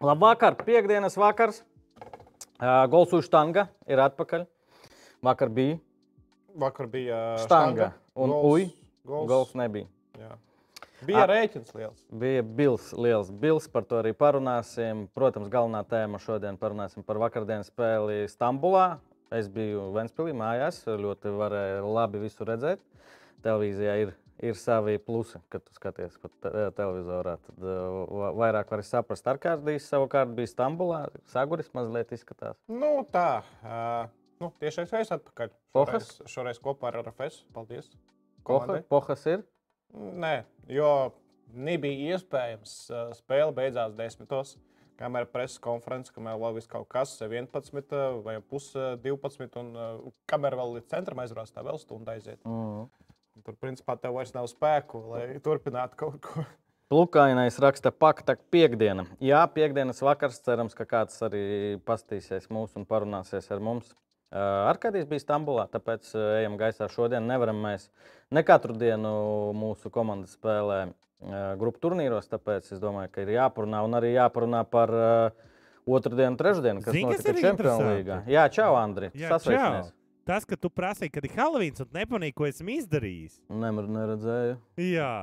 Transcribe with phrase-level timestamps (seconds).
[0.00, 1.58] Labvakar, piekdienas vakars.
[2.60, 4.46] Uh, Gols uz štanga ir atpakaļ.
[5.20, 5.74] Vakar bija
[6.56, 8.64] Vakar bija uh, štanga un uj,
[9.04, 9.84] gols nebija.
[10.16, 10.38] Jā.
[11.04, 12.00] Bija A- rēķins liels.
[12.08, 15.04] Bija bils, liels bils, par to arī parunāsim.
[15.12, 19.02] Protams, galvenā tēma šodien parunāsim par vakardienas spēli Stambulā.
[19.36, 22.80] Es biju Ventspīlī mājās, ļoti varēju labi visu redzēt.
[23.44, 27.36] Televīzijā ir, ir savi plusi, kad tu skaties te televizorā.
[27.44, 29.28] Tad uh, va- vairāk var saprast.
[29.30, 31.02] Arkādijas savukārt bija Stambulā.
[31.32, 32.58] Saguris mazliet izskatās.
[32.68, 33.42] Nu, tā.
[33.62, 34.08] Uh,
[34.42, 35.52] nu, tiešais reizes atpakaļ.
[35.76, 36.08] Pohas?
[36.16, 37.44] Šoreiz, šoreiz kopā ar RFS.
[37.56, 37.90] Paldies.
[38.46, 38.80] Komandai.
[38.88, 39.44] pohas ir.
[39.92, 40.88] Nē, jo
[41.52, 42.74] nebija iespējams.
[43.18, 44.56] Spēle beidzās desmitos.
[45.00, 50.56] Kamēr preses konferences, kamēr vēl viss kaut kas, 11 uh, vai pus 12, un kamēr
[50.60, 52.40] vēl līdz centram aizbrauc, tā vēl stunda aiziet.
[52.44, 52.90] Mm.
[53.40, 56.44] Tur, principā, tev vairs nav spēku, lai turpinātu kaut ko.
[56.90, 59.04] Plukainais raksta, pakta piekdiena.
[59.22, 60.40] Jā, piekdienas vakars.
[60.42, 63.92] Cerams, ka kāds arī pastīsies mūs un parunāsies ar mums.
[64.30, 67.24] Uh, Arkādijas bija Stambulā, tāpēc ejam gaisā šodien.
[67.30, 67.88] Nevaram mēs
[68.34, 69.12] ne katru dienu
[69.58, 70.88] mūsu komanda spēlē
[71.60, 74.92] grupu turnīros, tāpēc es domāju, ka ir jāparunā un arī jāparunā par
[75.86, 78.20] otrdienu, trešdienu, kas kas notika Čempionu līgā.
[78.30, 79.10] Jā, čau, Andri.
[79.14, 79.92] Jā, Sasveicinies.
[80.30, 83.40] Tas, ka tu prasīji, kad ir Halovīns un nepanīji, ko esmu izdarījis.
[83.50, 84.58] Nemaz neredzēju.
[84.92, 85.14] Jā,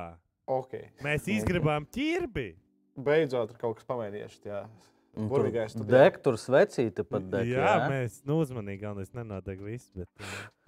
[0.48, 0.88] Okay.
[1.04, 2.50] mēs izgribām ķirbi.
[3.04, 4.38] Beidzot, ir kaut kas pamainījies.
[4.48, 4.62] Jā,
[5.16, 5.76] burvīgais
[6.24, 7.50] tur svecīti pat deg.
[7.52, 9.88] Jā, mēs nu, uzmanīgi, galvenais nenodeg viss.
[9.96, 10.08] Bet,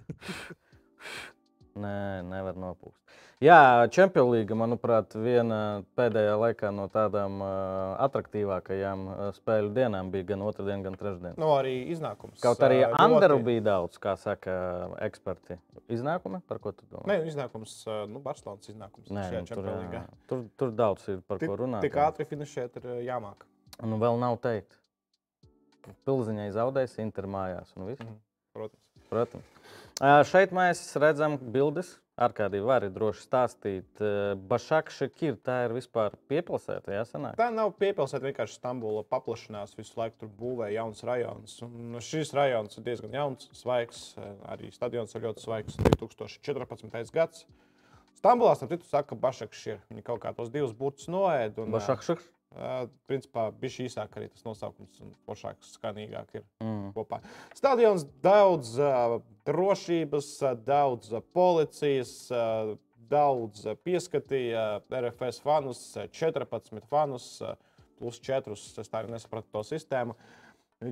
[1.79, 2.99] Nē, nevar nopūst.
[3.41, 10.27] Jā, Champions League, manuprāt, viena pēdējā laikā no tādām uh, attraktīvākajām uh, spēļu dienām bija
[10.33, 11.33] gan otrdiena, gan trešdiena.
[11.41, 12.37] Nu, arī iznākums.
[12.43, 14.53] Kaut arī Anderu ļoti- bija daudz, kā saka
[15.07, 15.57] eksperti.
[15.89, 17.07] Iznākumi, par ko tu domā?
[17.09, 17.73] Nē, iznākums,
[18.11, 19.09] nu, Barcelonas iznākums.
[19.09, 21.81] Nē nu, tur, jā, tur, tur daudz ir par Tik, ko runāt.
[21.87, 23.47] tik ātri finišēt ir jāmāk.
[23.81, 24.77] Nu, vēl nav teikt.
[26.05, 28.03] Pilziņai zaudēs, Inter mājās un viss.
[28.05, 28.19] Mhm.
[28.53, 28.87] Protams.
[29.09, 29.43] Protams.
[30.01, 31.99] Šeit mēs redzam bildes.
[32.21, 34.01] Ar kādiem var droši stāstīt.
[34.49, 36.91] Bašakša Kirta tā ir vispār piepilsēta.
[36.93, 37.37] Jā, sanāk.
[37.39, 39.73] Tā nav piepilsēta, vienkārši Stambula paplašinās.
[39.77, 41.55] Visu laiku tur būvē jauns rajons.
[41.65, 44.03] Un šis rajons ir diezgan jauns, svaigs.
[44.51, 45.79] Arī stadions ir ļoti svaigs.
[45.87, 47.15] 2014.
[47.15, 47.47] gads.
[48.19, 49.81] Stambulā, starp citu, saka, ka Bašakš ir.
[49.89, 51.57] Viņi kaut kā tos divus burtus noēd.
[51.63, 52.19] Un, Bašakša.
[52.55, 56.45] Ā, Principā bija šī īsāk arī tas nosaukums, un plašāks, skanīgāk ir.
[56.63, 56.91] Mm.
[56.95, 57.21] kopā.
[57.57, 59.17] Stadions daudz uh,
[59.47, 60.31] drošības,
[60.67, 62.75] daudz policijas, ā,
[63.11, 67.33] daudz pieskatīja RFS fanus, ā, 14 fanus,
[68.01, 68.55] plus 4.
[68.55, 70.15] Es tā arī nesapratu to sistēmu.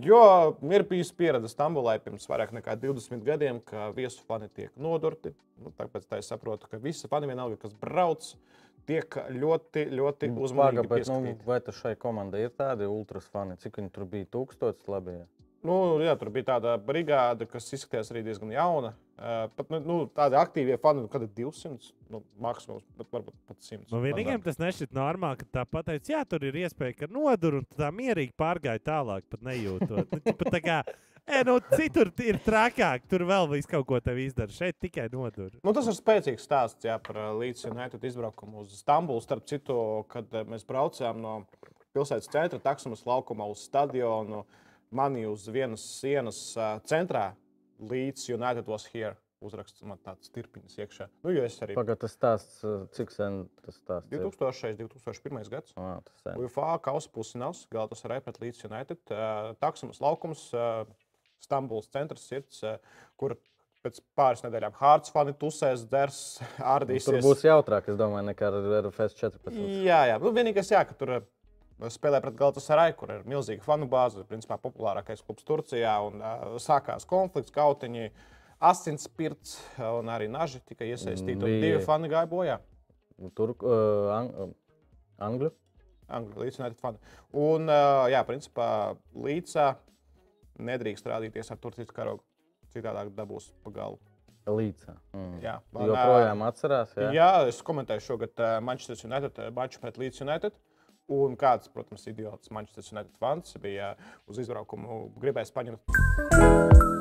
[0.05, 0.21] Jo
[0.69, 5.31] ir bijusi pieredze Stambulai pirms vairāk nekā 20 gadiem, ka viesu fani tiek nodurti.
[5.59, 8.27] Nu, tāpēc tā es saprotu, ka visi fani vienalga, kas brauc,
[8.89, 13.57] tiek ļoti, ļoti Paga, uzmanīgi bet, nu, vai tas šai komandai ir tādi ultras fani?
[13.61, 14.29] Cik viņi tur bija?
[14.33, 15.21] Tūkstotis labi.
[15.65, 18.93] Nu, jā, tur bija tāda brigāde, kas izskatījās arī diezgan jauna.
[19.19, 23.35] Uh, pat nu, nu, tādi aktīvie fani, nu, kad ir 200, nu, maksimums, bet varbūt
[23.49, 23.89] pat 100.
[23.91, 27.67] Man vienīgiem tas nešķiet normāli, ka tā pateica, jā, tur ir iespēja, ka nodur, un
[27.75, 30.15] tā mierīgi pārgāja tālāk, pat nejūtot.
[30.15, 30.79] Nu, ķipa tā kā,
[31.29, 34.53] e, nu, citur ir trakāk, tur vēl viss kaut ko tev izdara.
[34.53, 35.51] Šeit tikai nodur.
[35.63, 39.21] Nu, tas ir spēcīgs stāsts jā, par Līdzi United izbraukumu uz Stambulu.
[39.23, 39.77] Starp citu,
[40.11, 41.35] kad mēs braucām no
[41.95, 44.43] pilsētas centra, taksomas laukumā uz stadionu,
[44.95, 46.41] mani uz vienas sienas
[46.89, 47.31] centrā
[47.79, 49.15] līdz United was here.
[49.39, 51.05] Uzraksts man tāds tirpiņas iekšā.
[51.23, 52.57] Nu, jo es arī Pagaidā tas stāsts,
[52.97, 54.25] cik sen tas stāsts ir?
[54.25, 55.45] 2000, 2001.
[55.53, 55.71] gads.
[55.79, 56.41] Ā, tas sen.
[56.43, 58.99] UFA kausa pusfināls, Galatasaray pret Leeds United.
[59.07, 60.49] Uh, Taksomas laukums,
[61.43, 62.77] Stambuls centrs, sirds, uh,
[63.19, 63.35] kur
[63.85, 66.21] pēc pāris nedēļām Hārts fani tusēs, ders,
[66.75, 67.09] ārdīsies.
[67.09, 69.59] Tur būs jautrāk, es domāju, nekā ar RFS 14.
[69.85, 70.17] Jā, jā.
[70.21, 71.27] Nu, vienīgais, jā, ka tur uh,
[71.91, 77.07] spēlē pret Galatasaray, kur ir milzīga fanu bāze, principā populārākais klubs Turcijā, un uh, sākās
[77.09, 78.11] konflikts, kautiņi.
[78.59, 81.37] Asinspirts un arī naži tika iesaistīti.
[81.39, 82.57] un Divi fani gāja bojā.
[83.31, 84.49] Tur uh, ang uh,
[85.23, 85.51] Angļu.
[86.09, 86.99] Angļu līdz fani.
[87.37, 88.67] Un, ā, jā, principā
[89.13, 89.69] līdzā
[90.59, 92.23] nedrīkst rādīties ar Turcijas karogu.
[92.73, 93.99] Citādāk dabūs pa galu.
[94.49, 94.93] Līdzi.
[95.13, 95.39] Mm.
[95.43, 96.93] Jā, Joprojām atcerās.
[96.97, 97.11] Jā.
[97.13, 97.29] Jā.
[97.49, 100.57] es komentēju šogad ā, Manchester United ā, maču pret Leeds United.
[101.09, 103.95] Un kāds, protams, idiots Manchester United fans bija
[104.29, 106.97] uz izbraukumu gribējis paņemt.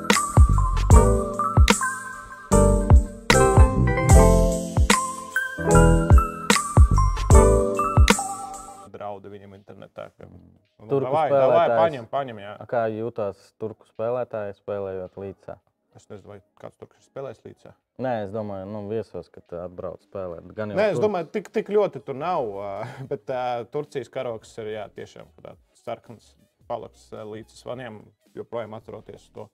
[9.59, 10.09] Internetā.
[10.17, 11.81] ka, nu, Turku davai, davai, spēlētājs.
[11.83, 12.55] paņem, paņem, jā.
[12.71, 15.59] Kā jūtas turku spēlētāji spēlējot līdzi?
[15.99, 17.75] Es nezinu, vai kāds tur ir spēlējis līdzi.
[18.05, 20.47] Nē, es domāju, nu, viesos, kad atbrauc spēlēt.
[20.55, 22.53] Gan Nē, es tur- domāju, tik, tik ļoti tur nav.
[22.63, 22.71] ā,
[23.11, 25.33] Bet uh, Turcijas karoks ir jā, tiešām
[25.81, 26.37] sarkans
[26.71, 28.05] paliks uh, līdz svaniem,
[28.39, 29.49] joprojām atceroties to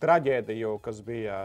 [0.00, 1.36] traģēdiju, kas bija.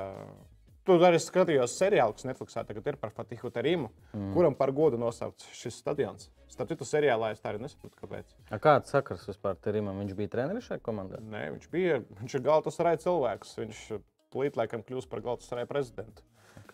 [0.85, 4.31] Tur arī skatījos seriālu, kas Netflixā tagad ir par Fatihu Terimu, mm.
[4.35, 6.29] kuram par godu nosaukts šis stadions.
[6.55, 8.29] Starp citu, seriālā es tā arī nesaprotu, kāpēc.
[8.55, 9.97] A kāds sakars vispār Terimam?
[9.99, 11.19] Viņš bija treneris šajā komandā?
[11.19, 11.97] Nē, viņš bija.
[12.21, 13.51] Viņš ir galvenais arī cilvēks.
[13.59, 13.81] Viņš
[14.31, 16.23] plīt laikam kļūs par galvenais arī prezidentu.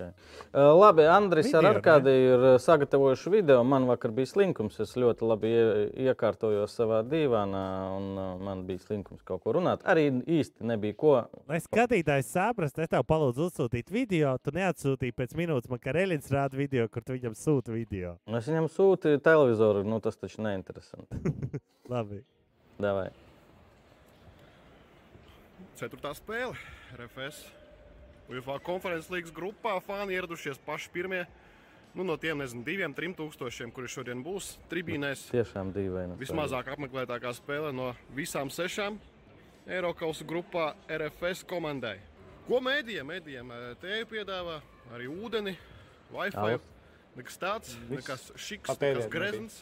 [0.02, 0.14] Okay.
[0.54, 1.76] Uh, labi, Andris Video, ar?
[1.78, 3.60] Arkādiju ir uh, sagatavojuši video.
[3.64, 4.80] Man vakar bija slinkums.
[4.82, 7.62] Es ļoti labi ie- iekārtojos savā dīvānā,
[7.98, 9.86] un uh, man bija slinkums kaut ko runāt.
[9.86, 11.14] Arī īsti nebija ko.
[11.52, 14.34] Lai skatītājs saprastu, es tev palūdzu uzsūtīt video.
[14.42, 18.18] Tu neatsūtīji pēc minūtes, man kā Reļins rāda video, kur tu viņam sūti video.
[18.28, 21.22] Es viņam sūtīju televizoru, nu tas taču neinteresanti.
[21.94, 22.24] Labi.
[22.82, 23.10] Davai.
[25.78, 26.58] Ceturtā spēle
[26.98, 27.61] RFS.
[28.40, 31.26] UFO konferences līgas grupā fani ieradušies paši pirmie.
[31.92, 35.26] Nu, no tiem, nezinu, diviem, trim tūkstošiem, kuri šodien būs tribīnēs.
[35.34, 36.16] Tiešām dīvaini.
[36.22, 38.96] Vismazāk apmeklētākā spēle no visām sešām
[39.68, 41.98] Eiropas grupā RFS komandai.
[42.48, 43.12] Ko mēdījiem?
[43.12, 44.62] Mēdījiem eh, tēju piedāvā
[44.96, 45.58] arī ūdeni,
[46.14, 46.40] Wi-Fi.
[46.56, 46.70] Alus.
[47.20, 47.92] Nekas tāds, Viss.
[47.92, 49.58] nekas šiks, nekas grezns,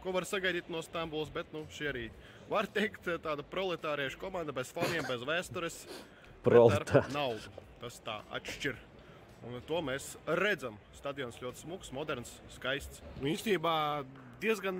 [0.00, 1.28] ko var sagaidīt no Stambulas.
[1.32, 2.04] Bet nu, šī arī
[2.48, 5.82] var teikt, tāda proletāriešu komanda bez faniem, bez vēstures.
[5.84, 7.12] bet ar Proletāri.
[7.12, 7.63] naudu.
[7.84, 8.78] Tas tā atšķir.
[9.44, 10.78] Un to mēs redzam.
[10.96, 13.02] Stadions ļoti smags, moderns, skaists.
[13.18, 13.74] Nu, īstenībā
[14.40, 14.78] diezgan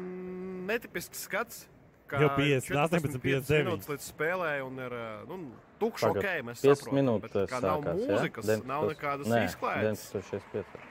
[0.71, 1.67] netipisks skats.
[2.15, 3.67] Jau 50, 45 59.
[3.67, 4.97] minūtes līdz spēlē, un ir
[5.29, 5.39] nu,
[5.83, 6.31] tukšs ok.
[6.49, 8.09] Mēs 5 saprotam, minūtes bet kā nav sākās, ja?
[8.15, 8.95] mūzikas, nav 19.
[8.95, 10.07] nekādas Nē, izklaides.
[10.15, 10.89] 19.65.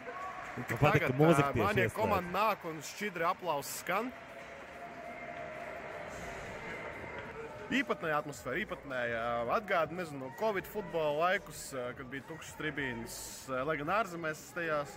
[0.53, 4.13] Man patīk, ka mūzika tieši Manie komanda nāk un šķidri aplausi skan.
[7.71, 9.19] Īpatnēja atmosfēra, īpatnēja
[9.55, 11.61] atgādina, nezinu, Covid futbola laikus,
[11.97, 13.15] kad bija tukšs tribīns.
[13.49, 14.91] eh, Lai gan ārzemēs tajās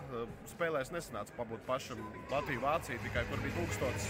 [0.52, 4.08] spēlēs nesanāca pabūt pašam Latviju, Vāciju, tikai kur bija tūkstotis.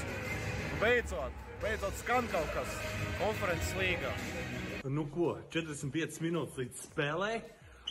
[0.80, 1.32] Beidzot,
[1.62, 2.72] beidzot skan kaut kas
[3.20, 4.14] konferences līgā.
[4.88, 7.42] Nu, ko, 45 minūtes līdz spēlei.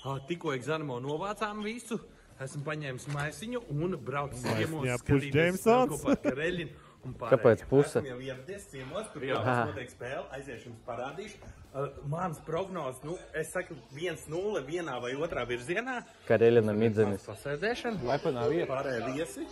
[0.06, 2.00] Ā, Tikko eksāmenā novācām visu.
[2.42, 4.84] Esmu paņēmis maisiņu un braucu ciemos.
[5.00, 5.62] Skatīties
[5.94, 6.70] kopā ar pārējiem.
[7.06, 8.00] Kāpēc puse?
[8.02, 10.26] Esmu jau ieradies ciemos, tur jau notiek spēle.
[10.34, 11.52] Aiziešu jums parādīšu.
[11.76, 16.00] Uh, Mans prognozes, nu, es saku 1-0 vienā vai otrā virzienā.
[16.30, 17.28] Kareļina midzenis.
[17.30, 18.02] Pasēdēšana.
[18.10, 18.70] Lepenā vieta.
[18.72, 19.46] Pārējie viesi.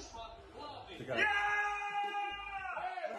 [1.04, 1.20] Kā,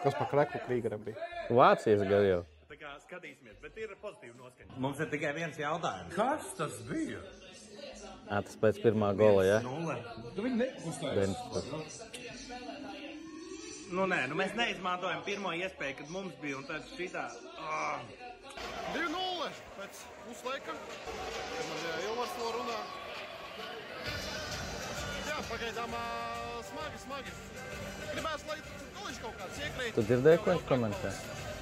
[0.05, 1.17] Kas par kreku krīgaram bija?
[1.49, 2.43] Vācijas gari jau.
[2.69, 4.75] Tā kā skatīsimies, bet ir pozitīva noskaņa.
[4.83, 6.13] Mums ir tikai viens jautājums.
[6.17, 7.23] Kas tas bija?
[8.25, 9.59] Ā, tas pēc pirmā gola, ja?
[9.65, 9.97] Nulle.
[10.35, 11.99] Nu, viņi nekustās.
[13.85, 13.93] 19.
[13.93, 17.27] Nu, nē, nu, mēs neizmantojam pirmo iespēju, kad mums bija un tad šitā.
[17.61, 17.99] Oh.
[18.95, 20.75] 2-0 pēc puslaika.
[20.75, 22.79] Kad man jau Ilvars to runā.
[25.29, 25.97] Jā, pagaidām
[26.71, 27.37] smagi, smagi.
[28.15, 28.59] Gribēs, lai
[28.97, 29.95] galiņš kaut kāds iekrīt.
[29.97, 31.13] Tu dzirdēji, ko viņš komentē?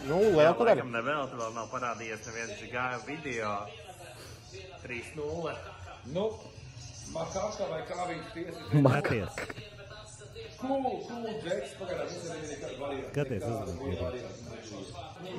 [0.09, 0.77] Nu, liela padara.
[0.77, 3.53] Laikam nevēl, vēl nav parādījies neviens gāja video
[4.85, 5.55] 3-0.
[6.13, 6.27] Nu,
[7.15, 8.67] makākā vai kā viņš tiesa.
[8.73, 9.43] Skaties,
[10.63, 13.11] Cool, cool, Džeks, pagaidām, mums ir nekāda varianta.
[13.11, 14.23] skaties uzmanīgi.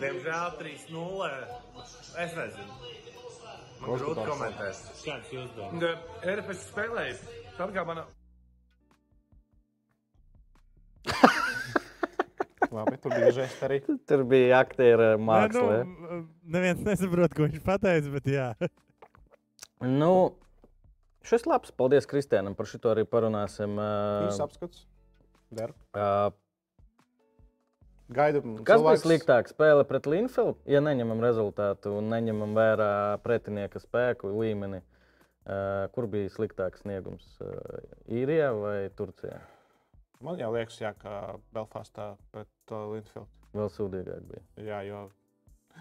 [0.04, 1.32] Diemžēl 3-0.
[2.24, 2.74] Es nezinu.
[3.84, 4.78] Man grūti komentēt.
[5.04, 6.12] Kāds jūs domājat?
[6.34, 7.16] RFS spēlēja,
[7.58, 8.04] tad kā mana
[12.74, 13.82] Labi, tur bija žēst arī.
[14.10, 15.74] Tur bija aktiera Nē, māksla.
[15.76, 15.84] ja?
[15.86, 16.22] nu,
[16.56, 18.48] neviens nesaprot, ko viņš pateica, bet jā.
[19.84, 20.14] Nu,
[21.28, 21.74] šis labs.
[21.76, 23.76] Paldies Kristēnam par šo arī parunāsim.
[23.78, 24.88] Viņš apskats.
[25.54, 25.74] Der.
[25.94, 26.32] ā,
[28.14, 28.42] Gaidu.
[28.68, 29.48] Kas bija sliktāk?
[29.50, 32.90] Spēle pret Linfield, ja neņemam rezultātu un neņemam vērā
[33.24, 34.82] pretinieka spēku līmeni.
[35.46, 37.26] ā, Kur bija sliktāks sniegums?
[37.42, 37.54] ā,
[38.22, 39.40] Īrijā vai Turcijā?
[40.24, 43.28] Man jau liekas, jā, ka Belfastā pret uh, Linfield.
[43.54, 44.44] Vēl sūdīgāk bija.
[44.64, 45.02] Jā, jo.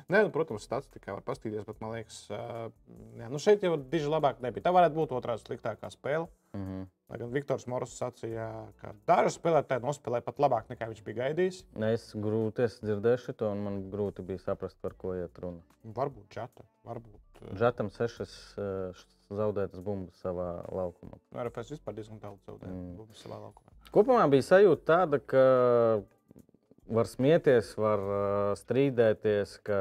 [0.08, 4.40] Nē, nu, protams, statistikā var paskatīties, bet man liekas, jā, nu šeit jau diži labāk
[4.44, 4.64] nebija.
[4.66, 6.26] Tā varētu būt otrā sliktākā spēle.
[6.52, 6.86] Mm -hmm.
[7.18, 8.46] Gan Viktors Morris sacīja,
[8.80, 11.64] ka daži spēlētāji nospēlēja pat labāk nekā viņš bija gaidījis.
[11.92, 15.60] Es grūti es dzirdēju to, un man grūti bija saprast, par ko iet runa.
[15.84, 17.42] Varbūt čata, varbūt.
[17.42, 18.56] uh, Žatam sešas
[19.30, 21.18] zaudētas bumbas savā laukumā.
[21.32, 22.96] Nu, RFS vispār diezgan daudz zaudēja Mm.
[22.96, 23.14] mm.
[23.14, 23.72] savā laukumā.
[23.92, 26.02] Kopumā bija sajūta tāda, ka
[26.90, 28.02] var smieties, var
[28.58, 29.78] strīdēties, ka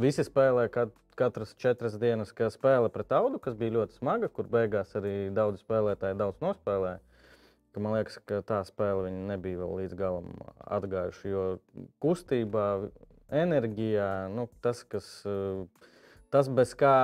[0.00, 4.50] visi spēlē kat, katras četras dienas, kā spēle pret audu, kas bija ļoti smaga, kur
[4.50, 7.00] beigās arī daudz spēlētāji daudz nospēlēja.
[7.74, 10.28] Ka man liekas, ka tā spēle nebija vēl līdz galam
[10.76, 11.30] atgājuši.
[11.32, 11.44] Jo
[12.02, 12.66] kustībā,
[13.34, 15.08] enerģijā, nu, tas, kas,
[16.30, 16.94] tas bez kā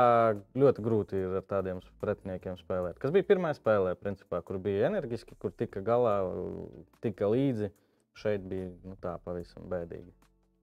[0.58, 3.00] ļoti grūti ir ar tādiem pretiniekiem spēlēt.
[3.02, 6.20] Kas bija pirmā spēlē, principā, kur bija enerģiski, kur tika galā,
[7.02, 7.72] tika līdzi.
[8.18, 10.12] Šeit bija nu, tā pavisam bēdīgi.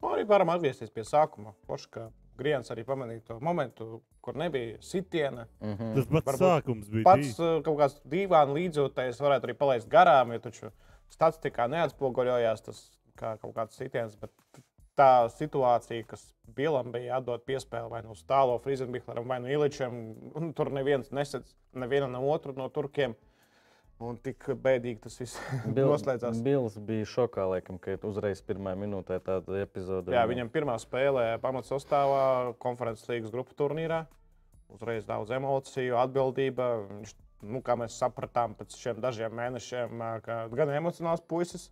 [0.01, 1.56] Nu, arī varam atgriezties pie sākuma.
[1.66, 5.48] Forši, ka Griens arī pamanīja to momentu, kur nebija sitiena.
[5.63, 5.94] Mhm.
[5.96, 7.04] Tas pats Varbūt sākums bija.
[7.08, 7.39] Pats dīvains.
[7.42, 10.72] uh, kaut kāds dīvains līdzjūtējs varētu arī palaist garām, jo taču
[11.10, 12.84] statistikā neatspoguļojās tas
[13.18, 14.16] kā kaut kāds sitiens.
[14.16, 14.32] Bet
[14.98, 16.27] tā situācija, kas
[16.58, 19.98] Bilam bija jādod piespēle vai nu no Stālo, Friesenbihleram vai no Iličam,
[20.36, 23.16] un tur neviens nesedz nevienu no otru no turkiem.
[23.98, 25.39] Un tik bēdīgi tas viss
[25.77, 26.42] noslēdzās.
[26.46, 30.13] Bils bija šokā, laikam, ka uzreiz pirmā minūtē tāda epizode.
[30.13, 34.04] Jā, viņam pirmā spēlē pamatsastāvā konferences līgas grupu turnīrā.
[34.75, 36.70] Uzreiz daudz emociju, atbildība.
[36.92, 37.16] Viņš,
[37.50, 41.72] nu, kā mēs sapratām, pēc šiem dažiem mēnešiem, gan emocionāls puisis,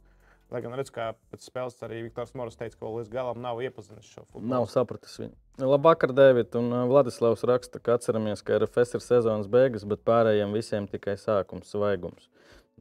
[0.53, 3.61] lai gan redz, ka pēc spēles arī Viktors Moris teica, ka vēl līdz galam nav
[3.65, 4.51] iepazinis šo futbolu.
[4.51, 5.33] Nav sapratis viņu.
[5.61, 6.55] Labvakar, Dēvid.
[6.59, 11.17] Un uh, Vladislavs raksta, ka atceramies, ka RFS ir sezonas beigas, bet pārējiem visiem tikai
[11.21, 12.29] sākums, svaigums.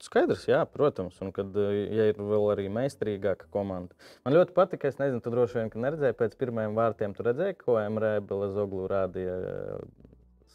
[0.02, 3.94] Skaidrs, jā, protams, un kad uh, ja ir vēl arī meistarīgāka komanda.
[4.26, 7.61] Man ļoti patika, es nezinu, tu droši vien ka neredzēji pēc pirmajiem vārtiem, tu redzēji,
[7.62, 9.87] ko Emre Belezoglu rādīja uh,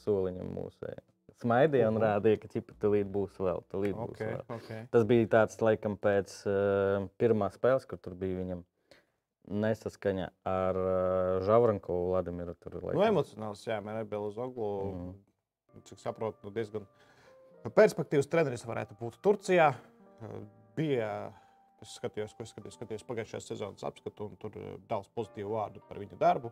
[0.03, 0.97] soliņam mūsē.
[1.39, 3.62] Smaidīja un rādīja, ka ķipa tulīt būs vēl.
[3.72, 4.41] Tulīt būs Okay, vēl.
[4.58, 4.81] okay.
[4.91, 8.65] Tas bija tāds, laikam, pēc uh, pirmās spēles, kur tur bija viņam
[9.50, 12.53] nesaskaņa ar uh, Žavrankovu Vladimiru.
[12.60, 13.05] Tur, Nu, laikam.
[13.13, 14.72] emocionāls, jā, man ir Bēlis Oglu.
[14.91, 15.15] Mhm.
[15.88, 16.84] Cik saprotu, nu, diezgan
[17.75, 19.72] perspektīvas treneris varētu būt Turcijā.
[20.75, 21.10] Bija,
[21.83, 25.83] es skatījos, ko es skatījos, skatījos pagājušajā sezonas apskatu, un tur eh, daudz pozitīvu vārdu
[25.88, 26.51] par viņa darbu.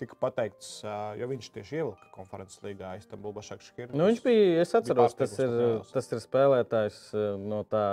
[0.00, 3.94] Tika pateikts, ā, jo viņš tieši ievilka konferences līgā Istanbul Bašakškir.
[3.96, 7.86] Nu, viņš bija, es atceros, tas pārsteigums ir, tas ir spēlētājs uh, no, tā,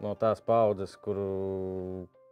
[0.00, 1.28] no tās paudzes, kuru,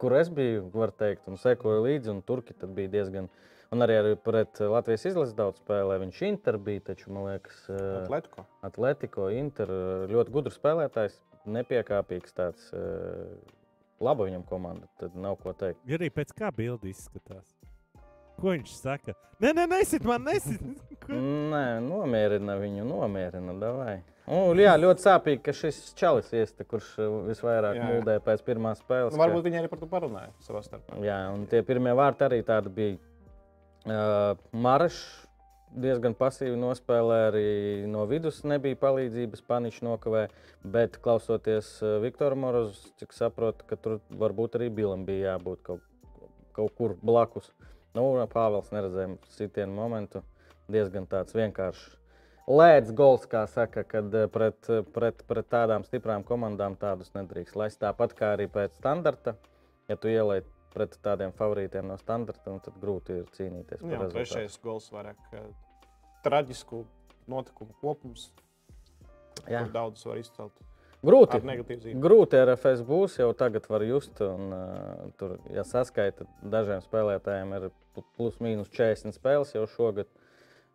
[0.01, 2.13] kur es biju, var teikt, un sekoju līdzi.
[2.15, 3.29] Un Turki tad bija diezgan.
[3.73, 5.95] Un arī, arī pret Latvijas izlases daudz spēlē.
[6.01, 7.63] Viņš Inter bija, taču, man liekas,
[8.03, 8.45] Atletico.
[8.65, 9.73] Atletico, Inter.
[10.09, 11.21] Ļoti gudrs spēlētājs,
[11.53, 12.69] nepiekāpīgs tāds.
[12.73, 13.61] uh,
[14.03, 15.81] Laba viņam komanda, tad nav ko teikt.
[15.89, 17.45] Ja arī pēc kā bildi izskatās.
[18.39, 19.13] Ko viņš saka?
[19.43, 20.61] Nē, nē, nesit man, nesit.
[21.53, 23.55] Nē, nomierina viņu, nomierina.
[23.59, 23.97] Davai.
[24.23, 28.79] Un, jā, ļoti sāpīgi, ka šis čalis iesta, kurš uh, visvairāk Jā, mūldē pēc pirmās
[28.79, 29.11] spēles.
[29.11, 30.95] Nu, varbūt viņi arī par to parunāja savā starpā.
[30.95, 32.99] Ka, jā, un tie pirmie vārti arī tādi bija.
[33.83, 35.22] Uh, Maršs
[35.75, 37.47] diezgan pasīvi nospēlē, arī
[37.89, 40.27] no vidus nebija palīdzības, paniņš nokavē.
[40.75, 45.83] Bet klausoties uh, Viktoru Morozu, cik saprotu, ka tur varbūt arī Bilam bija jābūt kaut,
[46.55, 47.51] kaut kur blakus.
[47.93, 50.23] Nu, Pāvils neredzēja sitienu momentu.
[50.71, 51.97] Diezgan tāds vienkāršs.
[52.43, 57.55] Lēdz gols, kā saka, kad eh, pret, pret, pret tādām stiprām komandām tādus nedrīkst.
[57.59, 59.37] Lai tāpat kā arī pēc standarta,
[59.87, 64.57] ja tu ielaiž pret tādiem favorītiem no standarta, nu, tad grūti ir cīnīties Jā, trešais
[64.63, 65.43] gols vairāk ā,
[66.23, 66.83] traģisku
[67.31, 68.29] notikumu kopums,
[69.47, 69.63] Jā.
[69.63, 70.53] kur daudz var izcelt.
[71.03, 71.35] Grūti.
[71.35, 71.99] Ar.
[71.99, 74.21] Grūti RFS būs, jau tagad var just.
[74.23, 77.65] Un, uh, tur, ja saskaita, dažiem spēlētājiem ir
[77.95, 80.07] pl- plus mīnus 40 spēles jau šogad.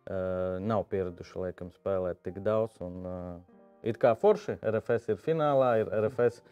[0.09, 2.77] Uh, nav pieraduši laikam, spēlēt tik daudz.
[2.85, 6.43] Un, uh, it kā forši, RFS ir finālā, ir RFS.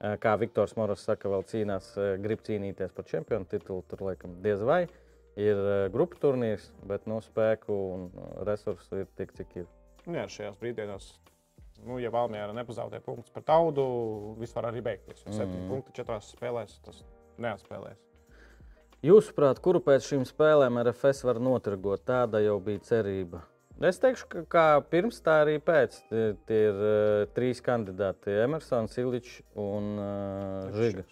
[0.00, 3.84] uh, Kā Viktors Moros saka, vēl cīnās, uh, grib cīnīties par čempionu titulu.
[3.92, 4.86] Tur laikam diez vai
[5.38, 9.66] ir uh, grupu turnīrs, bet no spēku un uh, resursu ir tik, cik ir.
[10.08, 11.06] Nu Jā, šajās brīdienos,
[11.86, 13.84] nu, ja Valmijā nepazaudē punktus par taudu,
[14.40, 15.22] viss var arī beigties.
[15.26, 15.62] Jo 7 Mhm.
[15.64, 15.68] mm.
[15.72, 17.04] punkti četrās spēlēs tas
[17.38, 18.00] neatspēlēs.
[19.06, 22.02] Jūsuprāt, kuru pēc šīm spēlēm RFS var notirgot?
[22.08, 23.44] Tāda jau bija cerība.
[23.78, 26.00] Es teikšu, ka kā pirms, tā arī pēc.
[26.10, 31.04] Tie, ir uh, trīs kandidāti- Emersons, Iličs un uh, Žiga.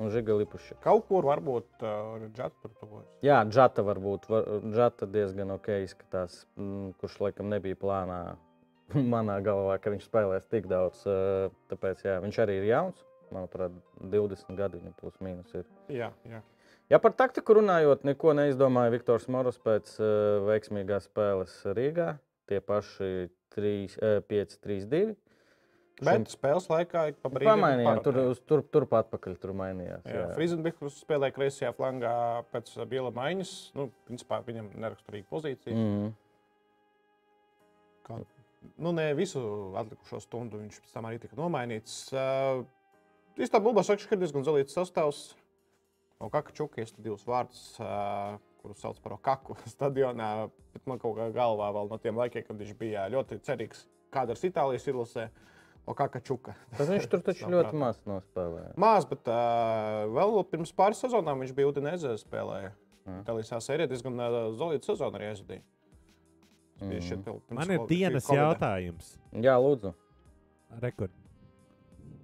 [0.00, 0.78] Un Žiga Lipuša.
[0.80, 3.08] Kaut kur varbūt uh, Džats tur tuvojas.
[3.24, 4.28] Jā, Džata varbūt.
[4.32, 8.20] Var, Džata diezgan ok izskatās, mm, kurš laikam nebija plānā
[9.14, 11.02] manā galvā, ka viņš spēlēs tik daudz.
[11.04, 13.04] Uh, tāpēc jā, viņš arī ir jauns.
[13.30, 15.68] Manuprāt, 20 gadi viņam plus mīnus ir.
[15.92, 16.40] Jā, jā.
[16.90, 22.14] Ja par taktiku runājot, neko neizdomāja Viktors Moros pēc uh, veiksmīgās spēles Rīgā.
[22.50, 25.12] Tie paši 3, uh, 5, 3, 2.
[26.06, 30.04] Bet spēles laikā ik pa brīdim Pamainījās, tur, tur, turpat atpakaļ tur mainījās.
[30.08, 30.26] Jā, Jā.
[30.36, 32.14] Frizenbekers spēlēja kreisajā flangā
[32.54, 33.54] pēc uh, biela maiņas.
[33.76, 35.76] Nu, principā viņam neraksturīga pozīcija.
[35.76, 36.12] Mm.
[38.10, 38.28] Mm.
[38.80, 39.40] Nu, ne visu
[39.80, 42.02] atlikušo stundu viņš pēc tam arī tika nomainīts.
[42.12, 42.64] Uh,
[43.40, 45.20] Istanbulā ka ir diezgan zelīts sastāvs.
[46.20, 50.50] No Kakačuka ir divas vārdas, uh, kurus sauc par Okaku stadionā.
[50.74, 54.36] Bet man kaut kā galvā vēl no tiem laikiem, kad viņš bija ļoti cerīgs, kāda
[54.36, 55.30] ir Itālijas izlasē.
[55.88, 56.54] Okakačuka.
[56.76, 58.74] Tas viņš tur taču ļoti maz nospēlēja.
[58.80, 62.72] Maz, bet uh, vēl pirms pāris sezonām viņš bija Udinēzē spēlēja.
[63.08, 63.22] Mm.
[63.24, 65.64] Itālijā sērijā diezgan uh, zelīta sezona arī aizvadīja.
[66.80, 67.40] Mm.
[67.52, 69.14] Man ir dienas jautājums.
[69.36, 69.92] Jā, lūdzu.
[70.80, 71.12] Rekord.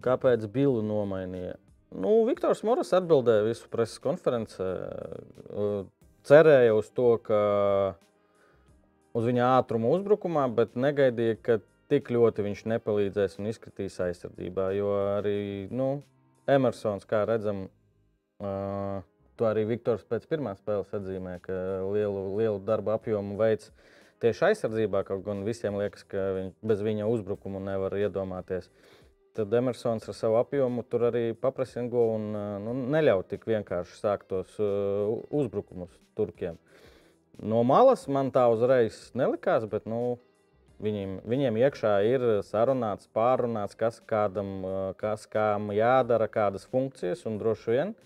[0.05, 1.57] Kāpēc Bilu nomainīja?
[1.97, 4.67] Nu, Viktors Moras atbildēja visu preses konferencē.
[6.27, 7.41] Cerēja uz to, ka
[9.17, 11.59] uz viņa ātruma uzbrukumā, bet negaidīja, ka
[11.91, 14.71] tik ļoti viņš nepalīdzēs un izkritīs aizsardzībā.
[14.77, 16.01] Jo arī nu,
[16.51, 17.67] Emersons, kā redzam,
[18.41, 19.05] uh,
[19.37, 21.57] to arī Viktors pēc pirmās spēles atzīmē, ka
[21.93, 23.73] lielu, lielu darbu apjomu veids
[24.23, 25.05] tieši aizsardzībā.
[25.09, 28.71] Kaut gan visiem liekas, ka viņ, bez viņa uzbrukumu nevar iedomāties.
[29.37, 32.31] Tad Emersons ar savu apjomu tur arī papresingo un
[32.65, 36.57] nu, neļauj tik vienkārši sākt tos uh, uzbrukumus turkiem.
[37.37, 40.17] No malas man tā uzreiz nelikās, bet nu,
[40.83, 44.61] viņiem, viņiem iekšā ir sarunāts, pārunāts, kas kādam,
[45.01, 47.25] kas kām jādara, kādas funkcijas.
[47.29, 47.97] Un droši vien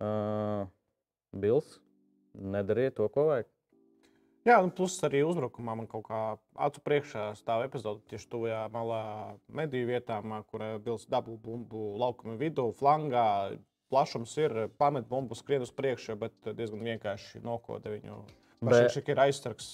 [0.00, 0.66] uh,
[1.32, 1.78] Bills
[2.34, 3.48] nedarīja to, ko vajag.
[4.48, 6.20] Jā, un plus arī uzbrukumā man kaut kā
[6.64, 9.02] acu priekšā stāv epizode tieši tuvajā malā
[9.52, 13.58] mediju vietām, kur Bills dabū bumbu laukuma vidū, flangā.
[13.90, 18.20] Plašums ir, pamet bumbu, skrien uz priekšu, bet diezgan vienkārši nokoda viņu.
[18.60, 19.68] Viņš ir aizsargs.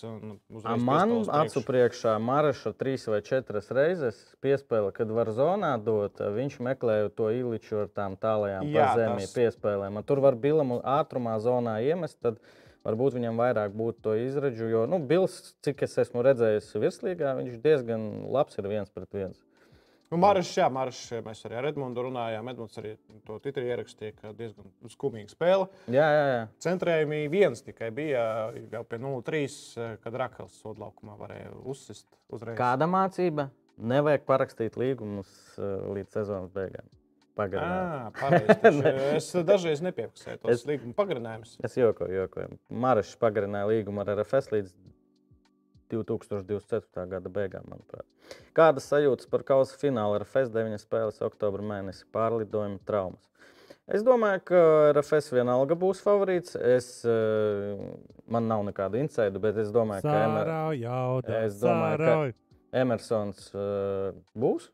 [0.78, 6.23] Man acu priekšā Maraša trīs vai četras reizes piespēle, kad var zonā dot.
[6.37, 9.35] Viņš meklēja to īliču ar tām tālajām zemē tas...
[9.35, 9.99] piespēlēm.
[10.07, 12.21] Tur var bilam ātrumā zonā iemest.
[12.23, 12.38] Tad
[12.87, 14.71] varbūt viņam vairāk būtu to izredzu.
[14.71, 19.45] Jo nu, Bills, cik es esmu redzējis virslīgā, viņš diezgan labs ir viens pret viens.
[20.12, 22.50] Nu, Marš, jā, Marš, mēs arī ar Edmundu runājām.
[22.52, 22.92] Edmunds arī
[23.26, 25.66] to Twitterī ierakstīja, ka diezgan skumīga spēle.
[25.90, 26.42] Jā, jā, jā.
[26.62, 28.26] Centrējumi viens tikai bija
[28.72, 32.58] jau pie 0-3, kad Rakels sodlaukumā varēja uzsist uzreiz.
[32.60, 33.48] Kāda mācība?
[33.76, 36.86] Nevajag parakstīt līgumus eh, līdz sezonas beigām
[37.36, 38.16] pagarināt.
[39.18, 41.56] es dažreiz nepiefiksēju tos es, līguma pagarinājumus.
[41.66, 42.56] Es jokoju, jokoju.
[42.84, 44.72] Maršs pagarināja līgumu ar RFS līdz
[45.93, 47.07] 2024.
[47.11, 48.07] gada beigām, manuprāt.
[48.57, 53.23] Kādas sajūtas par kausa finālu RFS 9 spēles oktobra mēnesi pārlidojuma traumas?
[53.87, 56.57] Es domāju, ka RFS vienalga būs favorīts.
[56.59, 56.88] Es,
[58.27, 60.51] man nav nekāda insēda, bet es domāju, ka, Emer...
[61.44, 63.53] es domāju, ka Emersons
[64.35, 64.72] būs.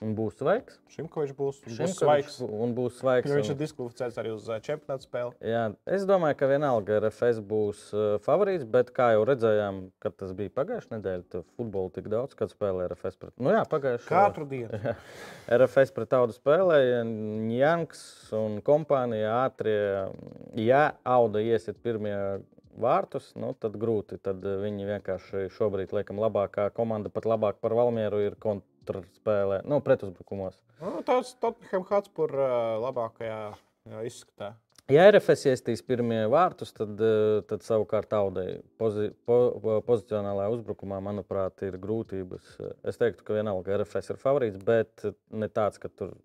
[0.00, 0.78] Un būs svaigs.
[0.94, 2.38] Šimkovičs būs, būs svaigs.
[2.40, 3.28] Un būs svaigs.
[3.28, 5.34] Jo viņš ir diskvalificēts arī uz čempionāta spēli.
[5.44, 10.32] Jā, es domāju, ka vienalga RFS būs uh, favorīts, bet kā jau redzējām, kad tas
[10.38, 13.34] bija pagājušajā nedēļā, tad futbolu tik daudz, kad spēlēja RFS pret.
[13.36, 14.08] Nu jā, pagājušajā.
[14.08, 14.80] Katru dienu.
[14.86, 14.96] Jā,
[15.58, 17.04] RFS pret tautu spēlēja
[17.58, 18.02] Janks
[18.40, 19.76] un kompānija ātrie.
[20.56, 22.16] Ja Auda iesiet pirmie
[22.80, 24.16] vārtus, nu, tad grūti.
[24.22, 28.40] Tad viņi vienkārši šobrīd, laikam, labākā komanda, pat labāk par Valmieru ir
[28.80, 30.58] kont kontrspēlē, nu, pretuzbrukumos.
[30.80, 32.32] Nu, tas Tottenham Hotspur
[32.80, 33.54] labākajā
[34.04, 34.54] izskatā.
[34.90, 36.98] Ja RFS iestīs pirmie vārtus, tad,
[37.46, 39.36] tad savukārt audēji pozi, po,
[39.86, 42.56] pozicionālajā uzbrukumā, manuprāt, ir grūtības.
[42.82, 46.16] Es teiktu, ka vienalga RFS ir favorīts, bet ne tāds, ka tur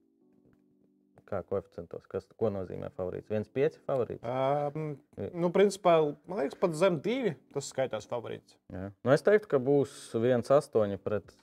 [1.26, 3.30] kā koeficientos, kas, ko nozīmē favorīts.
[3.34, 4.26] 1,5 favorīts.
[4.26, 4.96] Um,
[5.34, 5.98] nu, principā,
[6.30, 8.58] man liekas, pat zem divi tas skaitās favorīts.
[8.74, 8.90] Jā.
[9.06, 11.34] Nu, es teiktu, ka būs 1,8 pret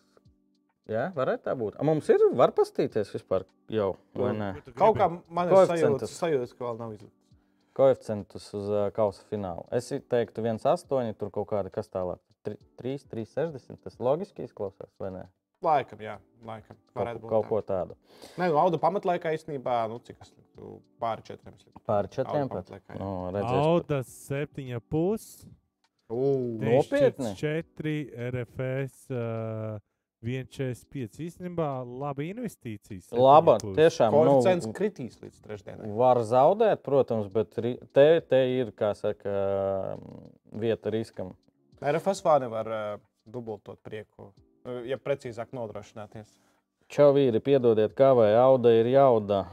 [0.90, 1.76] Jā, varētu tā būt.
[1.78, 4.48] A, mums ir, var pastīties vispār jau, vai ne?
[4.78, 7.18] Kaut kā man ir sajūta, sajūta, ka vēl nav izlikts.
[7.78, 9.62] Koeficientus uz uh, kausa fināla.
[9.72, 12.20] Es teiktu, 1,8, tur kaut kāda, kas tālāk.
[12.44, 13.78] 3, 3,60.
[13.84, 15.22] Tas loģiski izklausās, vai ne?
[15.62, 16.76] Laikam, jā, laikam.
[16.98, 17.96] Varētu kaut, kaut ko tādu.
[18.34, 21.54] Nē, nu, Auda pamatlaikā īstenībā, nu, cik tas liktu, pāri četriem.
[21.86, 22.74] Pāri četriem pat.
[22.98, 23.12] Nu,
[23.46, 25.30] Auda septiņa pus.
[26.10, 27.32] Nopietni.
[27.38, 27.94] 4
[28.34, 29.06] RFS.
[29.14, 29.78] Uh,
[30.22, 33.00] 1,45 īstenībā laba investīcija.
[33.18, 34.14] Laba, tiešām.
[34.14, 35.90] Koeficients nu, kritīs līdz trešdienai.
[35.98, 39.32] Var zaudēt, protams, bet te, te ir, kā saka,
[40.62, 41.34] vieta riskam.
[41.82, 42.84] RFS vāni var uh,
[43.26, 44.30] dubultot prieku,
[44.86, 46.30] ja precīzāk nodrošināties.
[46.92, 49.46] Čau vīri, piedodiet, kā vai auda ir jauda.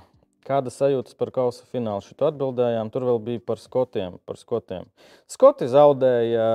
[0.46, 2.02] Kāda sajūtas par kausa finālu?
[2.04, 4.18] Šito atbildējām, tur vēl bija par skotiem.
[4.26, 4.88] Par skotiem.
[5.30, 6.46] Skoti zaudēja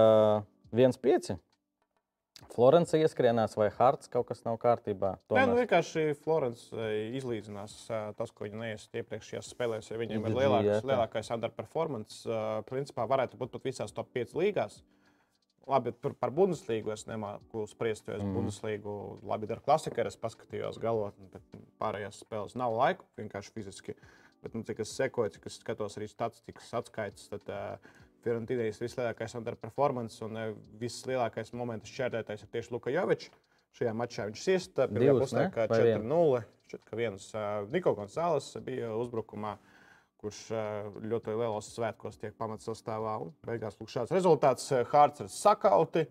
[0.74, 1.36] 1,5.
[2.54, 5.16] Florence ieskrienās, vai Harts kaut kas nav kārtībā?
[5.26, 5.40] Tomēr.
[5.40, 6.88] Nē, nu vienkārši Florence
[7.18, 7.76] izlīdzinās
[8.18, 9.90] tas, ko viņa neiesat iepriekšējās spēlēs.
[9.90, 14.82] Ja viņiem ir lielākais, lielākais underperformance, principā varētu būt pat visās top 5 līgās.
[15.66, 18.34] Labi, par, par Bundeslīgu es nemāku spriest, jo es mm.
[18.36, 23.96] Bundeslīgu labi daru klasiku, es paskatījos galvotni, bet pārējās spēles nav laika, vienkārši fiziski.
[24.44, 29.36] Bet, nu, cik es sekoju, cik es skatos arī statistikas atskaites, tad uh, Fiorentīnijas vislielākais
[29.38, 33.30] underperformance un eh, vislielākais moments šķērdētājs ir tieši Luka Jovičs.
[33.74, 36.42] Šajā mačā viņš iesta pirmā puslaikā 4-0.
[36.64, 39.56] Šķiet, ka viens uh, Niko Gonzāles bija uzbrukumā,
[40.22, 43.16] kurš uh, ļoti lielos svētkos tiek pamats sastāvā.
[43.24, 44.70] Un beigās lūk šāds rezultāts.
[44.92, 46.06] Hārts ir sakauti.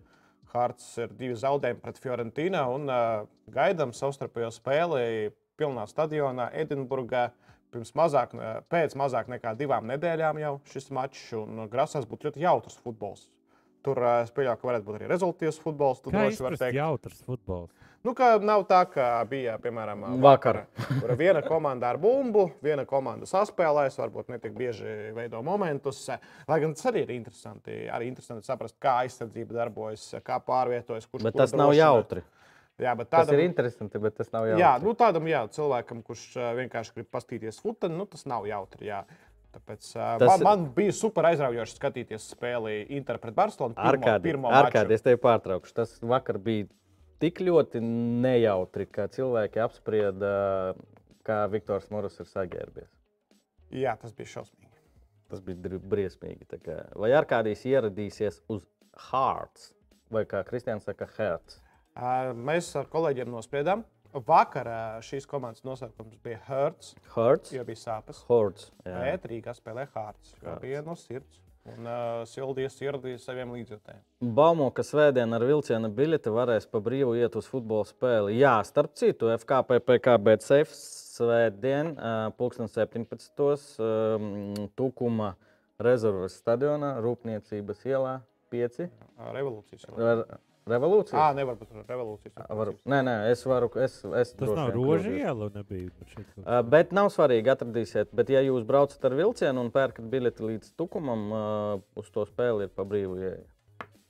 [0.52, 7.30] Hārts ir divi zaudējumi pret Fiorentīnu un uh, gaidām savstarpējo spēli pilnā stadionā Edinburgā
[7.74, 12.44] pirms mazāk, ne- pēc mazāk nekā divām nedēļām jau šis mačs, un grasās būt ļoti
[12.46, 13.28] jautrs futbols.
[13.84, 16.00] Tur eh, es pieļauju, ka varētu būt arī rezultāts futbols.
[16.04, 17.72] Tur droši var izprast teikt, jautrs futbols?
[18.04, 20.62] nu, ka nav tā, ka bija, piemēram, Vakar.
[21.00, 26.02] kur viena komanda ar bumbu, viena komanda saspēlēs, varbūt ne tik bieži veido momentus.
[26.48, 27.84] Lai gan tas arī ir interesanti.
[27.92, 31.80] Arī interesanti saprast, kā aizsardzība darbojas, kā pārvietojas, kurš Bet tas nav drošina.
[31.84, 32.24] jautri.
[32.82, 34.62] Jā, bet Tas tādam, ir interesanti, bet tas nav jautri.
[34.64, 36.24] Jā, nu, tādam jā, cilvēkam, kurš
[36.58, 38.88] vienkārši grib paskatīties futbolu, nu, tas nav jautri.
[38.88, 39.04] Jā.
[39.54, 40.26] Tāpēc Tas- tas...
[40.42, 43.76] man, man bija super aizraujoši skatīties spēli Inter pret Barcelonu.
[43.78, 44.96] Arkādi, maču.
[44.96, 45.76] es tevi pārtraukšu.
[45.76, 46.66] Tas vakar bija
[47.22, 47.78] tik ļoti
[48.24, 50.34] nejautri, ka cilvēki apsprieda,
[51.24, 52.90] kā Viktors Morus ir saģērbies.
[53.74, 54.82] Jā, tas bija šausmīgi.
[55.30, 56.46] Tas bija briesmīgi.
[56.98, 58.66] Vai Arkādijs ieradīsies uz
[59.12, 59.70] Hearts,
[60.12, 61.62] vai kā Kristians saka, Hertz?
[61.94, 63.84] Mēs ar kolēģiem nospriedām.
[64.26, 64.68] Vakar
[65.02, 67.50] šīs komandas nosaukums bija Hertz, Hertz?
[67.54, 68.20] jo bija sāpes.
[68.86, 69.00] Jā.
[69.00, 71.40] Bet Rīgā spēlē Hārts, jo bija no sirds.
[71.64, 74.02] Un uh, sildījies sirdī saviem līdzjutējiem.
[74.36, 78.36] Baumo, ka svētdien ar vilciena biļeti varēs pa brīvu iet uz futbola spēli.
[78.36, 83.80] Jā, starp citu, FKP, PKB Safe svētdien, uh, 2017.
[83.80, 85.32] Um, Tukuma
[85.80, 88.18] rezerves stadionā, Rūpniecības ielā
[88.52, 88.84] 5.
[88.84, 89.88] Ā, Revolūcijas.
[89.96, 90.26] Ar
[90.70, 91.16] revolūciju?
[91.18, 92.36] Jā, nevar būt revolūcijas.
[92.60, 93.68] Var, nē, nē, es varu.
[93.84, 95.08] Es, es Tas nav kļūdos.
[95.12, 95.90] iela, nebija.
[96.44, 98.12] Uh, bet nav svarīgi, atradīsiet.
[98.16, 102.68] Bet, ja jūs braucat ar vilcienu un pērkat biļeti līdz tukumam, uh, uz to spēli
[102.68, 103.18] ir pa brīvu.
[103.20, 103.42] ieeja.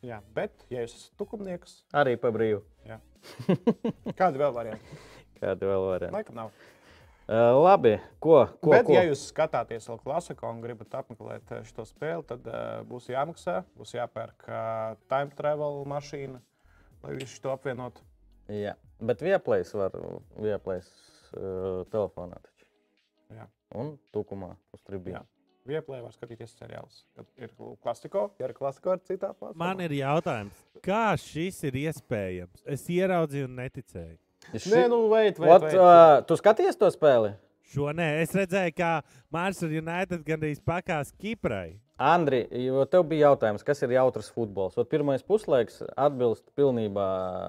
[0.05, 2.61] Jā, bet, ja jūs esat tukumnieks, Arī pa brīvu.
[4.19, 4.99] kādi vēl varianti?
[5.41, 6.15] Kāda vēl varianta?
[6.17, 6.51] Laikam nav.
[7.25, 8.43] Uh, labi, ko?
[8.61, 8.93] ko, bet, ko?
[8.93, 13.95] ja jūs skatāties vēl klasiku un gribat apmeklēt šo spēli, tad uh, būs jāmaksā, būs
[13.97, 16.43] jāpērk uh, time travel mašīna,
[17.01, 18.05] lai visu to apvienotu.
[18.53, 19.97] Jā, bet vieplēs var
[20.37, 20.91] vieplēs
[21.33, 22.43] uh, telefonā.
[22.45, 22.69] Taču.
[23.33, 23.49] Jā.
[23.81, 25.23] Un tukumā uz tribīna.
[25.23, 25.25] Jā.
[25.65, 27.07] Vieplē var skatīties seriālus.
[27.17, 29.57] Kad ir klasiko, ja ir klasiko ar citā platformā.
[29.65, 32.67] Man ir jautājums, kā šis ir iespējams?
[32.69, 34.19] Es ieraudzīju un neticēju.
[34.53, 35.75] Nē, nu, veit, veit, Ot, veit.
[35.81, 37.33] uh, tu skaties to spēli?
[37.75, 38.91] Šo nē, es redzēju, kā
[39.35, 41.81] Manchester United gandrīz pakās Kiprai.
[41.99, 44.77] Andri, jo tev bija jautājums, kas ir jautrs futbols?
[44.79, 47.07] Ot, pirmais puslaiks atbilst pilnībā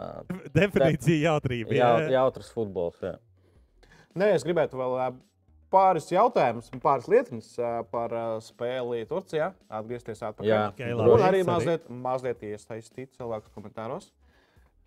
[0.58, 1.73] Definīcija jautrība.
[1.77, 2.12] jā, jā.
[2.19, 2.97] jautrs futbols.
[3.01, 3.15] Jā.
[4.15, 5.17] Nē, es gribētu vēl
[5.73, 7.49] pāris jautājumus, un pāris lietas
[7.91, 8.13] par
[8.45, 9.49] spēli Turcijā.
[9.69, 10.47] Atgriezties atpakaļ.
[10.47, 11.23] Jā, Ok, Un labi.
[11.25, 11.49] arī Sorry.
[11.51, 14.12] mazliet, mazliet iesaistīt cilvēkus komentāros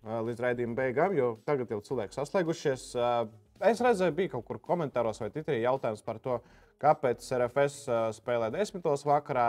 [0.03, 2.85] līdz raidījuma beigām, jo tagad jau cilvēki saslēgušies.
[3.69, 6.37] Es redzēju, bija kaut kur komentāros vai Twitterī jautājums par to,
[6.79, 7.81] kāpēc RFS
[8.15, 9.47] spēlē desmitos vakarā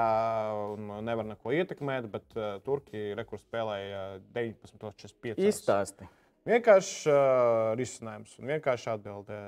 [0.72, 4.00] un nevar neko ietekmēt, bet ā, Turkija rekurs spēlēja
[4.34, 5.38] 19.45.
[5.46, 6.08] Izstāsti.
[6.48, 9.40] Vienkārši uh, risinājums un vienkārši atbildē.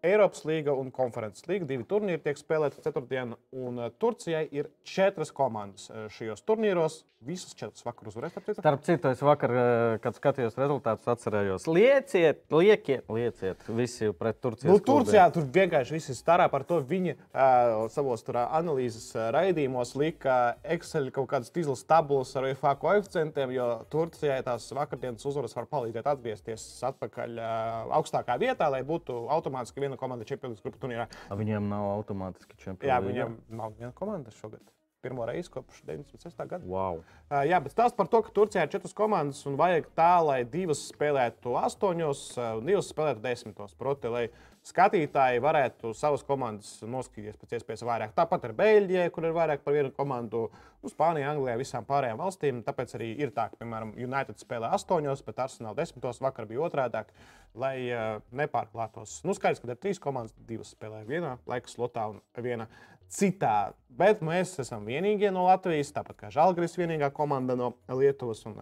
[0.00, 1.66] Eiropas līga un konferences līga.
[1.68, 7.02] Divi turnīri tiek spēlēti ceturtdienā, un uh, Turcijai ir četras komandas uh, šajos turnīros.
[7.20, 8.32] Visas četras vakar uzvarēs.
[8.32, 8.62] starp citu.
[8.62, 14.70] Starp citu, es vakar, eh, kad skatījos rezultātus, atcerējos, lieciet, liekiet, lieciet visi pret Turciju.
[14.72, 16.78] Nu, Turcijā tur vienkārši viss ir starā par to.
[16.80, 23.52] Viņi uh, savos tur, analīzes raidījumos lika Excel kaut kādas tīzlas tabulas ar UFA koeficientiem,
[23.52, 29.84] jo Turcijai tās vakardienas uzvaras var palīdzēt atgriezties atpakaļ uh, augstākā vietā, lai būtu automātiski
[29.90, 31.08] viena komanda čempionāts grupu turnīrā.
[31.30, 32.90] Viņiem nav automātiski čempioni.
[32.90, 34.62] Jā, viņam nav viena komanda šogad.
[35.00, 36.36] Pirmo reizi kopš 96.
[36.44, 36.66] gada.
[36.68, 37.00] Wow.
[37.30, 40.42] Uh, jā, bet stāsts par to, ka Turcijā ir četras komandas un vajag tā, lai
[40.44, 43.72] divas spēlētu astoņos, uh, un divas spēlētu desmitos.
[43.80, 44.26] Proti, lai
[44.66, 48.12] skatītāji varētu savas komandas noskatīties pēc iespējas vairāk.
[48.16, 50.42] Tāpat ar Beļģiju, kur ir vairāk par vienu komandu,
[50.82, 52.60] nu, Spānijā, Anglijā, visām pārējām valstīm.
[52.66, 57.12] Tāpēc arī ir tā, ka, piemēram, United spēlē astoņos, bet Arsenal desmitos vakar bija otrādāk,
[57.58, 59.20] lai uh, nepārklātos.
[59.26, 62.68] Nu, skaidrs, ka ir trīs komandas, divas spēlē vienā laika slotā un viena
[63.10, 63.72] citā.
[63.96, 68.44] Bet mēs esam vienīgie no Latvijas, tāpat kā Žalgris, vienīgā komanda no Lietuvas.
[68.50, 68.60] Un,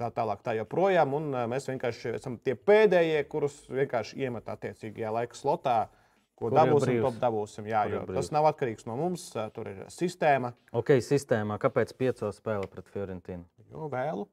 [0.00, 1.12] Tā tālāk, tā joprojām.
[1.18, 5.76] Un ā, mēs vienkārši esam tie pēdējie, kurus vienkārši iemet attiecīgajā laika slotā,
[6.38, 7.68] ko Kur dabūsim, to dabūsim.
[7.70, 9.26] Jā, Kur jo tas nav atkarīgs no mums.
[9.36, 11.58] ā, Tur ir sistēma, Ok, sistēmā.
[11.62, 13.44] Kāpēc piecos spēle pret Fiorentīnu?
[13.72, 14.26] jo vēlu,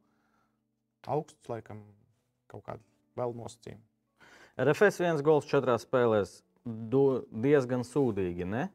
[1.08, 1.84] augsts, laikam,
[2.52, 2.84] kaut kāda
[3.20, 3.84] vēl nosacījuma.
[4.60, 6.40] RFS viens gols četrās spēlēs.
[6.66, 8.66] Du, diezgan sūdīgi, ne?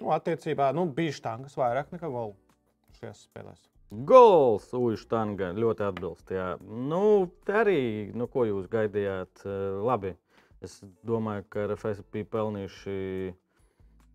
[0.00, 2.34] Nu, attiecībā nu, bija štangas vairāk nekā golu
[2.98, 3.62] šajās spēlēs.
[3.92, 6.30] Gols, Uģis-Tanga ļoti atbilst.
[6.34, 6.54] Jā.
[6.64, 9.44] Nu, arī, nu, ko jūs gaidījāt?
[9.46, 10.14] Eh, Labi,
[10.64, 12.96] es domāju, ka RFS bija pelnījuši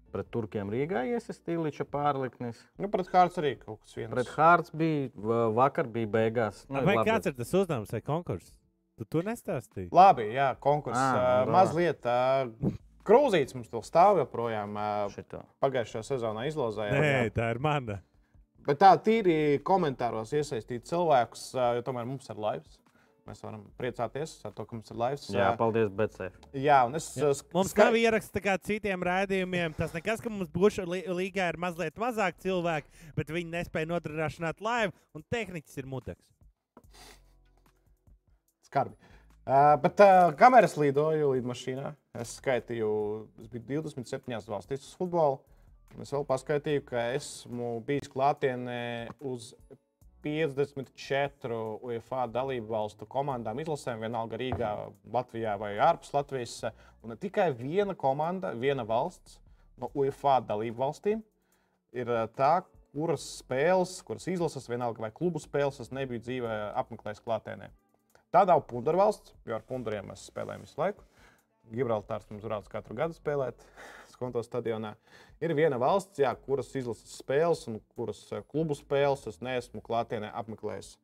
[0.10, 2.60] pret Turkiem Rīgā iesaistījuši pārliknis.
[2.82, 4.10] Nu, pret Hārts arī kaut kas viens.
[4.12, 6.64] Pret Hārts bija va- vakar, bija beigās.
[6.68, 7.12] Nu, Vai labi.
[7.12, 8.56] kāds ir tas uzdevums vai konkurss?
[8.98, 9.92] Tu to nestāstīji.
[9.96, 10.98] Labi, jā, konkurss.
[11.00, 12.50] Ā, Uh, mazliet uh,
[13.06, 14.76] Krūzītis mums vēl stāv joprojām.
[15.14, 15.40] Šito.
[15.64, 17.00] Pagājušajā sezonā izlozējām.
[17.00, 18.02] Nē, tā ir mana.
[18.68, 22.78] Bet tā tīri komentāros iesaistīt cilvēkus, jo tomēr mums ir laivs.
[23.30, 25.28] Mēs varam priecāties par to, ka mums ir laivs.
[25.30, 26.34] Jā, paldies, Betsēf.
[26.58, 29.76] jā un es ā, sk- Mums ska- nav ieraksts kā citiem rādījumiem.
[29.78, 34.94] Tas nekas, ka mums būs līgā ir mazliet mazāk cilvēku, bet viņi nespēja nodrošināt laivu,
[35.14, 36.26] un tehniķis ir mudeks.
[38.66, 38.96] Skarbi.
[39.50, 42.90] Uh, bet uh, kamēr es lidoju lidmašīnā, es skaitīju,
[43.42, 45.40] es biju 27 valstīs uz futbolu.
[45.40, 45.46] un
[45.98, 49.54] Es vēl paskaitīju, ka esmu bijis klātienē uz
[50.24, 54.72] 54 UEFA dalību valstu komandām, izlasēm, vienalga Rīgā,
[55.14, 56.58] Latvijā vai ārpus Latvijas.
[57.04, 59.40] Un tikai viena komanda, viena valsts
[59.80, 61.24] no UEFA dalību valstīm
[61.96, 62.54] ir ā, tā,
[62.94, 67.70] kuras spēles, kuras izlases, vienalga vai klubu spēles, es nebiju dzīvē apmeklējis klātienē.
[68.34, 71.06] Tā nav pundura valsts, jo ar punduriem mēs spēlējam visu laiku.
[71.70, 73.64] Gibraltārs mums brauc katru gadu spēlēt
[74.20, 74.98] Skonto stadionā.
[75.40, 80.34] Ir viena valsts, jā, kuras izlases spēles un kuras eh, klubu spēles es neesmu klātienē
[80.42, 80.98] apmeklējis.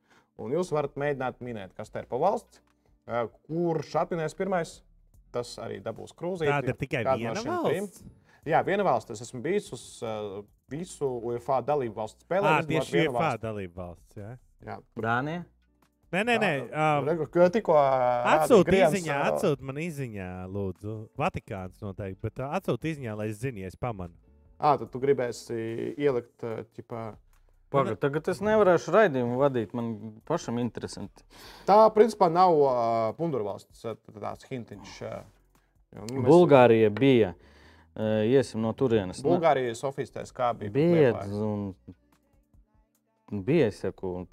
[0.43, 2.60] Un jūs varat mēģināt minēt, kas tā ir pa valsts,
[3.08, 4.82] eh, kurš atminēs pirmais.
[5.36, 6.51] Tas arī dabūs krūzīti.
[6.51, 7.88] Tāda ir tikai Kādu no viena šīm trim.
[7.88, 8.04] valsts.
[8.45, 9.15] Jā, viena valsts.
[9.15, 12.67] Es esmu bijis uz uh, visu UEFA dalību valstu spēlēm.
[12.69, 14.19] tieši šī ir fāda dalība valsts.
[14.19, 14.36] Jā.
[14.63, 15.43] Jā, Dānija.
[16.15, 16.51] Nē, nē, nē.
[16.71, 20.93] Uh, Regu, ko tikko Atsūti Griens, izziņā, atsūti man izziņā, lūdzu.
[21.19, 24.15] Vatikāns noteikti, bet uh, atsūti izziņā, lai es zinu, ja es pamanu.
[24.56, 25.58] Ā, tad tu gribēsi
[25.99, 27.04] ielikt, ā, ķipā,
[27.75, 29.73] Pagaid, tagad es nevarēšu raidījumu vadīt.
[29.75, 29.89] Man
[30.30, 31.25] pašam interesanti.
[31.67, 32.78] tā principā nav uh,
[33.17, 34.93] pundurvalsts, tā- tāds hintiņš.
[35.97, 37.34] nu, mēs- Bulgārija bija.
[37.95, 39.21] Uh, iesim no turienes.
[39.23, 40.71] Nu, Bulgārija, Sofijas tēs, kā bija.
[40.71, 41.32] Liepājas.
[41.32, 41.73] un
[43.31, 44.27] bija, es saku, un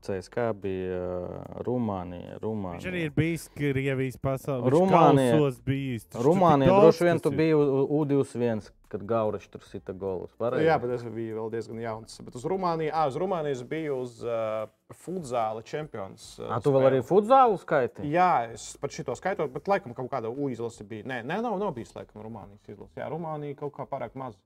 [0.00, 2.38] CSK bija uh, Rumānija.
[2.42, 2.78] Rumānija.
[2.78, 4.64] Viņš arī ir bijis Krievijas pasaules.
[4.64, 10.30] Taču Rumānija droši vien tu biji U- U21, kad Gaurišs tur sita golus.
[10.38, 10.66] Pareizi?
[10.68, 12.20] Jā, bet es biju vēl diezgan jauns.
[12.22, 16.36] Bet uz Rumāniju, ā, uz Rumāniju es biju uz uh, futzāla čempions.
[16.38, 16.92] ā, A, tu vēl spēli.
[16.92, 18.06] arī futzālu skaiti?
[18.14, 21.02] Jā, es pat šito skaitot, bet laikam kaut kāda U izlase bija.
[21.04, 22.94] Nē, nē nav, nav bijis laikam Rumānijas izlase.
[23.00, 24.38] Jā, Rumānija kaut kā pārāk maz.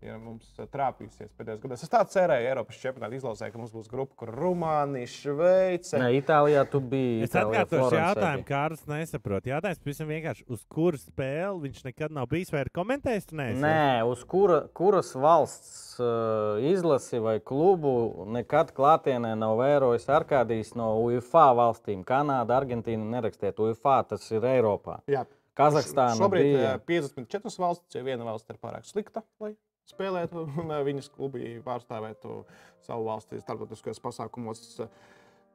[0.00, 1.82] Ir mums ā, trāpījusies pēdējos gados.
[1.84, 5.98] Es tā cerēju, Eiropas čempionāta izlasē, ka mums būs grupa, kur Rumānija, Šveice.
[6.00, 7.26] Nē, Itālijā tu biji.
[7.26, 9.50] Es atkārtošu jautājumu, Kārlis nesaprot.
[9.50, 13.28] Jautājums pavisam vienkārši, uz kuru spēli viņš nekad nav bijis vai ir komentējis?
[13.36, 20.94] Nē, uz kura, kuras valsts uh, izlasi vai klubu nekad klātienē nav vērojis Arkādijs no
[21.04, 22.06] UEFA valstīm.
[22.08, 23.60] Kanāda, Argentīna nerakstiet.
[23.60, 25.02] UEFA tas ir Eiropā.
[25.12, 25.26] Jā,
[25.60, 26.76] Kazahstāna Šobrīd bija.
[26.78, 29.58] ā, 54 valsts, jo viena valsts ir pārāk slikta, lai
[29.92, 32.42] spēlētu, un ā, viņas klubi pārstāvētu
[32.86, 34.62] savu valsti starptautiskajos pasākumos.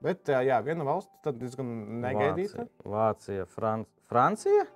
[0.03, 1.71] Bet, ā, jā, viena valsts tad diezgan
[2.03, 2.67] negaidīta.
[2.67, 4.67] Vācija, Vācija Fran Francija.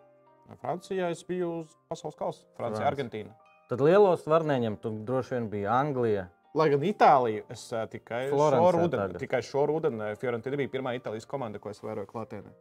[0.64, 2.44] Francijā es biju uz pasaules kausa.
[2.58, 2.90] Francija, Francija.
[2.90, 3.36] Argentīna.
[3.70, 4.82] Tad lielos var neņemt.
[4.82, 6.26] Tur droši vien bija Anglija.
[6.58, 9.20] Lai gan Itālija, es ā, tikai šo tagad.
[9.22, 12.54] tikai šo rudeni, ā, Fiorentina bija pirmā Itālijas komanda, ko es vēroju klātienē.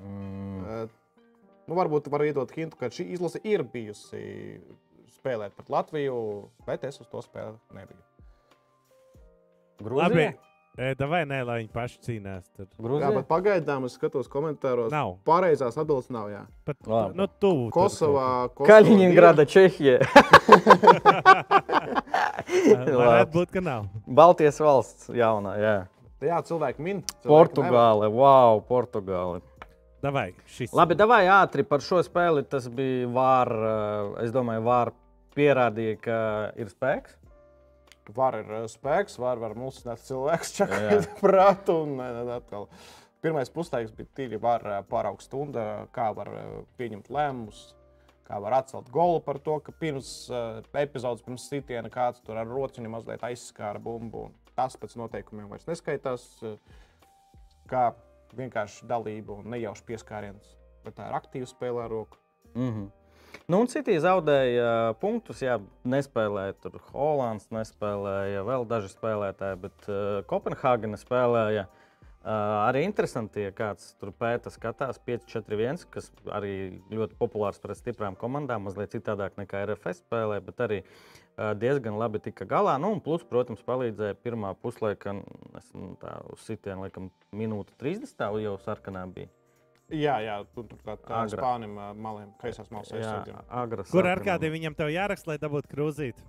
[0.00, 0.62] Mm.
[0.64, 0.78] Ā,
[1.64, 4.20] Nu, varbūt var iedot hintu, ka šī izlase ir bijusi
[5.24, 6.16] spēlēt pret Latviju,
[6.68, 8.02] bet es uz to spēli nebiju.
[9.80, 9.88] Labi.
[9.88, 10.34] Grūzija?
[10.74, 12.48] E, vai nē, lai viņi paši cīnās.
[12.50, 12.66] Tur.
[12.66, 13.10] Jā, Grūzija?
[13.14, 14.90] bet pagaidām es skatos komentāros.
[14.92, 15.16] Nav.
[15.26, 16.28] Pareizās atbildes nav.
[16.32, 16.42] Jā.
[16.66, 17.16] Pat, Labi.
[17.20, 17.68] nu, tuvu.
[17.74, 20.00] Kosovā, Kosovā Kaļiņingrada, Čehija.
[22.74, 23.88] Varētu būt, ka nav.
[24.04, 25.54] Baltijas valsts jaunā.
[25.62, 25.76] Jā.
[26.24, 27.04] Jā, cilvēki min.
[27.06, 29.40] cilvēki Portugāle, wow, Portugāle.
[30.04, 30.74] Davai, šis.
[30.76, 32.42] Labi, davai ātri par šo spēli.
[32.50, 34.92] Tas bija var, eh, es domāju, var
[35.36, 36.18] pierādīja, ka
[36.60, 37.16] ir spēks.
[38.14, 42.02] Var ir uh, spēks, var, var mulsināt cilvēks, čakāt prātu un
[42.34, 42.68] atkal.
[43.24, 46.30] Pirmais puslaiks bija tīri var uh, pāraugt stunda, kā var
[46.78, 47.66] pieņemt lēmumus,
[48.28, 52.50] kā var atcelt golu par to, ka pirms uh, epizodes, pirms sitiena kāds tur ar
[52.50, 54.28] rociņu mazliet aizskāra bumbu.
[54.54, 56.28] Tas pēc noteikumiem vairs neskaitās.
[56.44, 56.58] uh,
[57.64, 57.94] Kā
[58.36, 60.54] vienkārši dalība un nejauši pieskāriens.
[60.84, 62.18] Bet tā ir aktīva spēle ar roku.
[62.54, 62.88] Mm -hmm.
[63.44, 65.42] Nu, un Citi zaudēja punktus.
[65.44, 71.66] Jā, nespēlēja tur Hollands, nespēlēja vēl daži spēlētāji, bet uh, Kopenhāgena spēlēja.
[72.24, 72.30] Uh,
[72.64, 76.54] arī interesanti, ja kāds tur pēta, skatās 5-4-1, kas arī
[76.88, 82.24] ļoti populārs pret stiprām komandām, mazliet citādāk nekā RFS spēlē, bet arī uh, diezgan labi
[82.24, 82.78] tika galā.
[82.80, 85.18] Nu, un plus, protams, palīdzēja pirmā puslaika,
[85.60, 89.28] es, nu, tā, uz sitienu, laikam, minūte 30 tā jau sarkanā bija.
[89.92, 91.36] Jā, jā tur tur kā tā Agra.
[91.36, 93.42] spānim maliem, kreisās malas Jā, aizsardzībā.
[93.50, 96.22] agras Kur ar kādiem viņam tev jāraksta, lai dabūtu krūzīt?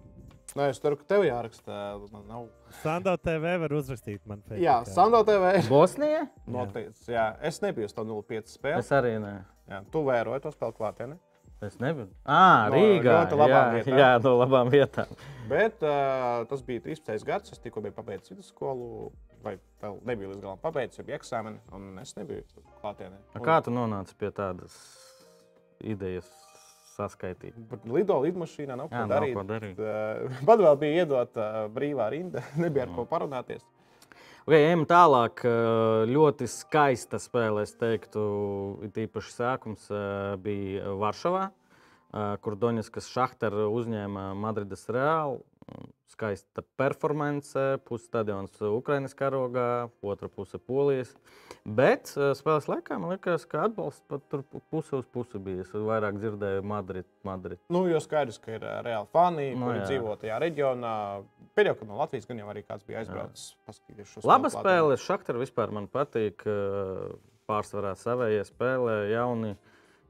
[0.56, 1.78] Nē, es ceru, ka tev jāraksta.
[2.14, 2.44] man Nav.
[2.82, 4.44] Sando TV var uzrakstīt man.
[4.52, 4.94] Jā, Facebookā.
[4.94, 5.54] Sando TV.
[5.68, 6.26] Bosnija?
[6.48, 7.08] Noteikts.
[7.12, 8.80] Jā, es nebiju uz to 0,5 spēli.
[8.80, 9.34] Es arī ne.
[9.68, 11.18] Jā, tu vēroji to spēli klātienē.
[11.66, 12.10] Es nebiju.
[12.28, 13.04] Ah, No Rīgā.
[13.26, 14.00] ļoti labām jā, vietām.
[14.00, 15.12] jā, no labām vietām.
[15.50, 17.24] Bet uh, tas bija 13.
[17.26, 19.12] gads, es tikko biju pabeidzis vidusskolu,
[19.46, 22.44] vai vēl nebiju līdz galam pabeidzis, jau bija eksāmeni, un es nebiju
[22.82, 23.22] klātienē.
[23.38, 24.76] A Kā tu nonāci pie tādas
[25.86, 26.28] idejas
[26.96, 27.56] saskaitīt?
[27.70, 29.38] Bet Lido lidmašīnā nav ko Jā, nav darīt.
[29.38, 29.80] ko darīt.
[29.80, 33.64] Uh, Man vēl bija iedota uh, brīvā rinda, nebija ar ko parunāties.
[34.46, 35.42] Okay, ejam tālāk.
[35.42, 38.22] Eh, Ļoti skaista spēle, es teiktu,
[38.94, 45.42] īpaši sākums eh, bija Varšavā, eh, kur Doņetskas Šahtera uzņēma Madrides Reāli.
[46.16, 51.10] Skaista performance, pusi stadions Ukraiņas karogā, otra puse Polijas.
[51.66, 55.66] Bet eh, spēles laikā man liekas, ka atbalsts pat tur pu- puse uz pusi bija.
[55.66, 57.60] Es vairāk dzirdēju Madrid, Madrid.
[57.74, 59.88] Nu, jo skaidrs, ka ir uh, reāli fani, Nu, no, kuri jā.
[59.90, 60.94] dzīvo tajā reģionā.
[61.58, 63.50] Pēdējo, ka no Latvijas gan jau arī kāds bija aizbraucis.
[63.68, 64.96] paskatīties šo Laba spēle.
[65.02, 66.46] Šaktara vispār man patīk.
[66.48, 69.52] eh, Pārsvarā savējie spēlē, jauni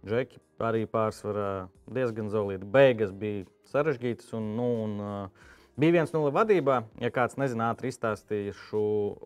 [0.06, 2.68] džeki arī pārsvarā diezgan zolīti.
[2.70, 6.82] Beigas bija sarežģītas un, nu, un uh, bija viens nulle vadībā.
[7.04, 8.84] Ja kāds nezina, ātri izstāstīšu.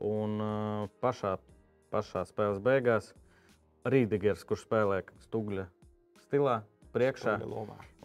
[0.09, 1.37] Un uh, pašā,
[1.93, 3.13] pašā spēles beigās
[3.89, 5.67] Rīdegers, kurš spēlē stūgļa
[6.25, 6.59] stilā,
[6.95, 7.39] priekšā.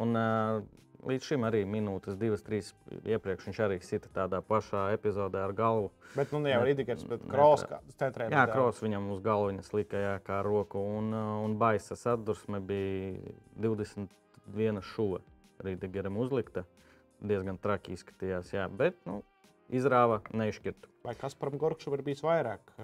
[0.05, 2.73] Un, uh, līdz šim arī minūtes, divas, trīs
[3.05, 5.91] iepriekš viņš arī sita tādā pašā epizodē ar galvu.
[6.15, 8.29] Bet nu, ne jau Ne- Rīdīgers, bet Kross, kāds centrē.
[8.33, 14.83] Jā, Kross viņam uz galvas lika jā, kā roku, un, un baisa sadursme bija 21
[14.83, 15.21] šuva.
[15.65, 16.65] Rīdīgeram uzlikta.
[17.25, 19.23] Diezgan traki izskatījās, jā, bet nu,
[19.73, 20.91] izrāva neizšķirtu.
[21.05, 22.75] Vai Kasparam Gorkšam ir bijis vairāk?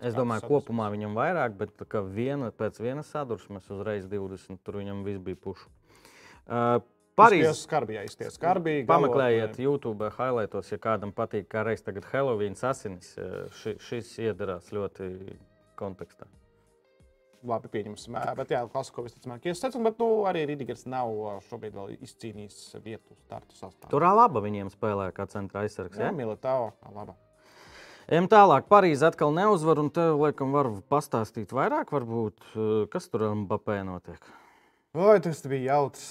[0.00, 0.50] Es domāju, sadursmes?
[0.50, 1.70] kopumā viņam vairāk, bet
[2.14, 5.70] viena, pēc vienas sadursmes uzreiz 20, tur viņam viss bija pušu.
[6.50, 6.80] Uh,
[7.20, 8.74] Parīzē Parīzē skarbi, ja izties skarbi.
[8.88, 13.16] Pameklējiet, YouTube, highlightos, ja kādam patīk, kā reiz tagad Halloween asinis.
[13.18, 15.10] eh, Ši, šis iedarās ļoti
[15.80, 16.26] kontekstā.
[17.40, 18.18] Labi, pieņemsim.
[18.36, 21.08] Bet, jā, klasisko visticamāk, iesacām, bet nu, arī Rīdīgers nav
[21.48, 23.88] šobrīd vēl izcīnījis vietu startu sastāvā.
[23.88, 25.96] Tur laba viņiem spēlē, kā centra aizsargs.
[25.96, 26.12] Jā, Ja?
[26.12, 27.16] Militāo, labi.
[28.10, 28.66] Ejam tālāk.
[28.68, 32.44] Parīzē atkal neuzvar, un te laikam var pastāstīt vairāk, varbūt,
[32.90, 34.18] kas tur ar Mbappé notiek.
[34.90, 36.06] Oi, tas bija jautrs,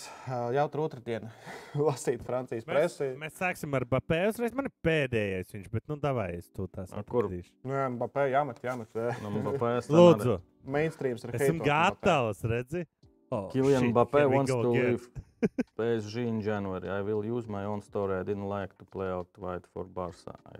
[0.55, 1.29] jautra otrdiena.
[1.87, 3.07] Lasīt Francijas Mēs, presi.
[3.19, 4.21] mēs sāksim ar Bapē.
[4.31, 7.27] Uzreiz man ir pēdējais viņš, bet nu davai es to tās A, kur?
[7.27, 7.51] atradīšu.
[7.67, 8.95] Nu, jā, Mbappé jāmet, jāmet.
[9.19, 12.85] No Mbappé es tam Lūdzu, Mainstreams ir esmu heitot gatavs, redzi?
[13.35, 14.95] Oh, Kylian shit, Mbappé here we wants to again.
[14.95, 16.87] leave PSG in January.
[16.87, 18.15] I will use my own story.
[18.15, 20.37] I didn't like to play out wide for Barca.
[20.47, 20.55] I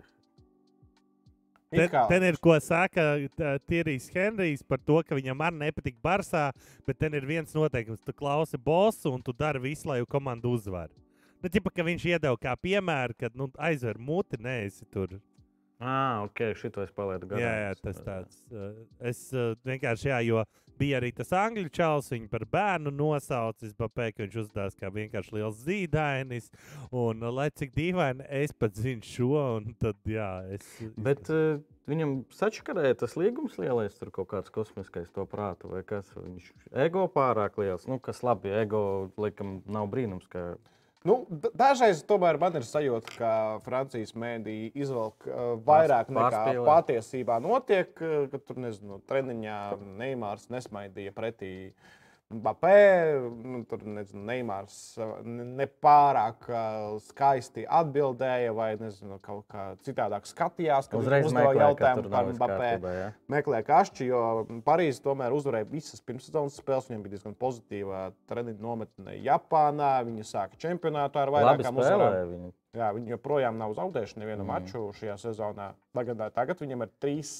[1.70, 3.28] Kā- ten ir ko saka
[3.70, 6.50] Tīrijs Henrijs par to, ka viņam arī nepatīk Barsā,
[6.86, 8.02] bet ten ir viens noteikums.
[8.04, 10.88] Tu klausi bosu un tu dari visu, lai komandu uzvar.
[11.40, 15.20] Nu, ķipa, ka viņš iedeva kā piemēru, kad nu, aizver muti, neesi tur.
[15.80, 17.40] Ah, ok, šito es palaidu garām.
[17.40, 18.42] Jā, jā, tas tāds.
[19.00, 19.22] Es
[19.64, 20.42] vienkārši, jā, jo
[20.80, 25.36] bija arī tas angļu čels, viņu par bērnu nosaucis, Bapē, ka viņš uzdevās kā vienkārši
[25.36, 26.50] liels zīdainis.
[26.92, 30.68] Un, lai cik dīvaini, es pat zinu šo, un tad, jā, es.
[31.00, 36.08] Bet uh, viņam sačakarēja tas līgums lielais, tur kaut kāds kosmiskais to prātu, vai kas.
[36.16, 36.52] Viņš
[36.86, 37.88] ego pārāk liels.
[37.90, 38.82] Nu, kas labi, ego
[39.20, 40.52] laikam nav brīnums, ka
[41.08, 41.14] Nu,
[41.56, 43.30] dažreiz tomēr man ir sajūta, ka
[43.64, 46.64] Francijas mēdī izvelk uh, vairāk nekā pārspīlē.
[46.66, 47.94] patiesībā notiek.
[48.04, 49.60] uh, Ka tur, nezinu, treniņā
[49.96, 51.52] Neimārs nesmaidīja pretī
[52.30, 52.74] Mbappé.
[53.42, 54.76] Nu, tur, nezinu, Neimārs
[55.26, 56.46] ne- nepārāk
[57.08, 62.92] skaisti atbildēja vai, nezinu, kaut kā citādāk skatījās, kad uzreiz uzdeva jautājumu par Mbappé kārtībā.
[63.00, 63.08] jā.
[63.34, 64.22] meklē kašķi, jo
[64.66, 66.86] Parīzē tomēr uzvarēja visas pirmssezonas spēles.
[66.92, 69.90] Viņam bija diezgan pozitīva treniņa nometne Japānā.
[70.06, 72.52] Viņi sāka čempionātu ar vairākām uzvarām.
[72.70, 74.46] Jā, viņi joprojām nav zaudējuši nevienu Mm.
[74.46, 75.72] maču šajā sezonā.
[75.92, 77.32] Tagad, tagad viņam ir trīs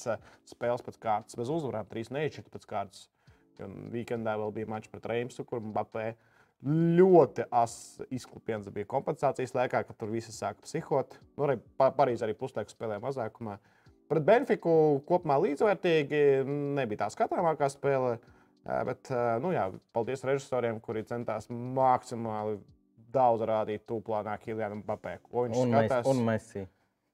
[0.50, 3.06] spēles pēc kārtas, bez uzvarām, trīs neiešķirtas pēc kārtas.
[3.64, 6.14] Un weekendā vēl bija mačs pret Reimsu, kur Mbappé
[6.98, 11.16] ļoti asins izklupiens bija kompensācijas laikā, kad tur visi sāka psihot.
[11.36, 13.58] Nu, arī Pa- Parīzē arī puslaiku spēlēja mazākumā.
[14.10, 16.20] Pret Benfiku kopumā līdzvērtīgi
[16.76, 18.18] nebija tā skatāmākā spēle.
[18.84, 19.08] Bet,
[19.40, 22.58] nu jā, paldies režisoriem, kuri centās maksimāli
[23.10, 25.14] daudz rādīt tūplānā Kilianam Mbappé.
[25.24, 26.06] Ko viņš Un, skatās?
[26.12, 26.66] un Messi.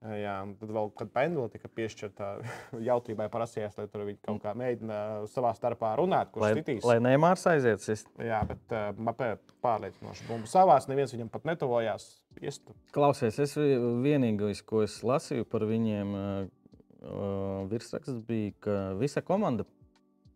[0.06, 2.26] Jā, tad vēl, kad pendula tika piešķirta,
[2.88, 4.98] jautrībai prasījās, lai tur viņi kaut kā mēģina
[5.32, 6.84] savā starpā runāt, kurš Lai, citīs.
[6.86, 7.80] lai Neimārs aiziet.
[7.82, 8.10] sist.
[8.22, 9.32] Jā, bet uh, Mapē
[9.64, 12.06] pārliecinoši bumbu savās, neviens viņam pat netuvojās.
[12.42, 12.74] Iestu.
[12.92, 19.64] Klausies, es vi- vienīgais, ko es lasīju par viņiem, uh, virsraksts bija, ka visa komanda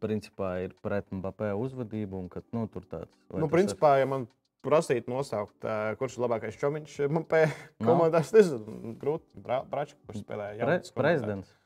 [0.01, 3.13] principā ir pret Mbappé uzvedību un ka nu, tur tāds.
[3.29, 4.27] Nu, tas ir- principā, ja man
[4.65, 5.65] prasītu nosaukt,
[6.01, 7.87] kurš ir labākais čomiņš Mapē Nav.
[7.87, 9.29] komandā, es nezinu, grūti.
[9.41, 11.05] Bra Bračs, kurš spēlēja Pre, jaunas komandā.
[11.05, 11.57] prezidents.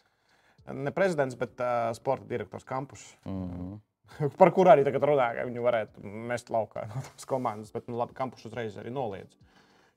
[0.84, 3.02] Ne prezidents, bet uh, sporta direktors Kampus.
[3.24, 3.80] Mm -hmm.
[4.40, 7.72] par kur arī tagad runā, ka viņi varētu mest laukā no tās komandas.
[7.72, 9.36] Bet, nu, labi, Kampus uzreiz arī noliedz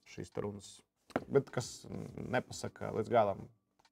[0.07, 0.81] šīs runas.
[1.27, 3.47] Bet kas nepasaka līdz galam,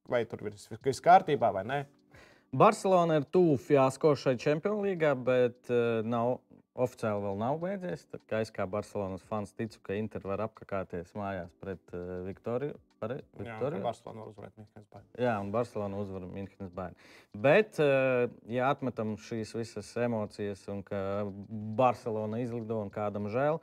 [0.10, 1.86] vai tur viss viss kārtībā vai nē.
[2.56, 6.38] Barcelona ir tuvu fiasko šai Champions League, bet uh, nav,
[6.76, 8.08] oficiāli vēl nav beidzies.
[8.30, 12.76] Kā es kā Barcelonas fans ticu, ka Inter var apkakāties mājās pret uh, Viktoriju.
[13.00, 13.84] Pare, Jā, Viktoriju?
[13.84, 15.08] Barcelona var uzvarēt Mīnskens Bayern.
[15.20, 17.08] Jā, un Barcelona uzvar Münchenes bērnu.
[17.44, 21.00] Bet, eh, ja atmetam šīs visas emocijas, un ka
[21.80, 23.60] Barcelona izlido un kādam žēl,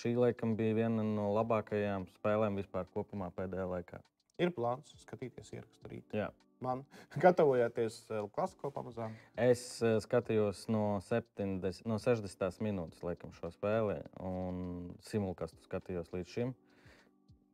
[0.00, 4.00] šī laikam bija viena no labākajām spēlēm vispār kopumā pēdējā laikā.
[4.40, 6.16] Ir plāns skatīties ierakstu rīt.
[6.60, 6.82] Man
[7.24, 8.02] gatavojoties
[8.34, 9.14] klasiko pamazām.
[9.40, 16.34] Es eh, skatījos no, 70, no 60 minūtes laikam, šo spēli, un simulkastu skatījos līdz
[16.36, 16.54] šim.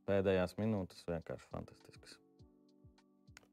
[0.07, 2.19] Pēdējās minūtes vienkārši fantastiskas.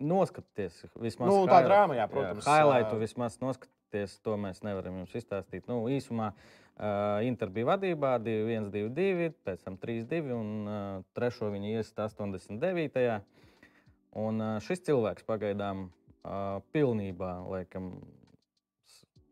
[0.04, 2.46] Noskatieties, vismaz Nu, tā drāma, jā, protams.
[2.46, 5.66] Highlightu vismaz noskatieties, to mēs nevaram jums izstāstīt.
[5.70, 10.76] Nu, īsumā uh, Inter bija vadībā 2-1, 2-2, pēc tam 3-2, un uh,
[11.18, 13.22] trešo viņi iesita 89.
[14.20, 17.96] Un uh, šis cilvēks pagaidām uh, pilnībā, laikam,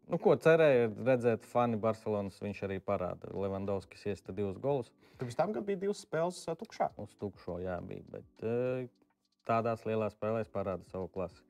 [0.10, 3.30] nu, ko cerēja redzēt fani Barcelonas, viņš arī parāda.
[3.36, 4.90] Levandovskis iesita divus golus
[5.22, 6.88] Pirms tam gadu bija divas spēles tukšā.
[6.98, 8.02] uz tukšo, jā, bija.
[8.10, 8.88] Bet uh,
[9.46, 11.44] tādās lielās spēlēs parāda savu klasi.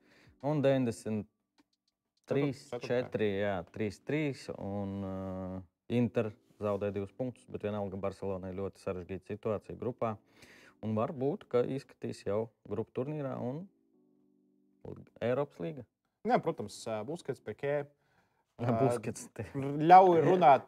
[0.44, 1.24] Un 93,
[2.58, 3.06] Ceturtajā.
[3.14, 4.42] 4, jā, 3, 3.
[4.60, 5.56] Un uh,
[5.88, 6.28] Inter
[6.60, 10.10] zaudēja divus punktus, bet vienalga Barcelonai ļoti sarežģīta situācija grupā.
[10.82, 13.66] Un varbūt, ka izskatīs jau grupu turnīrā un
[15.22, 15.84] Eiropas līga.
[16.26, 16.76] Jā, protams,
[17.06, 17.84] Buskets, Pekē.
[18.62, 19.28] Buskets.
[19.34, 20.66] te- Ļauj runāt,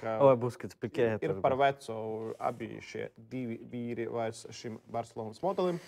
[0.00, 1.18] ka O, Buskets pikē.
[1.22, 5.80] ir par vecu abi šie divi vīri vairs šim Barcelonas modelim.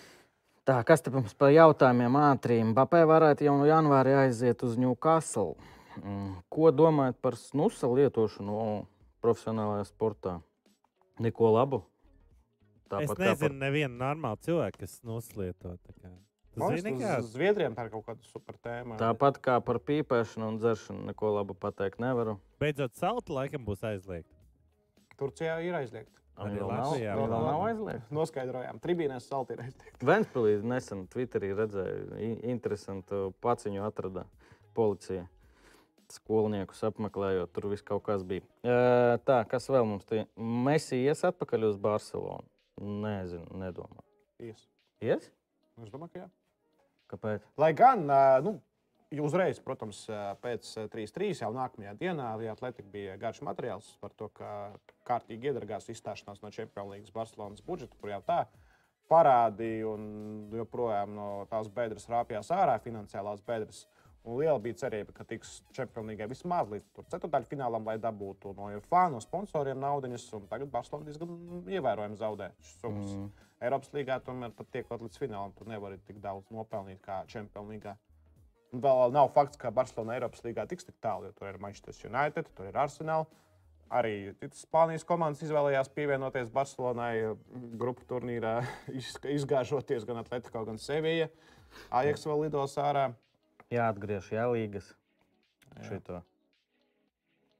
[0.65, 2.73] Tā, kas te mums par jautājumiem ātriem?
[2.73, 5.55] Bapē varētu jau no janvāra aiziet uz Newcastle.
[6.03, 8.85] Mm, Ko domājat par snusa lietošanu
[9.21, 10.41] profesionālajā sportā?
[11.19, 11.83] Neko labu.
[13.01, 15.75] Es kā nezinu, nevienu normālu cilvēku, kas noslieto.
[15.81, 16.11] tā kā.
[16.55, 17.17] Tu Man zini, kā?
[17.19, 18.55] uz Zviedriem ir kaut kāda super.
[18.63, 22.37] Par, tāpat kā par pīpēšanu un dzeršanu, neko labu pateikt nevaru.
[22.63, 24.31] Beidzot, salta laikam būs aizliegta.
[25.19, 26.15] Turcijā ir aizliegta.
[26.35, 27.61] Arī Latvijā vēl nav nav.
[27.69, 28.15] aizliegta.
[28.15, 29.99] Noskaidrojām, tribīnēs salti ir aizliegta.
[30.07, 32.17] Ventspīlī nesen Twitterī redzēju,
[32.51, 34.25] interesantu paciņu atrada
[34.75, 35.27] policija.
[36.11, 38.43] Skolniekus apmeklējot, tur viss kaut kas bija.
[38.63, 38.75] E,
[39.25, 40.25] tā, kas vēl mums te?
[40.37, 42.45] Messi ies atpakaļ uz Barcelonu.
[42.81, 44.05] Nezinu, nedomāju.
[44.43, 44.65] Ies.
[45.03, 45.29] Ies?
[45.83, 46.29] Es domāju, ka jā.
[47.11, 47.43] Kāpēc?
[47.61, 48.03] Lai gan,
[48.43, 48.57] nu,
[49.23, 50.01] uzreiz, protams,
[50.43, 54.49] pēc ā, 3-3 jau nākamajā dienā Lietuvā Atlētika bija garš materiāls par to, ka
[55.07, 58.41] kārtīgi iedragās izstāšanās no Champions League Barcelonas budžeta, kur jau tā
[59.11, 60.07] parādīja un
[60.55, 63.85] joprojām no tās bedres rāpjās ārā, finansiālās bedres.
[64.25, 69.19] Un liela bija cerība, ka tiks League vismaz līdz ceturdaļfinālam, lai dabūtu no UFA, no
[69.21, 70.25] sponsoriem naudas.
[70.49, 71.35] Tagad Barcelona diezgan
[71.69, 73.11] ievērojami zaudē šīs summas.
[73.13, 73.27] Mm.
[73.67, 77.21] Eiropas līgā tomēr pat tiekot līdz finālam, tu nevari tik daudz nopelnīt kā
[77.69, 77.95] League.
[78.73, 82.09] Un Vēl nav fakts, ka Barcelona Eiropas līgā tiks tik tālu, jo tur ir Manchester
[82.09, 83.27] United, tur ir Arsenal.
[83.93, 87.35] Arī citas Spānijas komandas izvēlējās pievienoties Barcelonai
[87.77, 88.55] grupu turnīrā,
[88.89, 91.29] iz- izgāžoties gan Atletico, gan Sevilla.
[91.93, 93.11] Ajax vēl lidos ārā.
[93.73, 94.93] Jāatgriež jālīgas.
[95.87, 96.21] Šito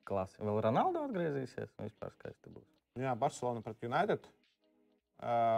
[0.06, 0.40] klasi.
[0.46, 1.72] Vēl Ronaldo atgriezīsies.
[1.82, 2.68] Vispār skaisti būs.
[3.02, 4.28] Jā, Barcelona pret United.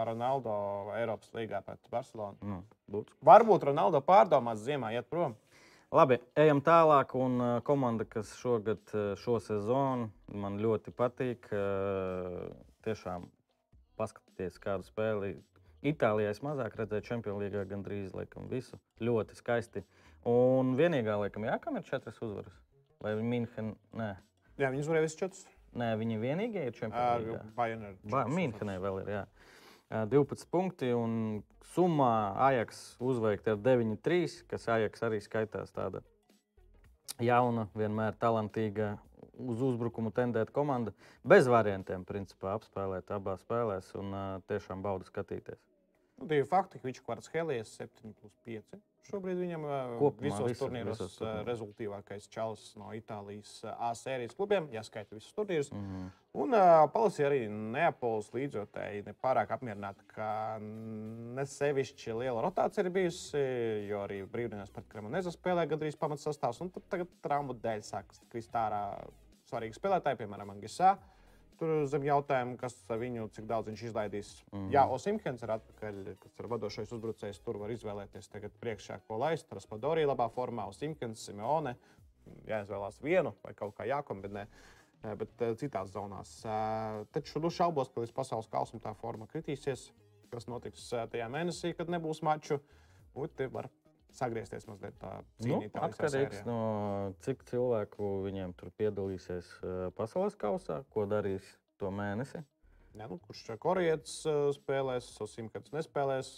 [0.08, 0.52] Ronaldo
[0.96, 2.38] Eiropas līgā pret Barcelonu.
[2.46, 5.34] Nu, būtu Varbūt Ronaldo pārdomās ziemā iet prom.
[5.94, 7.14] Labi, ejam tālāk.
[7.16, 12.50] Un, uh, komanda, kas šogad, uh, šo sezonu man ļoti patīk, uh,
[12.84, 13.24] tiešām
[13.96, 15.32] paskatieties, kādu spēli.
[15.88, 18.76] Itālijā es mazāk redzēju, Champions League gandrīz laikam, visu.
[19.00, 19.84] Ļoti skaisti.
[20.26, 22.56] Un vienīgā, laikam, jā, kam ir četras uzvaras.
[23.02, 23.76] Vai München?
[23.94, 24.16] Nē,
[24.58, 25.44] Jā, viņi uzvarēja visus četrus.
[25.78, 27.40] Nē viņi vienīgie ir League.
[27.54, 27.84] Bayern.
[28.34, 29.10] Mīnhenē vēl ir.
[29.12, 29.24] Jā.
[29.88, 31.44] Ā, 12 punkti un
[31.74, 36.02] summā Ajax uzveikta ar 9-3, kas Ajax arī skaitās tāda
[37.22, 38.96] jauna, vienmēr talantīga,
[39.38, 40.92] uz uzbrukumu tendēta komanda.
[41.22, 44.10] Bez variantiem, principā, apspēlēt abās spēlēs un
[44.50, 45.62] tiešām bauda skatīties.
[46.18, 48.82] Nu, divi fakti, ka viņš kvarts Helijas 7 plus 5.
[49.08, 49.62] Šobrīd viņam
[49.98, 51.46] Kopumā visos visos- turnīros visos turnīros.
[51.48, 55.70] rezultātīvākais čalis no Itālijas A sērijas klubiem, ja skaita visus turnīrus.
[55.72, 56.10] Mm -hmm.
[56.34, 63.38] Un uh, palasīja arī Neapolis līdzjutēji nepārāk apmierināti, ka ne sevišķi liela rotācija ir bijusi,
[63.88, 66.60] jo arī brīvdienās pret Kremonēzu spēlē gandrīz pamatsastāvs.
[66.60, 68.82] Un tad tagad traumu dēļ sākas krist ārā
[69.50, 70.98] svarīgi spēlētāji, piemēram, Angisā.
[71.58, 74.28] Tur zem jautājuma, kas viņu, cik daudz viņš izlaidīs.
[74.54, 74.68] Mm.
[74.70, 77.40] Jā, Osimhens ir atpakaļ, kas ir vadošais uzbrucējs.
[77.42, 79.50] Tur var izvēlēties tagad priekšā, ko laist.
[79.50, 81.74] Raspadori labā formā, Osimhens, Simeone.
[82.46, 84.46] jāizvēlās vienu vai kaut kā jākombinē.
[85.02, 86.44] eh, Bet eh, citās zonās.
[86.44, 89.90] Eh, Taču nu, šaubos, ka līdz pasaules kausam tā forma kritīsies.
[90.30, 92.60] Kas notiks eh, tajā mēnesī, kad nebūs maču?
[93.18, 93.66] Un te var
[94.14, 95.72] sagriezties mazliet tā Nu, cīnītā.
[95.74, 96.58] visā atkarīgs no
[97.24, 101.44] cik cilvēku viņiem tur piedalīsies eh, pasaules kausā, ko darīs
[101.78, 102.42] to mēnesi.
[102.98, 106.30] Ne, nu, kurš korejietis uh, spēlēs, Simkats nespēlēs,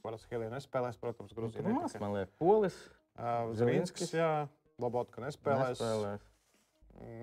[0.00, 1.66] parasti Helija nespēlēs, protams, Grūzija.
[1.66, 2.76] Maz, man liekas, polis
[3.16, 3.50] Uh.
[3.56, 4.46] Zelinskis, jā,
[4.78, 5.78] Lobotka nespēlēs.
[5.80, 6.24] nespēlēs.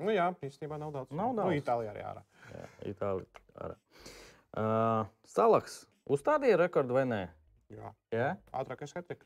[0.03, 1.11] Nu, jā, īstenībā nav daudz.
[1.13, 1.57] Nav Nu, daudz.
[1.59, 2.23] Itālijā arī ārā.
[2.49, 3.41] Jā, Itālijā.
[3.61, 3.75] Arī.
[4.57, 5.75] Uh, Salaks
[6.09, 7.21] uzstādīja rekordu vai nē?
[7.73, 9.25] Jā, Jā, ātrākais hatrika.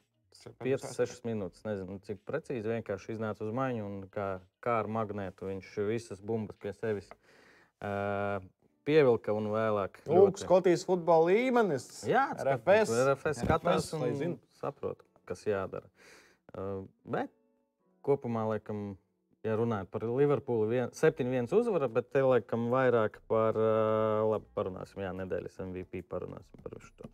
[0.64, 1.64] 5-6 minūtes.
[1.68, 2.68] Nezinu, cik precīzi.
[2.70, 4.28] Vienkārši iznāca uz maiņu un kā,
[4.64, 8.44] kā ar magnētu viņš visas bumbas pie sevis uh,
[8.88, 10.00] pievilka un vēlāk.
[10.08, 11.90] Lūk, Skotijas futbola līmenis.
[12.08, 12.94] Jā, RFS.
[13.10, 14.40] RFS skatās un zinu.
[14.62, 15.90] saprot, kas jādara.
[16.54, 17.34] Uh, bet
[18.08, 18.96] kopumā, laikam,
[19.44, 25.04] ja runājot par Liverpoolu, vien- 7-1 uzvara, bet te laikam vairāk par, uh, labi, parunāsim,
[25.04, 27.12] jā, nedēļas MVP parunāsim par to.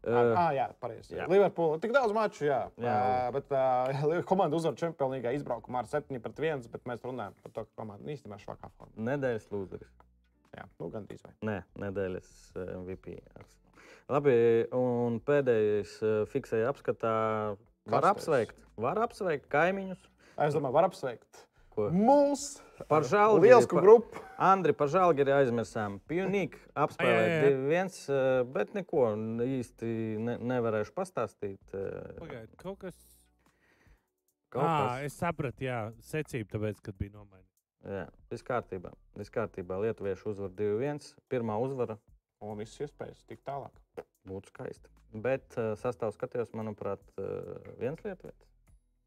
[0.00, 1.12] Uh, Ah, jā, pareizi.
[1.18, 1.26] jā.
[1.28, 2.60] Liverpoola tik daudz maču, jā.
[2.80, 2.94] Jā.
[3.28, 7.34] Uh, bet uh, komanda uzvar Champions League izbraukumā ar 7 pret 1, bet mēs runājam
[7.44, 8.94] par to, ka komanda īstenībā ir švakā formā.
[9.10, 9.90] nedēļas lūzeris.
[10.56, 11.34] Jā, nu, gandrīz vai.
[11.46, 12.30] Nē, nedēļas
[12.80, 13.18] MVP.
[14.10, 14.32] Labi,
[14.74, 15.92] un pēdējais
[16.32, 17.12] fiksēja apskatā.
[17.90, 20.00] Var apsveikt, var apsveikt kaimiņus.
[20.40, 21.44] Es domāju, var apsveikt.
[21.88, 21.94] Ko?
[21.96, 24.20] Mūsu Par Žalgiri, lielu pa- grupu.
[24.40, 25.98] Andri, par žēlgari aizmirsām.
[26.08, 26.26] Jā,
[26.74, 27.40] apspēlēt jā.
[27.52, 29.02] 2-1, eh, bet neko
[29.44, 31.60] īsti ne, nevarēšu pastāstīt.
[31.74, 32.96] eh, Pagaid, kaut kas.
[34.50, 35.04] Kaut Ā, kas.
[35.06, 37.46] es sapratu, jā, secību, tāpēc, kad bija nomainīta.
[37.86, 38.90] Jā, viss kārtībā.
[39.16, 39.76] Viss kārtībā.
[39.84, 41.14] Lietuvieši uzvar 2-1.
[41.30, 41.98] Pirmā uzvara
[42.42, 43.70] Un viss iespējas tik tālāk.
[44.26, 44.88] būtu skaista.
[45.12, 48.48] Bet uh, sastāvs skatījos, manuprāt, uh, viens lietuvietis.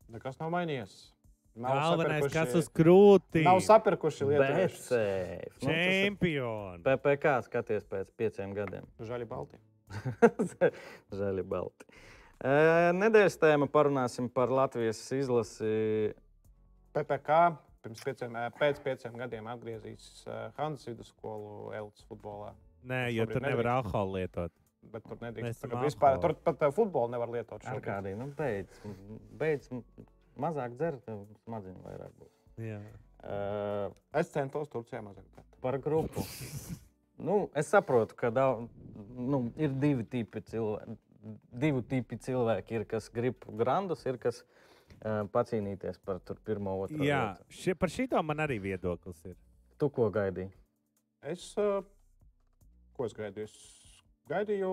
[0.10, 1.12] Nekas nav mainījies.
[1.56, 3.44] Nav Galvenais, sapirkuši- kas uz krūti.
[3.46, 4.26] Nav sapirkuši
[4.74, 5.52] safe.
[5.62, 6.82] Nu, Čempioni.
[6.84, 8.88] PPC skaties pēc pieciem gadiem.
[9.10, 9.60] Žaļi balti.
[11.20, 11.86] Žēli balti.
[12.42, 12.56] E,
[12.98, 16.14] Nedēļas tēma parunāsim par Latvijas izlasi.
[16.94, 17.38] PPC
[17.84, 22.54] pirms pieciem, pēc pieciem gadiem atgriezīs eh, Hanzas vidusskolu Elkas futbolā.
[22.88, 23.74] Nē, jo tur nevar nedrīkst.
[23.74, 24.54] alkoholu lietot.
[24.94, 25.62] Bet tur nedrīkst.
[25.64, 27.64] Tagad vispār, tur pat futbolu nevar lietot.
[27.68, 28.20] Ar kādiem?
[28.20, 28.80] Nu, beidz,
[29.40, 29.70] beidz
[30.40, 31.10] mazāk dzert,
[31.44, 32.34] smadziņu vairāk būs.
[32.62, 32.80] Jā.
[33.24, 33.38] E,
[34.20, 35.26] Es centos Turcijā mazāk.
[35.34, 35.60] dzert.
[35.62, 36.24] Par grupu.
[37.28, 38.70] nu, es saprotu, ka daudz,
[39.16, 40.98] nu, ir divi tipi cilvēki.
[41.56, 47.00] Divi tipi cilvēki ir, kas grib grandus, ir kas uh, pacīnīties par tur pirmo, otru.
[47.08, 49.38] Jā, šie, par šito man arī viedoklis ir.
[49.80, 50.52] Tu ko gaidīji?
[51.24, 51.80] Es, eh,
[52.98, 53.48] ko es gaidīju?
[53.48, 53.56] Es
[54.32, 54.70] gaidīju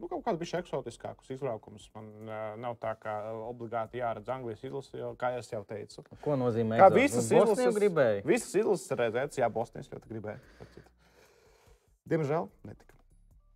[0.00, 1.88] nu, kaut kādus bišķi eksotiskākus izbraukumus.
[1.94, 3.14] Man uh, nav tā, ka
[3.46, 6.78] obligāti jāredz Anglijas izlase, jo, kā jau es teicu, Ko nozīmē?
[6.80, 8.24] Kā visas Nu, Bosniju izlases- gribēji?
[8.26, 10.10] Visas izlases redzētas, jā, Bosnijas ļoti
[10.74, 10.88] citu.
[12.10, 12.94] Diemžēl netika.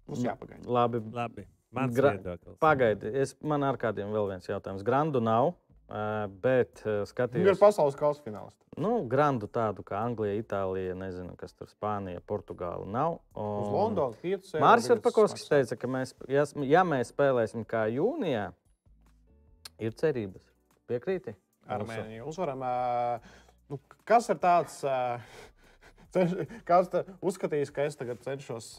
[0.07, 0.66] Mums Nu, jāpagaida.
[0.68, 1.47] Labi, Labi.
[1.74, 2.59] Mans Gra- viedoklis.
[2.62, 3.11] pagaidi.
[3.18, 4.85] Es, man ar kādiem vēl viens jautājums.
[4.87, 5.55] Grandu nav,
[5.89, 7.59] bet ā, Viņa ir skatījos.
[7.61, 8.61] pasaules kausa finālists.
[8.80, 13.20] Nu, grandu tādu kā Anglija, Itālija, nezinu, kas tur Spānija, Portugāla nav.
[13.37, 14.51] Uz Un- Londonas piecas.
[14.59, 18.49] Mārcis Kalniņš teica, ka mēs, ja, ja mēs spēlēsim kā jūnijā,
[19.78, 20.43] ir cerības.
[20.91, 21.37] Piekrīti?
[21.68, 22.61] Armēnija uzvaram.
[23.70, 24.82] Nu, kas ir tāds?
[26.68, 26.93] Kāds
[27.30, 28.74] uzskatīs, ka es tagad cenšos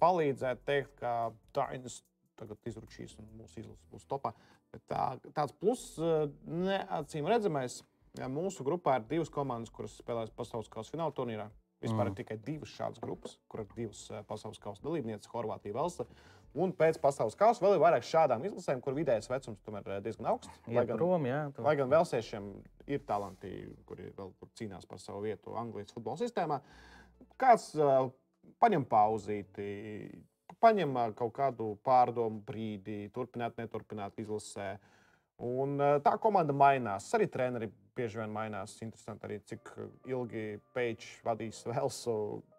[0.00, 2.02] palīdzēt, teikt, ka Dainis
[2.40, 4.32] tagad izručīs un mūsu izlase būs topā.
[4.72, 5.04] Bet tā,
[5.36, 7.80] tāds pluss, ā, neacīm redzamais,
[8.18, 11.50] ja mūsu grupā ir divas komandas, kuras spēlēs pasaules kausa fināla turnīrā.
[11.80, 16.04] Vispār ir tikai divas šādas grupas, kur ir divas ā, pasaules kausa dalībnieces, Horvātija, Velsa.
[16.60, 20.26] Un pēc pasaules kausa vēl ir vairāk šādām izlasēm, kur vidējais vecums tomēr ir diezgan
[20.32, 20.50] augsts.
[20.66, 21.38] Jā, prom, jā.
[21.54, 22.48] tu- Lai gan Velsiešiem
[22.90, 23.52] ir talanti,
[23.86, 26.58] kuri vēl tur cīnās par savu vietu Anglijas futbola sistēmā,
[27.40, 28.10] kāds uh,
[28.60, 29.68] paņem pauzīti,
[30.62, 34.74] paņem kaut kādu pārdomu brīdi, turpināt, neturpināt izlasē.
[35.40, 37.06] Un, tā komanda mainās.
[37.16, 38.74] Arī treneri bieži vien mainās.
[38.84, 39.70] Interesanti arī, cik
[40.08, 40.44] ilgi
[40.76, 42.14] Pēčs vadīs Velsu,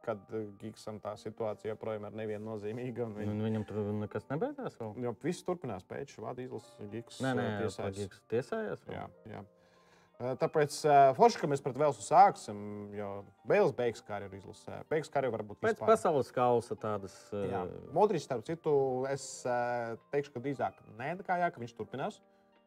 [0.06, 0.22] kad
[0.62, 3.06] Gigsam tā situācija joprojām ir neviennozīmīga.
[3.06, 4.96] Un Viņi, viņam tur nekas nebeidzās vēl.
[5.06, 5.86] jo viss turpinās.
[5.86, 7.82] Pēčs vadīs Gigs Nē, nē, tiesājas.
[7.86, 8.86] Paģiks tiesājās.
[8.88, 8.98] vēl?
[8.98, 9.44] Jā, jā.
[10.42, 10.76] Tāpēc
[11.18, 12.58] forši, ka mēs pret Velsu sāksim,
[12.94, 13.10] jo
[13.50, 14.82] Bēlis beigas karjeru izlasē.
[14.92, 15.94] Beigas karjeru varbūt Pēc vispār.
[15.94, 17.16] pasaules kausa tādas.
[17.32, 17.64] Jā.
[17.96, 18.74] Modričs, starp citu,
[19.10, 19.26] es
[20.14, 22.22] teikšu, ka drīzāk nē, kā jā, ka viņš turpinās.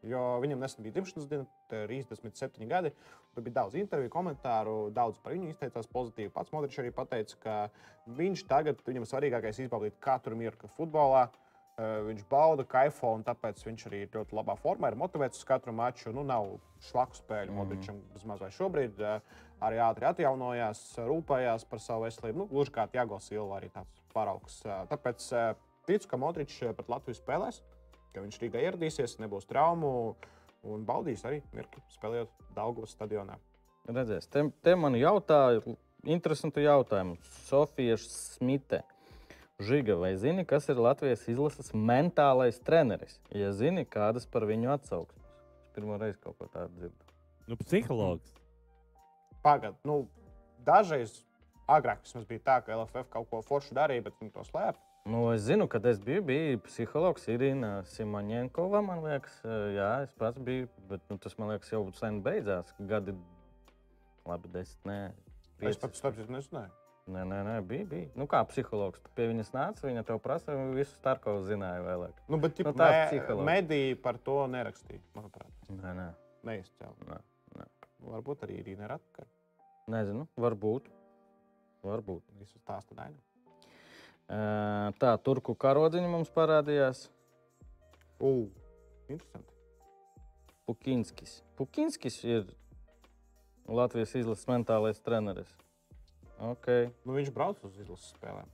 [0.04, 2.90] Jo viņam nesen bija dzimšanas diena, 37 gadi.
[3.32, 6.32] Tur bija daudz interviju, komentāru, daudz par viņu izteicās pozitīvi.
[6.34, 7.54] Pats Modričs arī pateica, ka
[8.18, 11.24] viņš tagad, viņam svarīgākais izbaudīt katru mirkli futbolā.
[11.30, 11.43] Uh,
[11.74, 14.92] Viņš bauda kaifo, un tāpēc viņš arī ir ļoti labā formā.
[14.92, 16.12] Ir motivēts uz katru maču.
[16.14, 16.52] Nu, nav
[16.86, 17.50] švaku spēļu.
[17.50, 17.58] Mm.
[17.58, 19.16] Modričam bezmaz vai šobrīd uh,
[19.64, 22.44] arī ātri atjaunojās, rūpējās par savu veselību.
[22.44, 24.60] Nu, gluži kā Jāgo Silva arī tāds paraugs.
[24.92, 25.26] Tāpēc
[25.88, 27.60] ticu, ka Modričs pret Latviju spēlēs,
[28.14, 30.14] ka viņš Rīgā ieradīsies, nebūs traumu
[30.64, 33.36] un baudīs arī mirkli spēlējot Daugavas stadionā.
[33.90, 35.60] Redzēs, te, te man jautāja,
[36.08, 37.18] interesantu jautājumu.
[37.48, 38.80] Sofija Smite.
[39.64, 43.18] Žiga, vai zini, kas ir Latvijas izlases mentālais treneris?
[43.32, 45.24] Ja zini, kādas par viņu atsauksmes?
[45.64, 47.12] Es pirmo reizi kaut ko tādu dzirdu.
[47.48, 48.34] Nu, psihologs.
[49.44, 50.02] Pagaidā, nu,
[50.64, 51.22] dažreiz
[51.68, 54.80] agrāk tas bija tā, ka LFF kaut ko foršu darīja, bet viņi to slēpa.
[55.04, 58.80] Nu, es zinu, kad es biju, bija psihologs Irina Simoņēnkova.
[58.86, 59.34] Man liekas,
[59.76, 62.72] jā, es pats biju, bet nu, tas man liekas jau sen beidzās.
[62.80, 63.12] Gadi,
[64.24, 65.80] labi, desmit, nē, Es pieci.
[65.82, 66.72] pats tam nezināju.
[67.04, 68.06] Nē, nē, nē, bija, bija.
[68.16, 72.22] Nu, kā psihologs, pie viņas nāca, viņa tev prasa, visu Starkovu zināja vēlāk.
[72.32, 73.44] Nu, bet Nu, nu, tāds me, psihologs.
[73.44, 75.02] mediji par to nerakstīja.
[75.14, 76.06] Manuprāt, Nē, nē,
[76.48, 77.08] neizcēlīja.
[77.10, 77.18] nē,
[77.58, 77.66] nē.
[78.14, 79.28] Varbūt arī Irīna ir atpakaļ.
[79.92, 80.88] Nezinu, varbūt.
[81.84, 82.22] Varbūt.
[82.40, 83.20] Visu stāstu daļu.
[84.96, 87.10] Tā, turku karodziņa mums parādījās.
[88.24, 88.48] Ugh,
[89.12, 89.52] interesanti.
[90.64, 91.42] Pukinskis.
[91.60, 92.46] Pukinskis ir
[93.68, 95.50] Latvijas izlases mentālais treneris.
[96.40, 96.90] Okay.
[97.04, 98.50] Nu, viņš brauc uz izlases spēlēm.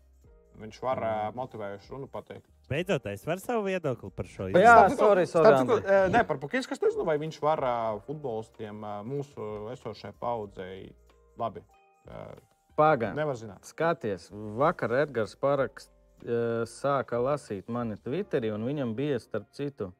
[0.60, 2.44] Viņš var uh, motivējuši runu pateikt.
[2.70, 4.98] Beidzot, es varu savu viedokli par šo Jā, izlasi.
[5.00, 9.72] sorry, sorry, eh, Nē, par Pukinsku es nezinu, vai viņš var uh, futbolistiem uh, mūsu
[9.72, 10.92] esošajai paudzei
[11.40, 11.64] labi.
[12.06, 12.36] Uh,
[12.80, 13.16] Pagaidām.
[13.18, 13.64] nevar zināt.
[13.68, 15.90] Skaties, vakar Edgars parakst,
[16.22, 16.36] e,
[16.70, 19.90] sāka lasīt mani Twitterī, un viņam bija starp citu.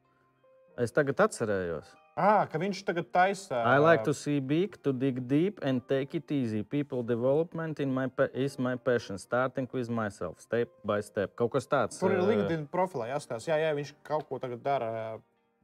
[0.79, 1.91] Es tagad atcerējos.
[2.15, 3.61] Ah, ka viņš tagad taisa.
[3.63, 6.61] I like to see big, to dig deep and take it easy.
[6.61, 11.35] People development in my pa is my passion, starting with myself, step by step.
[11.39, 11.99] Kaut kas tāds.
[12.01, 13.47] Tur ir LinkedIn profilā jāskatās.
[13.47, 14.91] Jā, jā, viņš kaut ko tagad dara.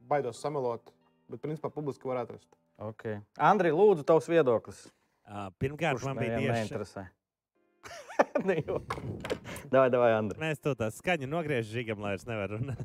[0.08, 0.88] Baidos samelot,
[1.28, 2.48] bet principā publiski var atrast.
[2.80, 3.18] Okay.
[3.36, 4.86] Andri, lūdzu, tavs viedoklis.
[5.28, 7.04] Ā, Pirmkārt, man bija tieši neinteresē.
[9.72, 10.38] Davai, davai, Andri.
[10.40, 12.80] Mēs to tā skaņu nogriežam žigam, lai es nevaru runāt.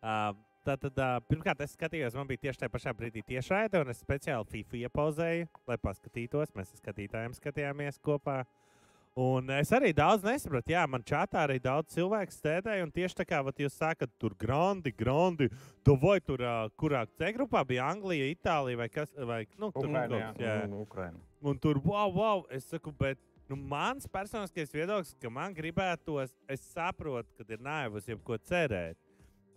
[0.00, 0.32] Ā,
[0.64, 4.48] Tātad, ā, pirmkārt, es skatījos, man bija tieši tajā pašā brīdī tiešraide, un es speciāli
[4.48, 6.54] FIFA iepauzēju, lai paskatītos.
[6.56, 8.44] Mēs ar skatītājiem skatījāmies kopā.
[9.20, 10.72] Un es arī daudz nesapratu.
[10.72, 12.82] Jā, man čatā arī daudz cilvēku stēdēja.
[12.82, 15.50] Un tieši tā kā vat, jūs sakat, tur grandi, grandi.
[15.86, 19.60] Tu vai tur, ā, kurā C grupā bija Anglija, Itālija vai kas cits?
[19.60, 20.32] Nu, tur Ukraina, jā.
[20.42, 20.56] jā.
[20.72, 21.20] Nu, Ukraina.
[21.44, 23.20] Un tur, wow, wow, es saku, bet
[23.52, 28.98] nu, mans personiskais viedoklis, ka man gribētos, es saprotu, ka ir naivs jebko cerēt.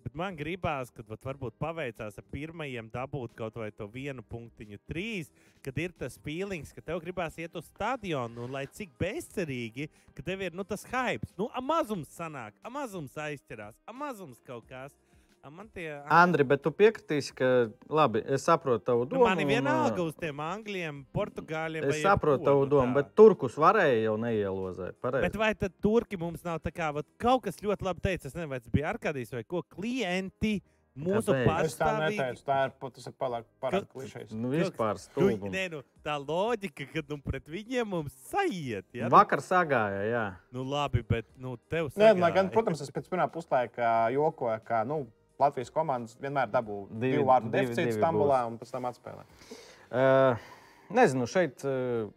[0.08, 4.78] Bet man gribās, ka vat, varbūt paveicās ar pirmajiem dabūt kaut vai to vienu punktiņu,
[4.88, 5.28] trīs,
[5.66, 10.24] kad ir tas feelings, ka tev gribās iet uz stadionu, un lai cik bezcerīgi, ka
[10.24, 11.28] tev ir nu, tas hype.
[11.36, 14.96] Nu, a mazums sanāk, a mazums aizķerās, a mazums kaut kas.
[15.48, 17.48] Man tie, Andri, bet tu piekritīsi, ka
[17.88, 19.24] labi, es saprotu tavu nu, domu.
[19.30, 21.86] man ir un, vienalga ā, uz tiem angļiem, portugāļiem.
[21.88, 24.98] Es saprotu tavu nu domu, bet turkus varēja jau neielozēt.
[25.00, 25.24] Pareizi.
[25.30, 28.28] Bet vai tad turki mums nav tā kā vat, kaut kas ļoti labi teicis?
[28.34, 30.58] Es nezinu, vai tas bija Arkādijs vai ko klienti
[31.00, 31.32] mūsu?
[31.64, 31.94] Es tā.
[32.44, 34.32] Tā ir pa- tas ir pārāk pārāk klišejs.
[34.36, 35.54] Nu, vispār Nu, stulbums.
[35.54, 38.84] nē, nu, tā loģika, ka nu, pret viņiem mums sajiet.
[38.92, 39.08] Ja?
[39.08, 40.26] Vakar sagāja, jā.
[40.52, 42.20] Nu, labi, bet nu, tev Nē, sagāja.
[42.20, 45.06] lai gan, protams, es pēc pirmā puslaika jokoju, ka nu,
[45.40, 49.26] Latvijas komandas vienmēr dabū Divi- divu vārdu deficītu divi Stambulā un pēc tam atspēlē.
[49.88, 50.48] Uh,
[50.90, 52.10] nezinu, šeit, uh,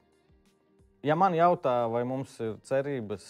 [1.06, 3.28] ja man jautā, vai mums ir cerības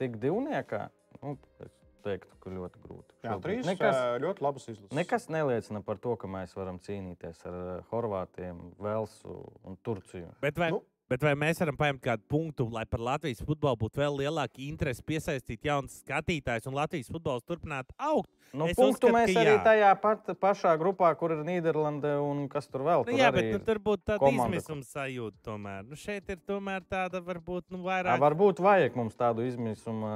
[0.00, 0.86] tik divniekā,
[1.22, 1.72] nu, es
[2.04, 3.16] teiktu, ka ļoti grūti.
[3.24, 4.94] Jā, trīs Nekas, ā, ļoti labas izlases.
[4.96, 9.34] nekas neliecina par to, ka mēs varam cīnīties ar Horvātiem, Velsu
[9.68, 10.30] un Turciju.
[10.40, 10.80] Bet vai, nu.
[11.10, 11.16] Nu.
[11.16, 15.02] Bet vai mēs varam paņemt kādu punktu, lai par Latvijas futbolu būtu vēl lielāka interese,
[15.02, 18.30] piesaistīt jaunus skatītājus un Latvijas futbols turpinātu augt?
[18.52, 19.62] Nu, Es punktu uzskatu, mēs arī jā.
[19.64, 23.02] tajā pat, pašā grupā, kur ir Nīderlande un kas tur vēl.
[23.02, 25.36] Nu, tur jā, arī bet nu, tur būtu tāda izmisuma sajūta.
[25.50, 25.84] Tomēr.
[25.86, 28.22] Nu, šeit ir tomēr tāda varbūt nu, vairāk.
[28.22, 30.14] Varbūt vajag mums tādu izmisumu.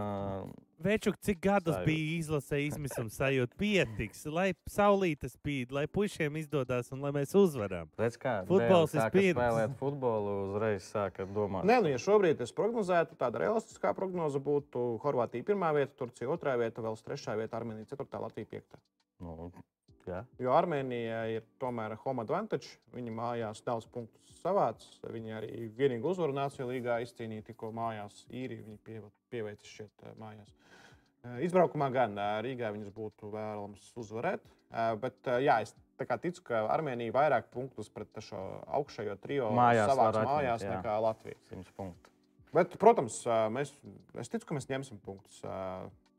[0.84, 1.86] Večuk, cik gadus Sajūta.
[1.88, 3.56] bija izlasē izmisuma sajūta?
[3.56, 7.88] Pietiks, lai saulīte spīd, lai puišiem izdodas un lai mēs uzvaram.
[7.96, 9.38] Redz, kā Futbols ir pirms.
[9.38, 11.64] spēlēt futbolu, uzreiz sāka domāt.
[11.64, 16.58] Nē, nu, ja šobrīd es prognozētu, tāda realistiskā prognoze būtu Horvātija pirmā vieta, Turcija otrā
[16.60, 18.82] vieta, vēl trešā vieta, Armēnija ceturtā, Latvija piektā.
[19.24, 19.48] Nu,
[20.08, 20.20] jā.
[20.42, 22.76] Jo Armēnija ir tomēr home advantage.
[22.94, 24.84] Viņi mājās daudz punktu savāc.
[25.08, 28.60] Viņi arī vienīgu uzvaru Nāciju līgā izcīnīja tikko mājās īri.
[28.64, 29.00] Viņi pie,
[29.32, 30.50] pieveicis šeit eh, mājās.
[31.24, 34.44] Eh, Izbraukumā gan eh, Rīgā viņus būtu vēlams uzvarēt.
[34.98, 35.70] Bet jā, es
[36.18, 38.40] ticu, ka Armēnija vairāk punktus pret šo
[38.74, 40.72] augšējo trio Mājās savāc var atņemt, mājās jā.
[40.72, 41.38] nekā Latvija.
[41.52, 42.10] 100 punktu.
[42.56, 43.20] Bet, protams,
[43.54, 43.70] mēs,
[44.18, 45.38] es ticu, ka mēs ņemsim punktus.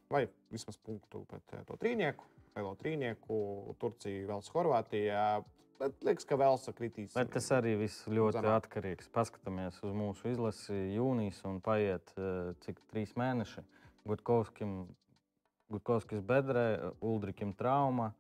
[0.07, 0.23] Vai
[0.55, 2.23] vismaz punktu pret to trīnieku,
[2.55, 3.37] lielo trīnieku,
[3.81, 5.21] Turcija, Vels, Horvātija.
[5.75, 7.11] Bet liekas, ka Velsa kritīs.
[7.17, 8.61] Bet tas arī viss ļoti Zemāk.
[8.61, 9.09] atkarīgs.
[9.11, 13.63] Paskatāmies uz mūsu izlasi jūnijas un paiet eh, cik trīs mēneši.
[14.07, 14.85] Gutkovskim,
[15.73, 18.13] Gutkovskis bedrē, Uldrikim trauma.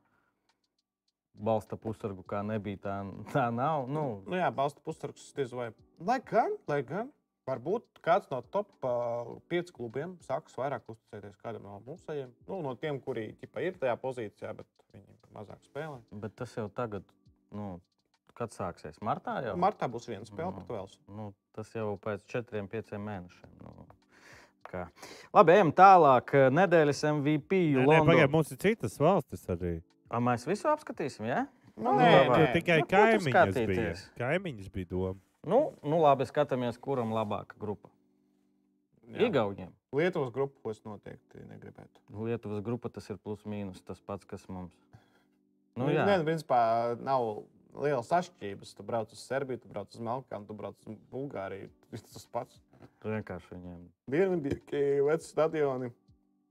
[1.35, 2.95] Balsta pusargu kā nebija, tā,
[3.31, 3.87] tā nav.
[3.91, 5.69] Nu, Nu, jā, balsta pusargs diez vai.
[5.99, 7.11] Lai gan, lai gan.
[7.45, 8.71] Varbūt kāds no top
[9.51, 12.31] 5 klubiem sāks vairāk uzticēties kādam no mūsējiem.
[12.49, 14.65] Nu, no tiem, kuri ķipa, ir tajā pozīcijā, bet
[14.95, 15.99] viņi mazāk spēlē.
[16.23, 17.05] bet tas jau tagad,
[17.53, 17.75] nu,
[18.33, 18.97] kad sāksies?
[19.05, 19.53] Martā jau?
[19.61, 20.57] Martā būs viena spēle Nu.
[20.57, 20.97] pret Velsu.
[21.07, 23.51] Nu, tas jau pēc četriem, pieciem mēnešiem.
[23.61, 23.85] Nu,
[24.65, 24.87] kā.
[25.37, 26.33] Labi, ejam tālāk.
[26.49, 27.61] Nedēļas MVP.
[27.77, 29.75] Nē, nē, pagaid, mums ir citas valstis arī.
[30.09, 31.45] A, mēs visu apskatīsim, jā?
[31.77, 32.35] Nu, Nu, nē, nē.
[32.39, 33.93] Tur tikai Nu, kaimiņas bija.
[34.17, 35.19] Kaimiņas bija doma.
[35.45, 37.91] Nu, nu labi, skatāmies, kuram labāka grupa.
[39.05, 39.27] Jā.
[39.27, 39.69] Igauniem.
[39.95, 42.01] Lietuvas grupu es noteikti negribētu.
[42.25, 44.73] Lietuvas grupa tas ir plus mīnus tas pats, kas mums.
[45.75, 46.57] Nu, Nu, jā, Nē, nu, principā
[47.03, 47.43] nav
[47.75, 48.71] lielas atšķirības.
[48.77, 51.69] Tu brauc uz Serbiju, tu brauc uz Melnkalnu, tu brauc uz Bulgāriju.
[51.91, 52.61] Tas ir tas pats.
[53.03, 53.81] tu vienkārši viņiem.
[54.11, 55.91] Dienvidīgi, veci stadioni.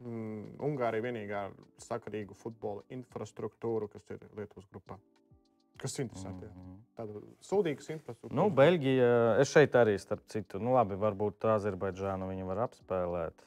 [0.04, 4.98] Mm, Ungārija vienīgā ar sakarīgu futbola infrastruktūru, kas ir Lietuvas grupā.
[5.80, 6.46] Kas ir interesanti.
[6.46, 6.60] Mm.
[6.60, 6.80] Mhm.
[6.94, 8.36] Tāda sūdīga infrastruktūra.
[8.38, 9.08] Nu, Beļģija,
[9.42, 13.42] es šeit arī starp citu, nu, labi, varbūt Azerbaidžānu viņi var apspēlēt.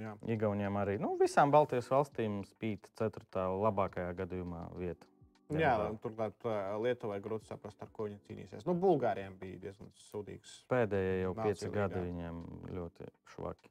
[0.00, 0.14] Jā.
[0.26, 3.44] Igauniem arī, nu, visām Baltijas valstīm spīd 4.
[3.62, 5.06] labākajā gadījumā vieta.
[5.52, 8.64] Jā, turklāt ā, Lietuvai grūti saprast, ar ko viņi cīnīsies.
[8.66, 10.54] Nu, Bulgāriem bija diezgan sūdīgs.
[10.72, 12.38] Pēdējie jau pieci gadi viņiem
[12.72, 13.70] ļoti švaki.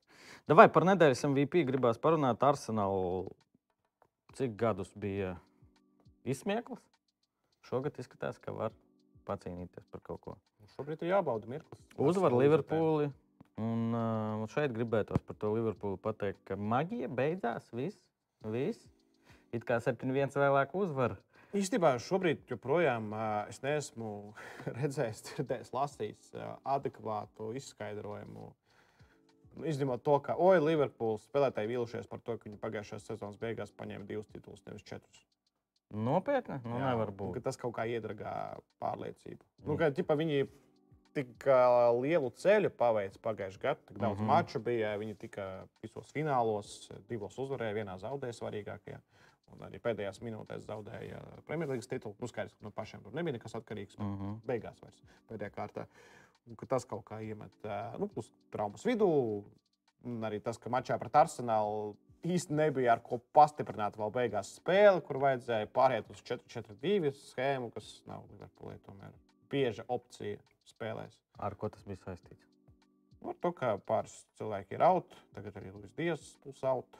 [0.54, 3.34] Vai par nedēļas MVP gribās parunāt Arsenālu?
[4.38, 5.34] Cik gadus bija
[6.28, 6.84] izsmieklis?
[7.64, 8.76] Šogad izskatās, ka var
[9.28, 10.38] pacīnīties par kaut ko.
[10.60, 11.84] Nu, Šobrīd ir jābauda mirklis.
[12.00, 13.12] Uzvar Liverpooli.
[13.62, 17.68] Un uh, šeit gribētos par to Liverpoolu pateikt, ka maģija beidzās.
[17.76, 18.00] Viss,
[18.42, 18.90] viss.
[19.54, 21.20] It kā 7-1 vēlāk uzvar.
[21.54, 24.34] Īstenībā šobrīd joprojām ā, es neesmu
[24.80, 26.48] redzējis, dzirdējis, lasījis ā,
[26.80, 28.50] adekvātu izskaidrojumu.
[29.70, 34.10] Izņemot to, ka oi, Liverpools spēlētāji vīlušies par to, ka viņi pagājušās sezonas beigās paņēma
[34.10, 35.22] divus titulus, nevis četrus.
[35.94, 36.60] Nopietni?
[36.66, 37.34] Nu, Jā, nevar un būt.
[37.38, 38.34] ka Tas kaut kā iedragā
[38.82, 39.42] pārliecību.
[39.42, 39.66] Mm.
[39.66, 39.78] Nu, Mm.
[39.78, 40.48] ka, ķipa, viņi
[41.14, 41.46] tik
[42.02, 44.24] lielu ceļu paveica pagājušajā gadā, tik daudz mm.
[44.24, 44.28] -hmm.
[44.28, 44.98] maču bija.
[44.98, 49.00] Viņi tika visos finālos, divos uzvarēja, vienā zaudēja svarīgākajā.
[49.54, 52.16] Un arī pēdējās minūtēs zaudēja Premjerlīgas titulu.
[52.20, 54.00] Nu, skaidrs, ka no pašiem tur nebija nekas atkarīgs.
[54.00, 54.18] Mm.
[54.18, 54.40] -hmm.
[54.46, 55.86] Beigās vairs pēdējā kārtā.
[56.48, 57.52] Un, ka tas kaut kā iemet
[58.00, 59.44] nu, plus traumas vidū.
[60.04, 65.04] Un arī tas, ka mačā pret Arsenālu īsti nebija ar ko pastiprināt vēl beigās spēli,
[65.06, 69.14] kur vajadzēja pāriet uz 4-4-2 schēmu, kas nav Liverpoolē tomēr
[69.52, 71.20] bieža opcija spēlēs.
[71.44, 72.50] Ar ko tas bija saistīts?
[73.24, 77.00] Ar to, ka pāris cilvēki ir out, tagad arī Luis Dievs būs out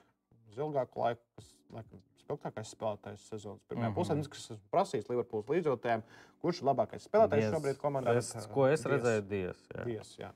[0.50, 3.96] uz ilgāku laiku, kas laikam spilgtākais spēlētājs sezonas pirmajā mm.
[3.96, 3.98] -hmm.
[3.98, 4.16] pusē.
[4.16, 6.06] Nu, kas esmu prasījis Liverpools līdzjūtējiem,
[6.44, 7.56] kurš ir labākais spēlētājs Diez.
[7.58, 8.16] šobrīd komandā.
[8.20, 9.68] Es, ko es redzēju, Dievs.
[9.74, 9.86] jā.
[9.90, 10.32] Dievs, jā.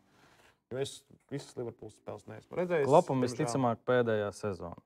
[0.71, 0.97] Jo es
[1.31, 2.89] visas Liverpools spēles neesmu redzējis.
[2.89, 4.81] Klopam visticamāk pēdējā sezona.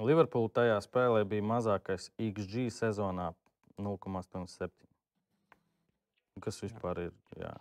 [0.00, 3.28] Liverpool tajā spēlē bija mazākais XG sezonā
[3.76, 4.72] 0,87.
[6.40, 7.12] Kas vispār ir?
[7.36, 7.52] Jā.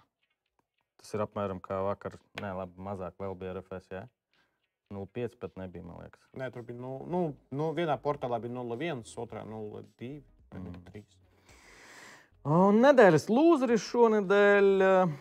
[1.01, 2.15] Tas ir apmēram kā vakar.
[2.39, 3.91] Nē, labi, mazāk vēl bija RFS.
[3.91, 4.05] Jā.
[4.91, 6.23] 0,5 pat nebija, man liekas.
[6.39, 7.21] Nē, tur bija nu, nu,
[7.55, 10.11] nu, vienā portālā bija 0,1, otrā 0,2.
[10.55, 10.71] Mm.
[10.71, 11.03] Mm.
[12.51, 15.11] Un nedēļas lūzeris šonadēļ uh,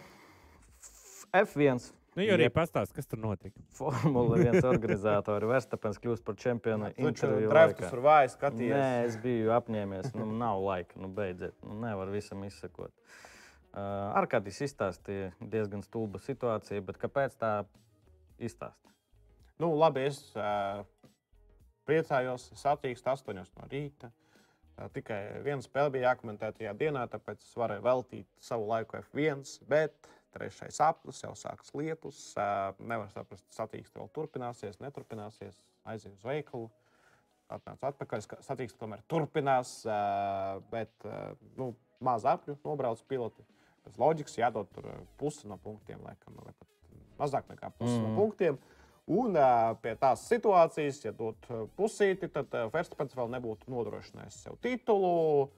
[1.43, 1.91] F1.
[2.17, 2.55] Nu, jau arī Jep.
[2.57, 3.61] pastāst, kas tur notika.
[3.79, 6.89] Formula 1 organizatori Verstapens kļūst par čempionu.
[6.99, 7.91] interviju Drafts laikā.
[7.93, 8.75] tur vājas skatījies.
[8.75, 10.11] Nē, es biju apņēmies.
[10.19, 11.55] Nu, nav laika, nu, beidziet.
[11.63, 12.91] Nu, nevar visam izsekot.
[13.71, 17.53] Uh, Arkādijs izstāstīja diezgan stulba situācija, bet kāpēc tā
[18.43, 18.95] izstāstīja?
[19.63, 20.83] Nu, labi, es uh,
[21.87, 24.11] priecājos, satīkstu 8 no rīta.
[24.75, 29.47] Uh, tikai viena spēle bija jākomentē tajā dienā, tāpēc es varēju veltīt savu laiku F1.
[29.71, 32.21] Bet trešais aplis jau sākas lietus.
[32.79, 35.59] Nevar saprast, satīkstu vēl turpināsies, neturpināsies.
[35.91, 36.71] Aizēju uz veikalu.
[37.51, 38.27] Atnācu atpakaļ.
[38.47, 39.81] Satīkstu tomēr turpinās,
[40.71, 41.09] bet
[41.59, 41.73] nu,
[42.05, 43.47] maz apļu nobrauc piloti.
[43.87, 44.87] Pēc loģikas jādod tur
[45.19, 46.69] pusi no punktiem, laikam, vai pat
[47.21, 48.05] mazāk nekā pusi mm.
[48.05, 48.61] no punktiem.
[49.11, 49.35] Un
[49.83, 55.49] pie tās situācijas, ja uh, pusīti, tad Verstapens vēl nebūtu nodrošinājis sev titulu.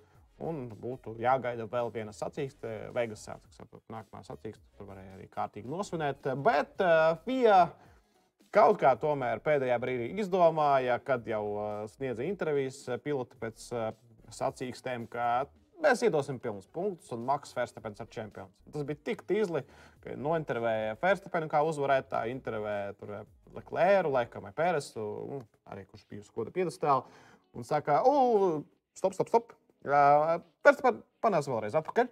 [0.43, 3.37] Un būtu jāgaida vēl viena sacīkste, Vegasā.
[3.93, 6.27] Nākamā sacīkste tur varēja arī kārtīgi nosvinēt.
[6.43, 7.59] Bet uh, FIA
[8.53, 13.69] kaut kā tomēr pēdējā brīdī izdomāja, kad jau uh, sniedza intervijas uh, piloti pēc
[14.33, 15.47] sacīkstēm, ka
[15.83, 18.51] mēs iedosim pilnus punktus un Maks Verstapens ar čempionu.
[18.73, 19.65] Tas bija tik tīzli,
[20.03, 23.27] ka nointervēja Verstapenu kā uzvarētāju, intervēja tur uh,
[23.57, 25.07] Leclerc, laikam, Pēresu,
[25.71, 27.07] arī kurš bija uz koda piedestāla.
[27.53, 28.01] Un saka,
[28.97, 29.53] stop, stop, stop.
[29.83, 32.11] Pēc tam panāc vēlreiz atpakaļ.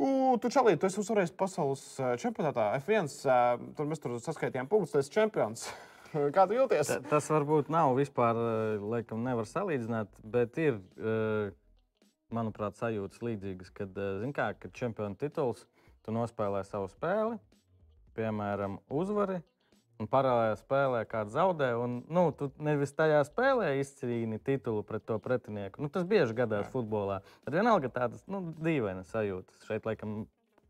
[0.00, 0.08] U,
[0.40, 1.82] tu čalī, tu esi uzvarējis pasaules
[2.22, 3.08] čempionātā F1.
[3.28, 3.38] ā,
[3.76, 5.66] Tur mēs tur saskaitījām punktus, tu esi čempions.
[6.36, 6.88] Kā tu jūties?
[6.94, 8.38] Ta- Tas varbūt nav vispār,
[8.80, 10.78] laikam, nevar salīdzināt, bet ir,
[12.34, 15.66] manuprāt, sajūtas līdzīgas, kad, zin kā, kad čempionu tituls,
[16.06, 17.36] tu nospēlē savu spēli,
[18.16, 19.40] piemēram, uzvari,
[20.00, 25.18] un paralēlā spēlē kāds zaudē, un nu, tu nevis tajā spēlē izcīni titulu pret to
[25.22, 25.84] pretinieku.
[25.84, 26.72] Nu, tas bieži gadās Jā.
[26.72, 27.20] futbolā.
[27.44, 29.66] Tad vienalga tādas nu, dīvainas sajūtas.
[29.68, 30.24] Šeit, laikam,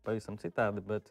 [0.07, 1.07] pavisam citādi, bet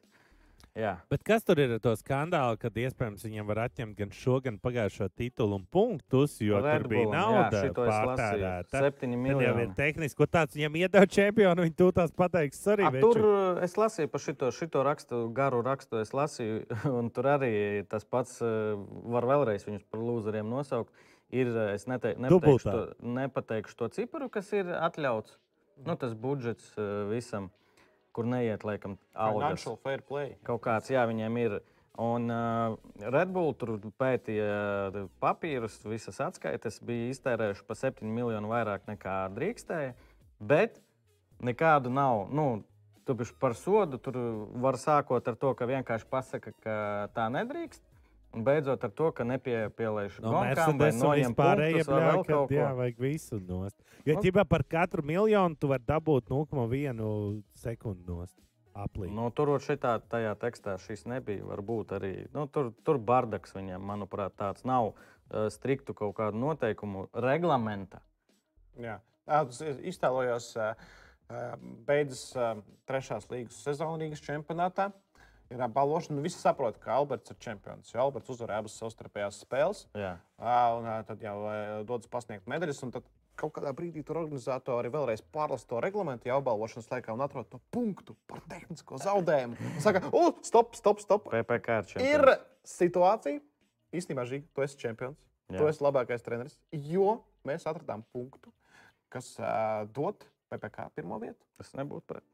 [0.79, 0.93] jā.
[1.11, 4.59] Bet kas tur ir ar to skandālu, kad iespējams viņam var atņemt gan šo, gan
[4.62, 8.71] pagājušo titulu un punktus, jo Red tur bija nauda pārtērēta?
[8.73, 9.05] Tad
[9.45, 12.89] jau ir tehniski, ko tāds viņam iedod čempionu, viņi tās pateiks arī.
[12.89, 16.01] A, tur uh, es lasīju par šito, šito rakstu, garu rakstu.
[16.05, 16.64] Es lasīju,
[16.99, 17.53] un tur arī
[17.91, 18.75] tas pats uh,
[19.11, 20.95] var vēlreiz viņus par lūzeriem nosaukt.
[21.31, 25.39] Ir, uh, es nete, nepateikšu, to, nepateikšu to ciparu, kas ir atļauts.
[25.81, 26.75] Nu, tas budžets
[27.09, 27.47] visam,
[28.17, 29.67] kur neiet laikam algas.
[29.85, 30.35] Fair play.
[30.47, 31.61] Kaut kāds, jā, viņiem ir.
[32.01, 32.77] Un uh,
[33.13, 39.93] Red Bull tur pētīja papīrus, visas atskaites bija iztērējuši pa 7 miljonu vairāk nekā drīkstēja.
[40.41, 40.79] Bet
[41.45, 42.29] nekādu nav.
[42.33, 42.63] Nu,
[43.05, 44.17] tu bišķi par sodu tur
[44.63, 46.77] var sākot ar to, ka vienkārši pasaka, ka
[47.17, 47.83] tā nedrīkst.
[48.31, 51.81] Un beidzot ar to, ka nepiepieliešu No gonkām vai noņem bļauj,
[52.28, 53.74] kaut kad jā, vajag visu nost.
[54.07, 54.22] Jo Nu.
[54.22, 58.37] ķībā par katru miljonu tu vari dabūt 0,1 sekundi nost.
[58.70, 59.11] Aplī.
[59.11, 61.43] Nu, tur šitā, tajā tekstā šis nebija.
[61.45, 67.09] Varbūt arī nu, tur, tur bardaks viņam, manuprāt, tāds nav uh, striktu kaut kādu noteikumu
[67.12, 67.99] reglamenta.
[68.78, 69.61] Jā, tas
[70.55, 70.70] ā,
[71.28, 71.43] ā,
[71.87, 72.53] beidzas ā,
[72.87, 74.93] trešās līgas sezona Rīgas čempionātā.
[75.51, 77.91] Ir balvošana, un visi saprot, ka Alberts ir čempions.
[77.91, 79.87] Jo Alberts uzvarēja abas savstarpējās spēles.
[79.99, 80.13] Jā.
[80.39, 81.39] Un tad jau
[81.89, 82.85] dodas pasniegt medaļas.
[82.87, 83.09] un tad
[83.41, 87.61] Kaut kādā brīdī tur organizatori vēlreiz pārlasa to reglamentu, jau apbalvošanas laikā un atrod to
[87.73, 89.57] punktu par tehnisko zaudējumu.
[89.57, 91.31] Un Saka, o, stop, stop, stop.
[91.33, 92.21] PPC ir.
[92.21, 92.35] Ir
[92.69, 93.41] situācija,
[93.97, 95.17] īstenībā, Žīgi, tu esi čempions.
[95.49, 95.57] Jā.
[95.57, 96.59] Tu esi labākais treneris,
[96.93, 97.15] jo
[97.49, 98.53] mēs atradām punktu,
[99.11, 100.21] kas uh, dod
[100.53, 101.41] PPC pirmo vietu.
[101.57, 102.27] Tas nebūtu pret.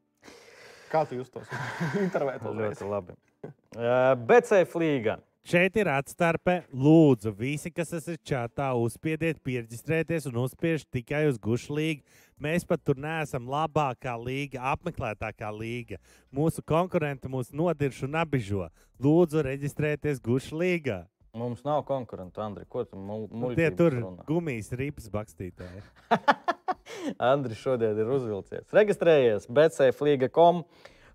[0.91, 1.47] Kā tu justos?
[2.05, 2.77] Intervēt vēlreiz.
[2.77, 3.17] Ļoti labi.
[3.43, 5.17] Uh, BCF līga.
[5.47, 6.57] Šeit ir atstarpe.
[6.75, 12.03] Lūdzu, visi, kas esat čatā, uzspiediet, pierģistrēties un uzspiežat tikai uz gušu līgu.
[12.43, 16.01] Mēs pat tur neesam labākā līga, apmeklētākā līga.
[16.35, 18.67] Mūsu konkurenti mūs nodirž un apbižo.
[18.99, 21.05] Lūdzu, reģistrēties gušu līgā.
[21.37, 22.65] Mums nav konkurentu, Andri.
[22.67, 24.25] Ko tu Un Tie tur runā?
[24.27, 25.83] gumijas ripas bakstītāji.
[27.31, 28.67] Andris šodien ir uzvilcies.
[28.75, 30.63] Registrējies BCFLīga.com.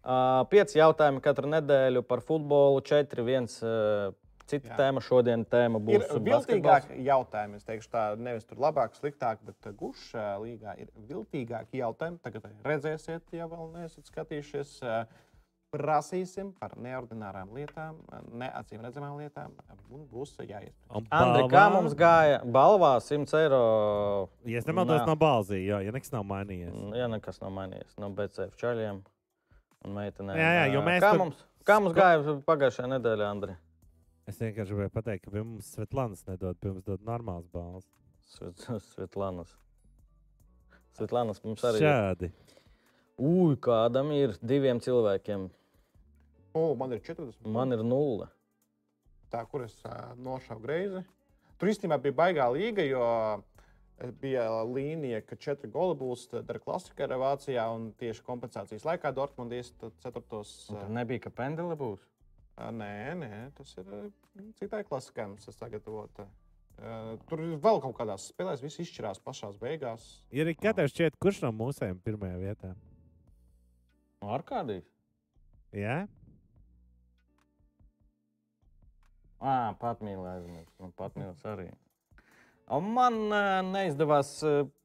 [0.02, 3.60] Uh, pieci jautājumi katru nedēļu par futbolu, četri viens.
[3.62, 4.10] Uh,
[4.50, 4.76] cita Jā.
[4.80, 7.04] tēma šodien tēma Ir būs viltīgāk basketbols.
[7.06, 7.60] jautājumi.
[7.60, 12.20] Es teikšu, tā nevis tur labāk, sliktāk, bet gušā līgā ir viltīgāki jautājumi.
[12.24, 14.74] Tagad redzēsiet, ja vēl neesat skatījušies.
[14.82, 15.04] Ā,
[15.72, 17.96] Prasīsim par neordinārām lietām,
[18.36, 19.54] neacīm redzamām lietām.
[19.88, 20.74] Un būs jāiet.
[20.92, 22.42] Un Andri, kā mums gāja?
[22.44, 23.60] Balvā 100 eiro.
[24.44, 26.74] Ja es nemaldos, no balzī, jā, ja nekas nav mainījies.
[26.98, 28.98] Ja nekas nav mainījies no BCF čaļiem
[29.86, 30.36] un meitenēm.
[30.42, 33.56] Jā, jā, jo mēs kā, tur- mums, kā mums gāja pagājušajā nedēļā, Andri?
[34.28, 37.88] Es vienkārši gribēju pateikt, ka pie mums Svetlānas nedod, pie mums dod normāls balvas.
[38.36, 39.56] Svet- Svetlanas.
[41.00, 41.88] Svetlanas mums arī ir.
[41.88, 42.32] Šādi.
[43.24, 45.48] Ui, kādam ir diviem cilvēkiem.
[46.52, 47.40] O, man ir 40.
[47.48, 48.28] Man ir nulle.
[49.32, 51.00] tā, kur es uh, nošāvu greizi.
[51.56, 57.06] Tur īstenībā bija baigā līga, jo eh, bija līnija, ka četri goli būs ar klasiku
[57.06, 57.64] arī Vācijā.
[57.72, 59.70] Un tieši kompensācijas laikā Dortmundas
[60.02, 60.56] ceturtos.
[60.68, 62.02] Tur nebija, ka pendele būs.
[62.58, 63.92] Nē, nē, tas ir
[64.58, 66.26] citai klasikai mums ir sagatavota.
[67.30, 70.04] Tur ir vēl kaut kādās spēlēs, viss izšķirās pašā beigās.
[70.34, 72.72] Ir arī katrs šķiet, kurš no mūsējiem pirmajā vietā.
[74.34, 74.84] Ar kādīs?
[75.72, 76.02] Jā,
[79.42, 80.70] Ah, patmīlē aizmirst.
[80.78, 81.68] Man patmīlis arī.
[82.70, 83.16] Man
[83.72, 84.30] neizdevās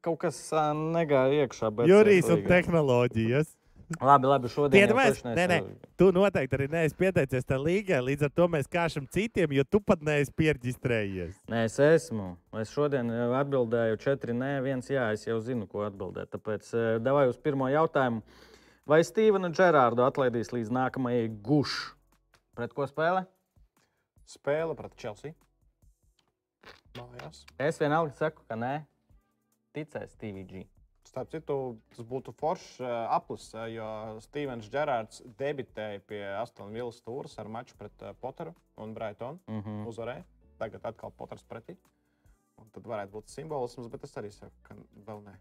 [0.03, 0.39] kaut kas
[0.75, 1.69] negāja iekšā.
[1.87, 3.53] Jurijs un tehnoloģijas.
[4.01, 4.89] Labi, labi, šodien.
[4.89, 8.01] jau nē, neesmu- tu noteikti arī neesi pieteicies tajā līgai.
[8.03, 11.37] Līdz ar to mēs kāšam citiem, jo tu pat neesi pierģistrējies.
[11.47, 12.35] Nē, es esmu.
[12.59, 15.13] Es šodien atbildēju četri nē, viens jā.
[15.13, 16.27] Es jau zinu, ko atbildēt.
[16.35, 18.21] Tāpēc devai uz pirmo jautājumu.
[18.85, 21.93] Vai Stīvenu Džerārdu atlaidīs līdz nākamajai gušu?
[22.55, 23.25] Pret ko spēlē?
[24.28, 25.36] Spēle pret Chelsea.
[26.97, 27.45] Mājās.
[27.61, 28.73] Es vienalga saku, ka nē.
[29.78, 30.65] Ticēs TVG.
[31.07, 31.55] Starp citu,
[31.95, 33.88] tas būtu foršs ā, aplis, ā, jo
[34.25, 39.39] Stevens Gerārds debitēja pie Aston Villas stūres ar maču pret ā, Potteru un Brightonu.
[39.47, 39.86] Mm -hmm.
[39.88, 40.25] Uzvarēja.
[40.57, 41.78] tagad atkal Poters pretī.
[42.57, 44.75] Un tad varētu būt simbolisms, bet es arī saku, ka
[45.05, 45.36] vēl nē.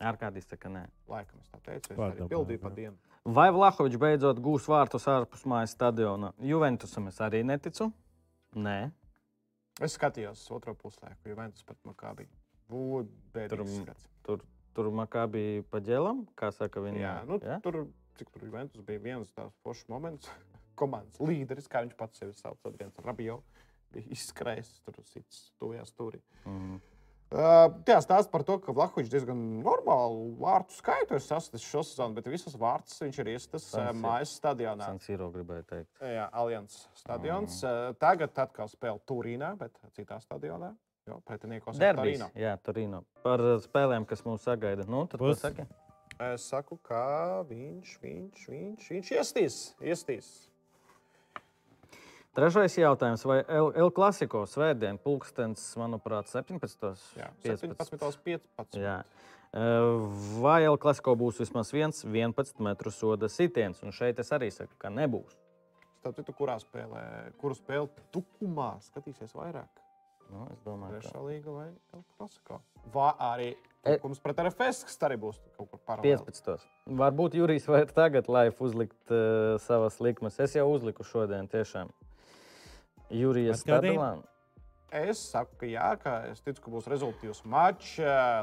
[0.00, 0.08] Nē.
[0.10, 0.86] Arkādijas saka, nē.
[1.08, 2.74] Laikam es tā teicu, es Pārdomāju, arī pildīju pa jā.
[2.78, 2.96] dienu.
[3.36, 6.32] Vai Vlahovičs beidzot gūs vārtus ārpus mājas stadiona?
[6.40, 7.90] Juventusam es arī neticu.
[8.56, 8.78] Nē,
[9.80, 12.26] Es skatījos otro puslaiku, jo Ventus pret Makābi.
[12.68, 13.62] Tur-
[14.26, 14.42] tur,
[14.76, 17.00] tur makā bija pa ģēlam, kā saka viņa.
[17.00, 17.56] Jā, nu, ja?
[17.64, 17.86] tur,
[18.20, 20.28] cik tur Juventus bija viens tāds foršs moments.
[20.80, 23.38] Komandas līderis, kā viņš pats sevi sauc, Adrians Rabio,
[23.92, 26.20] bija izskrējis tur sits tuvajā stūrī.
[26.44, 26.76] Mhm.
[26.76, 26.89] Uh,
[27.30, 32.26] Jā, stāsta par to, ka Vlahovičs diezgan normālu vārtu skaitu ir sasniedzis šo sezonu, bet
[32.26, 34.88] visas vārtus viņš ir iestas mājas stadionā.
[34.88, 35.90] San Siro gribēju teikt.
[36.02, 37.60] Jā, Allianz stadions.
[37.62, 38.00] Mm.
[38.02, 40.72] Tagad atkal spēlē Turīnā, bet citā stadionā.
[41.06, 41.94] Jo pretiniekos ir.
[42.02, 42.28] Turīna.
[42.38, 43.04] Jā, Turīno.
[43.22, 44.84] Par spēlēm, kas mūs sagaida.
[44.90, 45.70] Nu, tad ko saki?
[46.20, 49.60] Es saku, ka viņš, viņš, viņš, viņš iestīs.
[49.80, 50.49] iestīs.
[52.40, 53.22] Trešais jautājums.
[53.28, 57.02] Vai El, Clasico svētdien, pulkstenis, manuprāt, 17.
[57.18, 57.74] Jā, 15.
[57.90, 58.22] 17,
[58.56, 58.80] 15.
[58.80, 58.94] Jā.
[60.40, 63.82] Vai El Clasico būs vismaz viens 11 metru soda sitiens?
[63.84, 65.36] Un šeit es arī saku, ka nebūs.
[66.00, 67.04] Starp citu, kurā spēlē,
[67.42, 69.68] kuru spēli tukumā skatīsies vairāk?
[70.30, 72.62] Nu, es domāju, ka Trešā līga vai El Clasico?
[72.94, 73.50] Vai arī
[73.84, 76.24] E- tukums pret RFS, kas arī būs kaut kur paralēli?
[76.24, 76.64] 15.
[77.04, 80.40] Varbūt Jurijs var tagad live uzlikt uh, savas likmes.
[80.40, 81.92] Es jau uzliku šodien tiešām.
[83.10, 83.64] Jurijas?
[83.64, 84.26] Stadlāna.
[84.90, 87.92] Es saku, ka jā, ka es ticu, ka būs rezultāts mačs.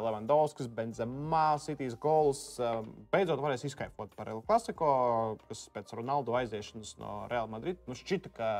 [0.04, 2.60] Levandovskis, Benzemā, Citīs gols.
[2.60, 2.78] eh,
[3.12, 8.32] Beidzot varēs izkaifot par El Clasico, kas pēc Ronaldu aiziešanas no Real Madrid nu šķita,
[8.32, 8.52] ka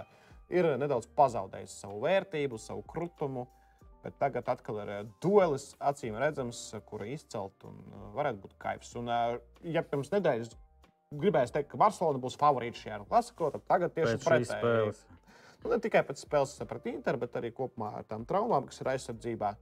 [0.50, 3.48] ir nedaudz pazaudējis savu vērtību, savu krutumu.
[4.04, 8.94] Bet tagad atkal ir eh, duelis, acīm redzams, kura izcelt un eh, varētu būt kaifs.
[9.00, 9.38] Un, eh,
[9.74, 10.54] ja pirms nedēļas
[11.18, 14.94] gribēju teikt, ka Barcelona būs favorīts šajā klasiko, tad tagad tieši pretēji.
[15.64, 18.92] Nu, ne tikai pēc spēles pret Interu, bet arī kopumā ar tām traumām, kas ir
[18.94, 19.56] aizsardzībā.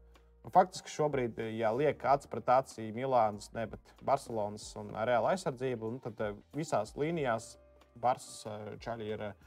[0.46, 5.90] Un faktiski šobrīd, ja liek acis pret aci Milānas, ne bet Barcelonas un Reāla aizsardzību,
[5.90, 7.56] un tad eh, visās līnijās
[8.02, 9.40] Barcelona čaļi ir eh,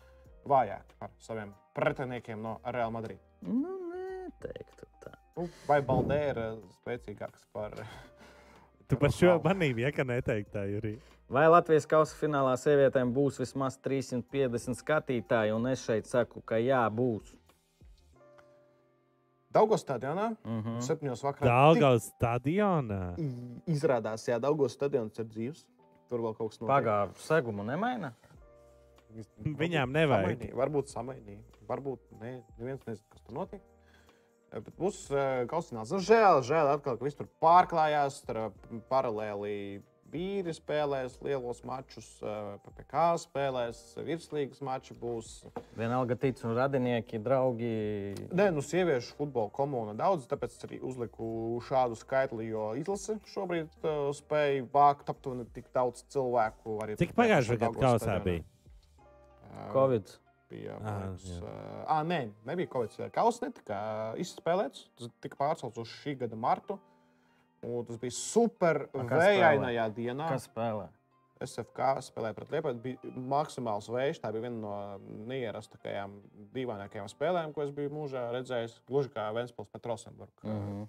[0.48, 3.22] vājāki par saviem pretiniekiem no Reāla Madrid.
[3.46, 5.14] Nu, neteiktu tā.
[5.36, 7.78] Nu, vai Baldē ir eh, spēcīgāks par.
[8.90, 11.17] Tu par šo manību, ja ka neteikt tā, Jurija.
[11.28, 15.52] Vai Latvijas kausa finālā sievietēm būs vismaz 350 skatītāji?
[15.52, 17.34] Un es šeit saku, ka jā, būs.
[19.52, 20.80] Daugos stadionā, Mm -hmm.
[20.80, 21.48] septiņos vakarā.
[21.48, 23.14] Daudzgaus stadionā.
[23.66, 25.66] Izrādās, jā, Daugos stadions ir dzīves.
[26.08, 26.74] Tur vēl kaut kas notiek.
[26.76, 28.12] Pagājušā segumu nemaina.
[29.44, 30.26] Viņām nevajag.
[30.26, 31.42] Samainīja, varbūt samainīja.
[31.68, 32.42] Varbūt ne.
[32.58, 33.60] Neviens nezina, kas tur notiek.
[34.52, 35.92] Eh, Bet būs uh, kausināts.
[35.92, 38.22] Nu, žēl, žēl, atkal, ka viss tur pārklājās.
[38.24, 38.52] Tur uh,
[38.88, 45.32] paralēli vīri spēlēs lielos mačus, uh, PPC spēlēs, virslīgas mači būs.
[45.78, 47.72] Vienalga tic un radinieki, draugi.
[48.32, 54.08] Nē, nu, sieviešu futbola komuna daudz, tāpēc arī uzliku šādu skaitli, jo izlase šobrīd uh,
[54.16, 56.78] spēja vākt aptuveni tik daudz cilvēku.
[56.84, 58.46] arī Cik pagājušajā gadā kausā bija?
[59.48, 60.08] Uh, Covid.
[60.08, 60.24] bija.
[60.48, 60.76] Jā.
[60.80, 61.52] ā,
[61.92, 63.80] ā, nē, nebija kāds kausa, netika
[64.20, 64.86] izspēlēts.
[64.96, 66.78] Tas tika pārcelts uz šī gada martu.
[67.66, 70.30] Un tas bija super vējainajā dienā.
[70.30, 70.86] Kas spēlē?
[71.42, 72.80] SFK spēlēja pret Lietuvu.
[72.82, 74.22] Bija maksimāls vējš.
[74.22, 74.74] Tā bija viena no
[75.30, 76.16] neierastākajām,
[76.54, 78.80] dīvainākajām spēlēm, ko es biju mūžā redzējis.
[78.90, 80.42] Gluži kā Vēnspils pret Rosenburgu.
[80.42, 80.88] Mm -hmm.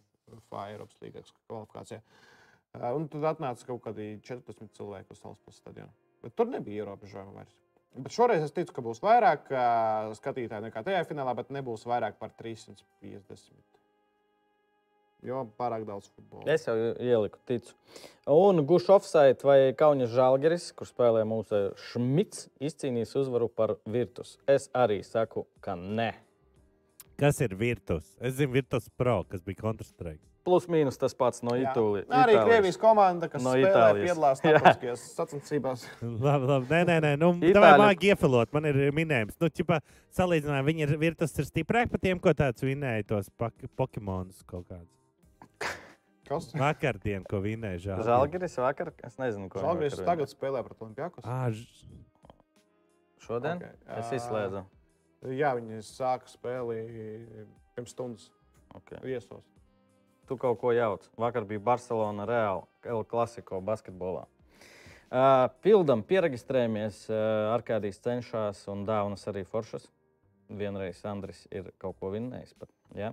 [0.49, 1.99] FA Eiropas līnijas kvalifikācijā.
[1.99, 2.29] Uh,
[2.77, 5.89] Un tad atnāca kaut kādi 40 cilvēki uz Salaspils stadionu.
[6.21, 7.55] Bet tur nebija ierobežojumi vairs.
[7.95, 12.19] Bet šoreiz es ticu, ka būs vairāk uh, skatītāju nekā tajā finālā, bet nebūs vairāk
[12.21, 13.78] par 350.
[15.27, 16.45] Jo pārāk daudz futbola.
[16.53, 17.73] Es jau ieliku, ticu.
[18.31, 24.37] Un offside vai Kaunis Žalgeris, kur spēlē mūsu Šmits, izcīnīs uzvaru par Virtus.
[24.47, 26.13] Es arī saku, ka nē.
[27.19, 28.15] Kas ir Virtus?
[28.23, 30.23] Es zinu, Virtus Pro, kas bija Counter-Strike.
[30.47, 31.51] Plus mīnus tas pats no.
[31.59, 32.07] Itālijas.
[32.15, 34.05] Arī Krievijas komanda, kas No Itālijas.
[34.05, 34.53] piedalās Jā.
[34.53, 35.83] starptautiskajās sacensībās.
[36.29, 36.69] Labi, labi.
[36.71, 37.11] Nē, nē, nē.
[37.19, 37.65] Nu, Itāļu...
[37.65, 39.35] Mākslinieki iefilot, man ir minējums.
[39.43, 39.81] Nu, ķipa,
[40.15, 43.27] salīdzinājumā viņi ir Virtus ir stiprāki par tiem, ko tāds vinēja tos
[43.75, 44.98] Pokemonus kaut kādus.
[46.29, 46.49] Kas?
[46.53, 48.09] Vakardien, ko vinēja Žalgiris.
[48.09, 51.25] Žalgeris vakar, es nezinu, ko Žalgiris vakar tagad spēlē pret Olimpijākus.
[51.25, 51.65] Ah, ž...
[53.25, 54.65] Šodien Ok, es izslēdzu.
[55.35, 56.83] Jā, viņi sāka spēli
[57.75, 58.29] pirms stundas
[58.75, 58.99] Okay.
[59.01, 59.41] viesos.
[60.29, 61.07] Tu kaut ko jauc.
[61.17, 64.27] Vakar bija Barcelona Real El Clasico basketbolā.
[65.09, 67.07] Uh, pildam, pierakstījāmies.
[67.09, 69.87] Uh, Arkādijas cenšas un dāvanas arī foršas.
[70.49, 72.53] Vienreiz Andris ir kaut ko vinnējis.
[72.61, 73.09] Pat, ja?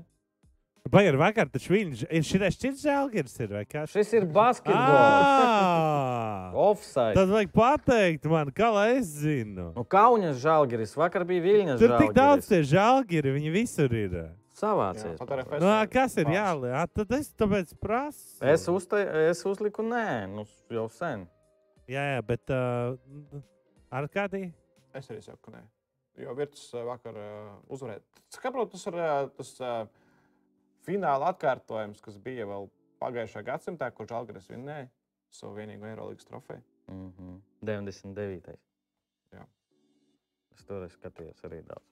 [0.87, 3.91] Pagaidā, vakar taču viņš ir šis cits žēlgars, ir vai kas?
[3.91, 4.99] Šis ir basketbols.
[5.43, 6.55] Ah!
[6.68, 7.16] Offside.
[7.16, 9.72] Tad vajag pateikt man, kā lai es zinu.
[9.74, 10.95] Nu, Kaunas žēlgiris.
[10.99, 14.16] Vakar bija Viļņas Tur tik daudz tie žēlgari, viņi visur ir.
[14.57, 15.18] Savācies.
[15.20, 15.61] RFS.
[15.61, 16.95] Nu, kas ir jāliek?
[16.97, 18.39] Tad es tāpēc prasu.
[18.55, 21.26] Es, uzte, es uzliku nē, nu, jau sen.
[21.91, 23.43] Jā, jā, bet uh,
[23.93, 24.47] ar kādī?
[24.97, 25.66] Es arī saku, ka nē.
[26.22, 28.01] Jo Virtus eh, vakar uh, uzvarēja.
[28.32, 30.05] Saprotu, tas ir uh, tas uh,
[30.87, 32.70] fināla atkārtojums, kas bija vēl
[33.03, 34.89] pagājušā gadsimtā, kurš Algris vinnēja
[35.34, 36.62] savu vienīgo Eirolandes trofeju.
[36.89, 37.39] Mm -hmm.
[37.66, 38.57] 99.
[39.34, 39.45] Jā.
[40.55, 41.84] Es tur skatījos arī daudz.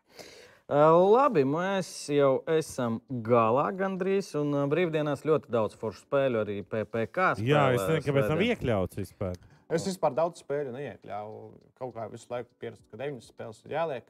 [0.69, 4.31] Labi, mēs jau esam galā gandrīz.
[4.41, 7.43] Un brīvdienās ļoti daudz foršu spēļu arī PPC.
[7.45, 9.37] Jā, es nezinu, kāpēc nav iekļauts vispār.
[9.69, 11.53] Es vispār daudz spēļu neiekļāvu.
[11.75, 14.05] Kaut kā visu laiku pierastu, ka deviņas spēles ir jāliek.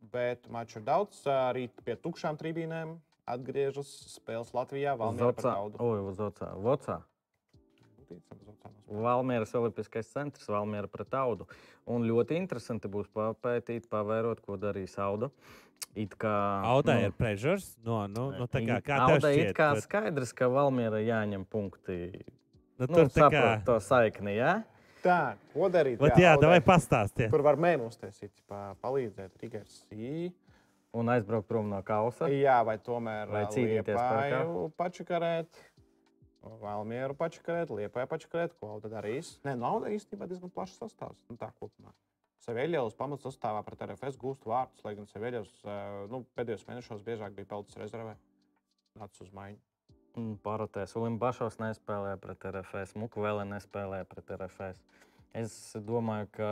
[0.00, 1.20] Bet maču ir daudz.
[1.26, 2.96] Ā, Rīt pie tukšām tribīnēm
[3.34, 4.94] atgriežas spēles Latvijā.
[4.96, 5.54] Uz Valmiera pret Vocā.
[5.60, 5.80] Audu.
[5.84, 6.50] Oi, uz Vocā.
[6.64, 6.98] Vocā.
[8.08, 9.02] Ticam, Vocā nav spēles.
[9.04, 11.46] Valmieras Olimpiskais centrs, Valmiera pret audu.
[11.88, 15.30] Un ļoti interesanti būs papētīt, pavērot, ko darīs auda.
[15.98, 16.32] It kā
[16.68, 17.68] Audai nu, ir pressures.
[17.86, 19.50] No, nu, nu, tā kā, kā Audai šķiet?
[19.52, 21.98] it kā Bet, skaidrs, ka Valmiera jāņem punkti.
[22.78, 23.30] nu, Nu, tur tā kā.
[23.30, 24.52] saprot to saikni, jā?
[25.02, 25.98] Tā, ko darīt?
[26.02, 26.50] Vat, jā, Audai?
[26.56, 27.30] vai pastāstiet.
[27.30, 29.84] Tur var mēmu uztaisīt, pa, palīdzēt Rigars.
[29.90, 30.32] Sī.
[30.96, 32.30] Un aizbraukt prom no kausa.
[32.32, 35.58] Jā, vai tomēr Vai cīnīties par Liepāju pačakarēt,
[36.62, 39.34] Valmieru pačakarēt, Liepāju pačakarēt, ko Auda darīs.
[39.44, 41.20] Nē, Auda īstenībā diezgan plašs sastāvs.
[41.28, 41.92] Nu, tā kopumā.
[42.46, 45.56] Seveļevs pamats sastāvā pret RFS gūst vārdus, lai gan Seveļevs
[46.12, 48.14] nu, pēdējos mēnešos biežāk bija palicis rezervē.
[48.98, 49.60] Nācis uz maiņu.
[50.42, 50.94] Parotēs.
[50.98, 54.80] Ulimbašos nespēlēja pret RFS, Mukvēlē nespēlēja pret RFS.
[55.36, 56.50] Es domāju, ka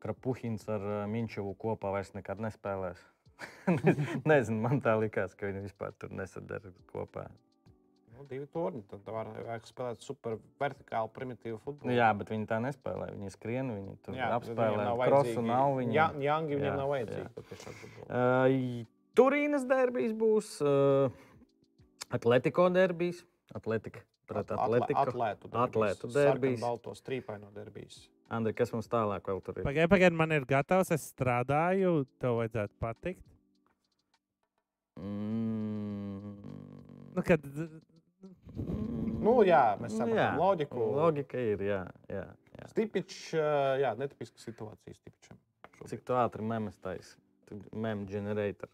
[0.00, 3.02] Krapuhins ar uh, Minčevu kopā vairs nekad nespēlēs.
[4.30, 7.26] Nezinu, man tā likās, ka viņi vispār tur nesadara kopā.
[8.16, 8.80] Nu, divi torņi.
[8.88, 9.28] Tad var
[9.68, 11.92] spēlēt super vertikālu, primitīvu futbolu.
[11.92, 13.10] Jā, bet viņi tā nespēlē.
[13.12, 14.88] Viņi skrien, viņi tur Jā, apspēlē.
[15.04, 15.96] Krosu nav viņiem.
[15.98, 17.92] Jā, Jangi viņiem Jā, nav vajadzīgi.
[18.08, 21.12] Uh, Turīnas derbijas būs, uh,
[22.16, 23.20] Atletico derbijas,
[23.56, 25.00] Atletika pret Atle- Atletiku.
[25.04, 26.14] Atlētu Atlētu derbijas.
[26.16, 26.60] derbijas.
[26.64, 28.06] Balto strīpaino derbijas.
[28.28, 29.66] Andri, kas mums tālāk vēl tur ir?
[29.66, 30.90] Pagaidiet, pagaid, man ir gatavs.
[30.94, 32.06] Es strādāju.
[32.22, 33.22] Tev vajadzētu patikt.
[34.96, 36.34] Mm.
[37.16, 37.44] Nu, kad,
[39.26, 40.86] Nu, jā, mēs Nu, saprotam loģiku.
[40.96, 41.80] Logika ir, jā.
[42.10, 42.24] jā,
[42.54, 42.68] jā.
[42.70, 43.20] Stipičs,
[43.82, 45.38] jā, netipiska situācija Stipičam.
[45.86, 47.16] Cik tu ātri memes taisi?
[47.72, 48.70] Mem generator.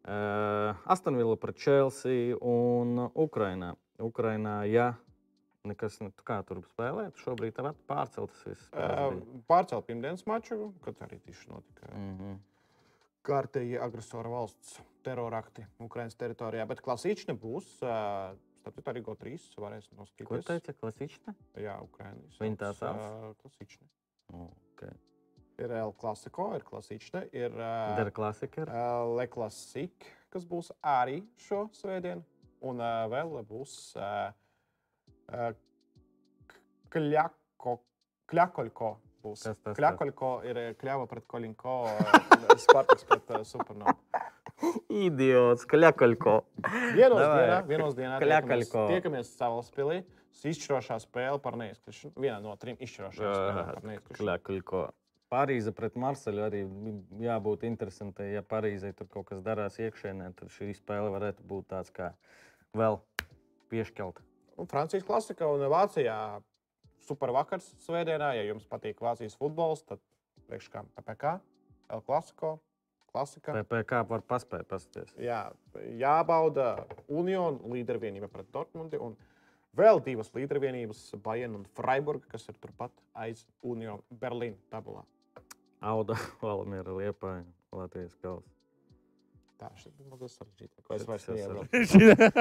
[0.00, 3.74] Uh, Astonvilla pret Chelsea un Ukrainā.
[4.00, 4.94] Ukrainā, jā.
[5.68, 8.70] Nekas, ne, tu kā tur spēlē, tu šobrīd ir pārceltas viss.
[9.50, 12.38] Pārcelt pirmdienas maču, kad arī tieši notika Mm -hmm.
[13.22, 16.66] kārtīgi agresora valsts terorakti Ukraiņas teritorijā.
[16.66, 17.82] Bet klasīčne būs.
[17.82, 20.44] ā, Starp citu, arī GO3 varēs Ko noskatīties.
[20.46, 21.34] teica klasična?
[21.56, 22.40] Jā, Ukraiņas.
[22.40, 23.36] Viņa tā sauc?
[23.42, 23.86] Klasīčne.
[24.34, 24.92] Oh, okay.
[25.58, 29.92] Ir L klasiko, ir klasīčne, ir ā, Der klasika ā, Le Classic,
[30.30, 32.22] kas būs arī šo svētdienu.
[32.60, 34.32] Un ā, vēl būs ā,
[35.32, 35.50] ā,
[36.50, 36.60] K-
[36.96, 37.76] Kļako,
[38.30, 38.90] Kļakoļko.
[39.20, 39.42] Būs.
[39.44, 41.74] Kas tas Kļakoļko ir ā, kļava pret Kolinko,
[42.62, 43.96] Spartaks pret ā, Supernovu.
[44.92, 46.32] Idiots, kaļakoļko.
[46.96, 47.42] Vienos Davai.
[47.44, 48.86] dienā, vienos dienā Kļakaļko.
[48.88, 50.00] tiekamies, tiekamies Salaspilī.
[50.40, 52.14] Izšķirošā spēle par neizkrišanu.
[52.22, 54.18] Viena no trim izšķirošajām spēlēm par neizkrišanu.
[54.20, 54.82] Kaļakoļko.
[55.30, 56.60] Parīze pret Marseļu arī
[57.22, 58.32] jābūt interesantai.
[58.34, 62.12] Ja Parīzē tur kaut kas darās iekšēnē, tad šī spēle varētu būt tāds kā
[62.74, 62.98] vēl
[63.70, 64.18] piešķelt.
[64.60, 66.14] Un Francijas klasika un Vācijā
[67.08, 68.34] supervakars svētdienā.
[68.36, 70.02] Ja jums patīk Vācijas futbols, tad
[70.50, 71.38] priekškām PPC,
[71.96, 72.58] L klasiko,
[73.10, 73.54] klasika.
[73.56, 75.14] PPC var paspēt pasties.
[75.20, 75.46] Jā,
[75.98, 76.74] jābauda
[77.08, 79.00] Union līdervienība pret Dortmundi.
[79.00, 79.16] Un
[79.78, 85.06] vēl divas līdervienības, Bayern un Freiburg, kas ir turpat aiz Union Berlīna tabulā.
[85.80, 88.59] Auda, Valmiera, Liepāja, Latvijas gals.
[89.60, 90.84] Tā šis ir mazliet sarežģītāk.
[90.96, 91.68] Es vairs neievilku.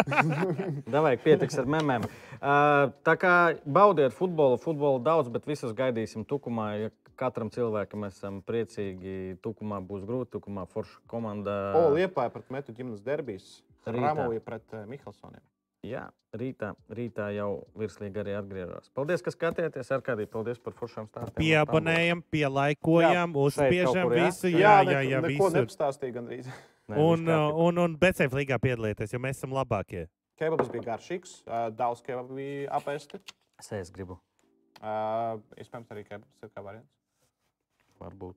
[0.93, 2.05] Davai, pietiks ar memēm.
[2.39, 3.33] Uh, tā kā
[3.67, 6.69] baudiet futbolu, futbolu daudz, bet visus gaidīsim tukumā.
[6.79, 11.57] Ja katram cilvēkam esam priecīgi, tukumā būs grūti, tukumā forša komanda.
[11.75, 13.57] O, Liepāja pret Metu ģimenes derbijas.
[13.83, 14.05] Rītā.
[14.05, 15.43] Ramoja pret uh, Mihelsoniem.
[15.87, 16.05] Jā,
[16.35, 18.89] rītā, rītā jau virslīgi arī atgriežas.
[18.95, 19.91] Paldies, ka skatījāties.
[19.95, 21.39] Ar kādī paldies par foršām stāstiem.
[21.39, 24.25] Piebonējam, pielaikojam, uzspiežam kaut kur, jā?
[24.27, 24.51] visu.
[24.51, 25.55] Jā, jā, jā, neko visur.
[25.61, 26.51] nepastāstīja gandrīz.
[26.89, 30.07] Nē, Un, un, un BCF līgā piedalieties, jo mēs esam labākie.
[30.39, 31.43] Kebabs bija garšīgs,
[31.77, 33.19] daudz kebabu bija apēsti.
[33.59, 34.19] Es es gribu,
[34.79, 36.93] Uh, iespējams, arī kebabs ir kā variants.
[37.99, 38.35] varbūt.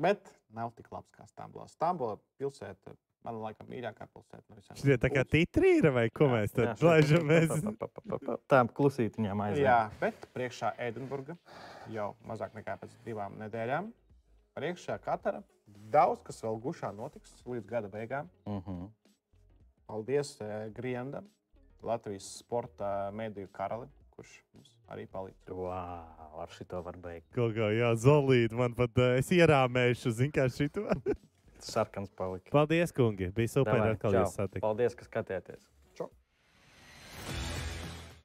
[0.00, 1.66] Bet nav tik labs kā Stambulā.
[1.68, 2.94] Stambulā pilsēta
[3.24, 4.76] Man liekas, mīļākā pilsēta no visām.
[4.76, 7.48] Šie tā kā titrīra vai ko mēs Jā, tad šeit- laižamies?
[7.48, 9.64] pa- pa- pa- pa- pa- Tā klusītiņām aiziet.
[9.64, 11.36] Jā, bet priekšā Edinburga
[11.88, 13.88] jau mazāk nekā pēc divām nedēļām.
[14.56, 15.42] Priekšā Katara.
[15.66, 18.28] Daudz kas vēl gušā notiks līdz gada beigām.
[18.48, 18.86] Mhm.
[19.86, 21.26] Paldies eh, Griendam,
[21.84, 25.50] Latvijas sporta mediju karalim, kurš mums arī palīdz.
[25.52, 27.28] Wow, ar šito var beigt.
[27.36, 30.86] Kaut kā, jā, zolīt, man pat uh, es ierāmēšu, zin kā šito.
[31.64, 32.50] Sarkans palika.
[32.52, 33.28] Paldies, kungi.
[33.36, 34.24] Bija super Davai, atkal čau.
[34.24, 34.64] jūs satikt.
[34.64, 35.68] Paldies, ka skatījāties.